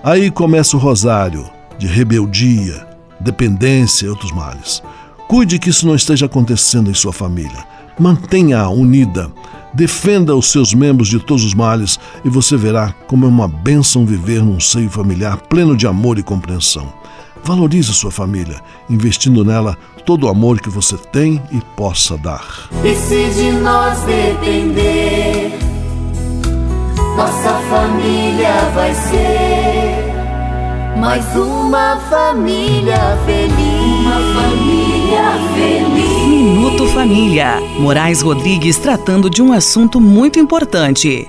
Aí 0.03 0.29
começa 0.29 0.77
o 0.77 0.79
rosário 0.79 1.45
de 1.77 1.87
rebeldia, 1.87 2.87
dependência 3.19 4.05
e 4.05 4.09
outros 4.09 4.31
males. 4.31 4.81
Cuide 5.27 5.57
que 5.57 5.69
isso 5.69 5.87
não 5.87 5.95
esteja 5.95 6.27
acontecendo 6.27 6.89
em 6.89 6.93
sua 6.93 7.11
família. 7.11 7.65
Mantenha-a 7.99 8.69
unida. 8.69 9.31
Defenda 9.73 10.35
os 10.35 10.51
seus 10.51 10.73
membros 10.73 11.07
de 11.07 11.19
todos 11.19 11.43
os 11.43 11.53
males 11.53 11.99
e 12.23 12.29
você 12.29 12.55
verá 12.55 12.93
como 13.07 13.25
é 13.25 13.27
uma 13.27 13.47
bênção 13.47 14.05
viver 14.05 14.41
num 14.43 14.59
seio 14.59 14.89
familiar 14.89 15.37
pleno 15.37 15.75
de 15.75 15.87
amor 15.87 16.17
e 16.17 16.23
compreensão. 16.23 16.93
Valorize 17.43 17.93
sua 17.93 18.11
família, 18.11 18.61
investindo 18.89 19.43
nela 19.43 19.77
todo 20.05 20.25
o 20.25 20.29
amor 20.29 20.61
que 20.61 20.69
você 20.69 20.95
tem 20.97 21.41
e 21.51 21.59
possa 21.75 22.17
dar. 22.17 22.69
E 22.83 22.95
se 22.95 23.29
de 23.31 23.51
nós 23.51 23.99
depender, 24.01 25.57
nossa 27.17 27.53
família 27.69 28.69
vai 28.73 28.93
ser 28.93 30.15
mais 30.99 31.25
uma 31.35 31.97
família 32.09 33.17
feliz. 33.25 34.05
Uma 34.05 34.41
família. 34.41 34.84
Minuto 36.27 36.87
Família. 36.87 37.59
Moraes 37.79 38.21
Rodrigues 38.21 38.77
tratando 38.77 39.29
de 39.29 39.41
um 39.41 39.53
assunto 39.53 39.99
muito 40.01 40.39
importante. 40.39 41.27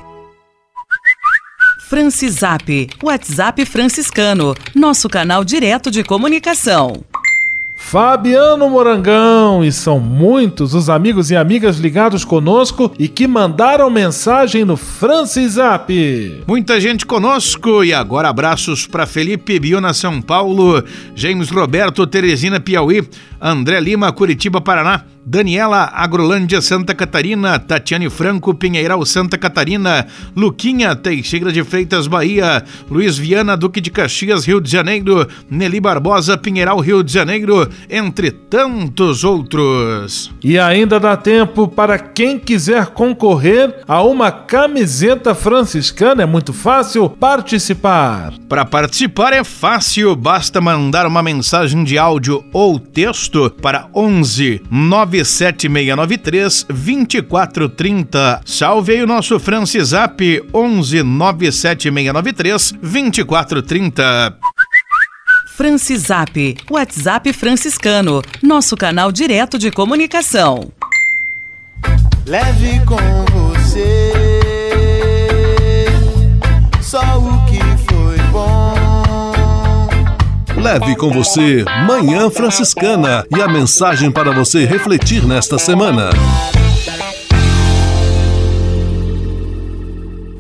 Francisap, 1.88 2.90
WhatsApp 3.02 3.64
franciscano, 3.64 4.54
nosso 4.74 5.08
canal 5.08 5.44
direto 5.44 5.90
de 5.90 6.02
comunicação. 6.02 7.04
Fabiano 7.78 8.70
Morangão, 8.70 9.62
e 9.62 9.70
são 9.70 10.00
muitos 10.00 10.74
os 10.74 10.88
amigos 10.88 11.30
e 11.30 11.36
amigas 11.36 11.76
ligados 11.76 12.24
conosco 12.24 12.90
e 12.98 13.06
que 13.06 13.28
mandaram 13.28 13.88
mensagem 13.90 14.64
no 14.64 14.76
Francis 14.76 15.52
Zap. 15.52 16.42
Muita 16.48 16.80
gente 16.80 17.04
conosco 17.06 17.84
e 17.84 17.92
agora 17.92 18.30
abraços 18.30 18.86
para 18.86 19.06
Felipe 19.06 19.60
Biona 19.60 19.92
São 19.92 20.20
Paulo, 20.22 20.82
James 21.14 21.50
Roberto 21.50 22.06
Teresina 22.06 22.58
Piauí, 22.58 23.06
André 23.40 23.78
Lima 23.78 24.10
Curitiba 24.10 24.60
Paraná, 24.60 25.04
Daniela 25.28 25.90
Agrolândia 25.92 26.62
Santa 26.62 26.94
Catarina, 26.94 27.58
Tatiane 27.58 28.08
Franco 28.08 28.54
Pinheiral 28.54 29.04
Santa 29.04 29.36
Catarina, 29.36 30.06
Luquinha 30.36 30.94
Teixeira 30.94 31.50
de 31.50 31.64
Freitas 31.64 32.06
Bahia, 32.06 32.62
Luiz 32.88 33.18
Viana 33.18 33.56
Duque 33.56 33.80
de 33.80 33.90
Caxias 33.90 34.46
Rio 34.46 34.60
de 34.60 34.70
Janeiro, 34.70 35.26
Nelly 35.50 35.80
Barbosa 35.80 36.38
Pinheiral 36.38 36.78
Rio 36.78 37.02
de 37.02 37.12
Janeiro, 37.12 37.68
entre 37.90 38.30
tantos 38.30 39.24
outros. 39.24 40.30
E 40.44 40.60
ainda 40.60 41.00
dá 41.00 41.16
tempo 41.16 41.66
para 41.66 41.98
quem 41.98 42.38
quiser 42.38 42.86
concorrer 42.86 43.82
a 43.88 44.02
uma 44.04 44.30
camiseta 44.30 45.34
franciscana, 45.34 46.22
é 46.22 46.26
muito 46.26 46.52
fácil 46.52 47.10
participar. 47.10 48.32
Para 48.48 48.64
participar 48.64 49.32
é 49.32 49.42
fácil, 49.42 50.14
basta 50.14 50.60
mandar 50.60 51.04
uma 51.04 51.20
mensagem 51.20 51.82
de 51.82 51.98
áudio 51.98 52.44
ou 52.52 52.78
texto 52.78 53.50
para 53.60 53.88
11 53.92 54.62
9 54.70 55.15
97693 55.24 56.66
2430. 56.68 58.40
Salve 58.44 58.92
aí 58.92 59.02
o 59.02 59.06
nosso 59.06 59.38
Francisap 59.38 60.20
11 60.52 61.02
97693 61.02 62.72
2430. 62.72 64.38
Francisap, 65.56 66.56
WhatsApp 66.70 67.32
franciscano, 67.32 68.20
nosso 68.42 68.76
canal 68.76 69.10
direto 69.10 69.58
de 69.58 69.70
comunicação. 69.70 70.70
Leve 72.26 72.80
com 72.84 73.45
Leve 80.66 80.96
com 80.96 81.12
você 81.12 81.64
Manhã 81.86 82.28
Franciscana 82.28 83.24
e 83.30 83.40
a 83.40 83.46
mensagem 83.46 84.10
para 84.10 84.32
você 84.32 84.64
refletir 84.64 85.24
nesta 85.24 85.60
semana. 85.60 86.10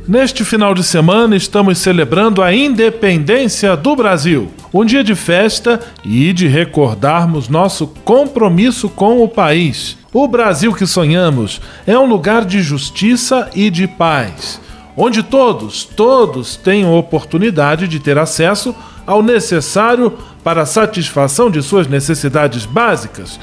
Neste 0.08 0.44
final 0.44 0.74
de 0.74 0.82
semana 0.82 1.36
estamos 1.36 1.78
celebrando 1.78 2.42
a 2.42 2.52
independência 2.52 3.76
do 3.76 3.94
Brasil. 3.94 4.50
Um 4.74 4.84
dia 4.84 5.04
de 5.04 5.14
festa 5.14 5.78
e 6.04 6.32
de 6.32 6.48
recordarmos 6.48 7.48
nosso 7.48 7.86
compromisso 7.86 8.88
com 8.88 9.22
o 9.22 9.28
país. 9.28 9.96
O 10.12 10.26
Brasil 10.26 10.74
que 10.74 10.88
sonhamos 10.88 11.60
é 11.86 11.96
um 11.96 12.04
lugar 12.04 12.44
de 12.44 12.62
justiça 12.62 13.48
e 13.54 13.70
de 13.70 13.86
paz, 13.86 14.60
onde 14.96 15.22
todos, 15.22 15.84
todos 15.84 16.56
tenham 16.56 16.96
oportunidade 16.96 17.86
de 17.86 18.00
ter 18.00 18.18
acesso 18.18 18.74
ao 19.06 19.22
necessário 19.22 20.12
para 20.42 20.62
a 20.62 20.66
satisfação 20.66 21.50
de 21.50 21.62
suas 21.62 21.86
necessidades 21.86 22.64
básicas: 22.64 23.38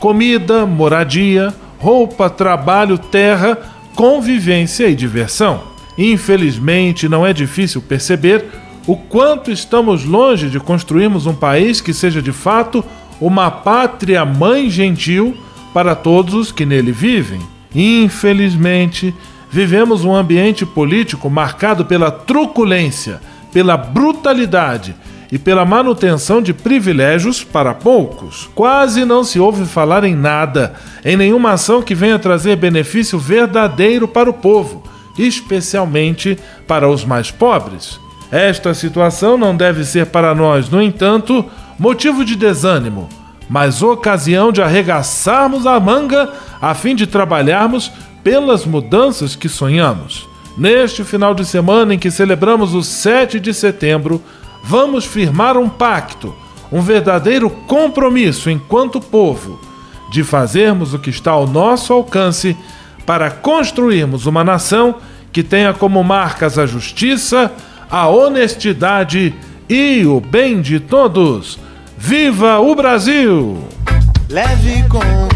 comida, 0.00 0.66
moradia, 0.66 1.54
roupa, 1.78 2.28
trabalho, 2.28 2.98
terra, 2.98 3.58
convivência 3.94 4.88
e 4.88 4.94
diversão. 4.94 5.62
Infelizmente, 5.96 7.08
não 7.08 7.24
é 7.24 7.32
difícil 7.32 7.80
perceber 7.80 8.44
o 8.86 8.96
quanto 8.96 9.50
estamos 9.50 10.04
longe 10.04 10.48
de 10.48 10.60
construirmos 10.60 11.26
um 11.26 11.34
país 11.34 11.80
que 11.80 11.94
seja 11.94 12.20
de 12.20 12.32
fato 12.32 12.84
uma 13.20 13.50
pátria 13.50 14.24
mãe 14.24 14.68
gentil 14.68 15.36
para 15.72 15.94
todos 15.94 16.34
os 16.34 16.52
que 16.52 16.66
nele 16.66 16.92
vivem. 16.92 17.40
Infelizmente, 17.74 19.14
vivemos 19.56 20.04
um 20.04 20.14
ambiente 20.14 20.66
político 20.66 21.30
marcado 21.30 21.86
pela 21.86 22.10
truculência, 22.10 23.22
pela 23.54 23.74
brutalidade 23.74 24.94
e 25.32 25.38
pela 25.38 25.64
manutenção 25.64 26.42
de 26.42 26.52
privilégios 26.52 27.42
para 27.42 27.72
poucos. 27.72 28.50
Quase 28.54 29.06
não 29.06 29.24
se 29.24 29.40
ouve 29.40 29.64
falar 29.64 30.04
em 30.04 30.14
nada, 30.14 30.74
em 31.02 31.16
nenhuma 31.16 31.52
ação 31.52 31.80
que 31.80 31.94
venha 31.94 32.18
trazer 32.18 32.56
benefício 32.56 33.18
verdadeiro 33.18 34.06
para 34.06 34.28
o 34.28 34.34
povo, 34.34 34.82
especialmente 35.16 36.38
para 36.68 36.86
os 36.86 37.02
mais 37.02 37.30
pobres. 37.30 37.98
Esta 38.30 38.74
situação 38.74 39.38
não 39.38 39.56
deve 39.56 39.86
ser 39.86 40.04
para 40.04 40.34
nós, 40.34 40.68
no 40.68 40.82
entanto, 40.82 41.42
motivo 41.78 42.26
de 42.26 42.36
desânimo, 42.36 43.08
mas 43.48 43.82
ocasião 43.82 44.52
de 44.52 44.60
arregaçarmos 44.60 45.66
a 45.66 45.80
manga 45.80 46.30
a 46.60 46.74
fim 46.74 46.94
de 46.94 47.06
trabalharmos 47.06 47.90
pelas 48.26 48.66
mudanças 48.66 49.36
que 49.36 49.48
sonhamos. 49.48 50.28
Neste 50.58 51.04
final 51.04 51.32
de 51.32 51.44
semana 51.44 51.94
em 51.94 51.98
que 51.98 52.10
celebramos 52.10 52.74
o 52.74 52.82
7 52.82 53.38
de 53.38 53.54
setembro, 53.54 54.20
vamos 54.64 55.04
firmar 55.04 55.56
um 55.56 55.68
pacto, 55.68 56.34
um 56.72 56.80
verdadeiro 56.80 57.48
compromisso 57.48 58.50
enquanto 58.50 59.00
povo, 59.00 59.60
de 60.10 60.24
fazermos 60.24 60.92
o 60.92 60.98
que 60.98 61.08
está 61.08 61.30
ao 61.30 61.46
nosso 61.46 61.92
alcance 61.92 62.56
para 63.06 63.30
construirmos 63.30 64.26
uma 64.26 64.42
nação 64.42 64.96
que 65.30 65.44
tenha 65.44 65.72
como 65.72 66.02
marcas 66.02 66.58
a 66.58 66.66
justiça, 66.66 67.52
a 67.88 68.08
honestidade 68.08 69.32
e 69.68 70.04
o 70.04 70.18
bem 70.18 70.60
de 70.60 70.80
todos. 70.80 71.60
Viva 71.96 72.58
o 72.58 72.74
Brasil! 72.74 73.68
Leve 74.28 74.82
com 74.88 75.35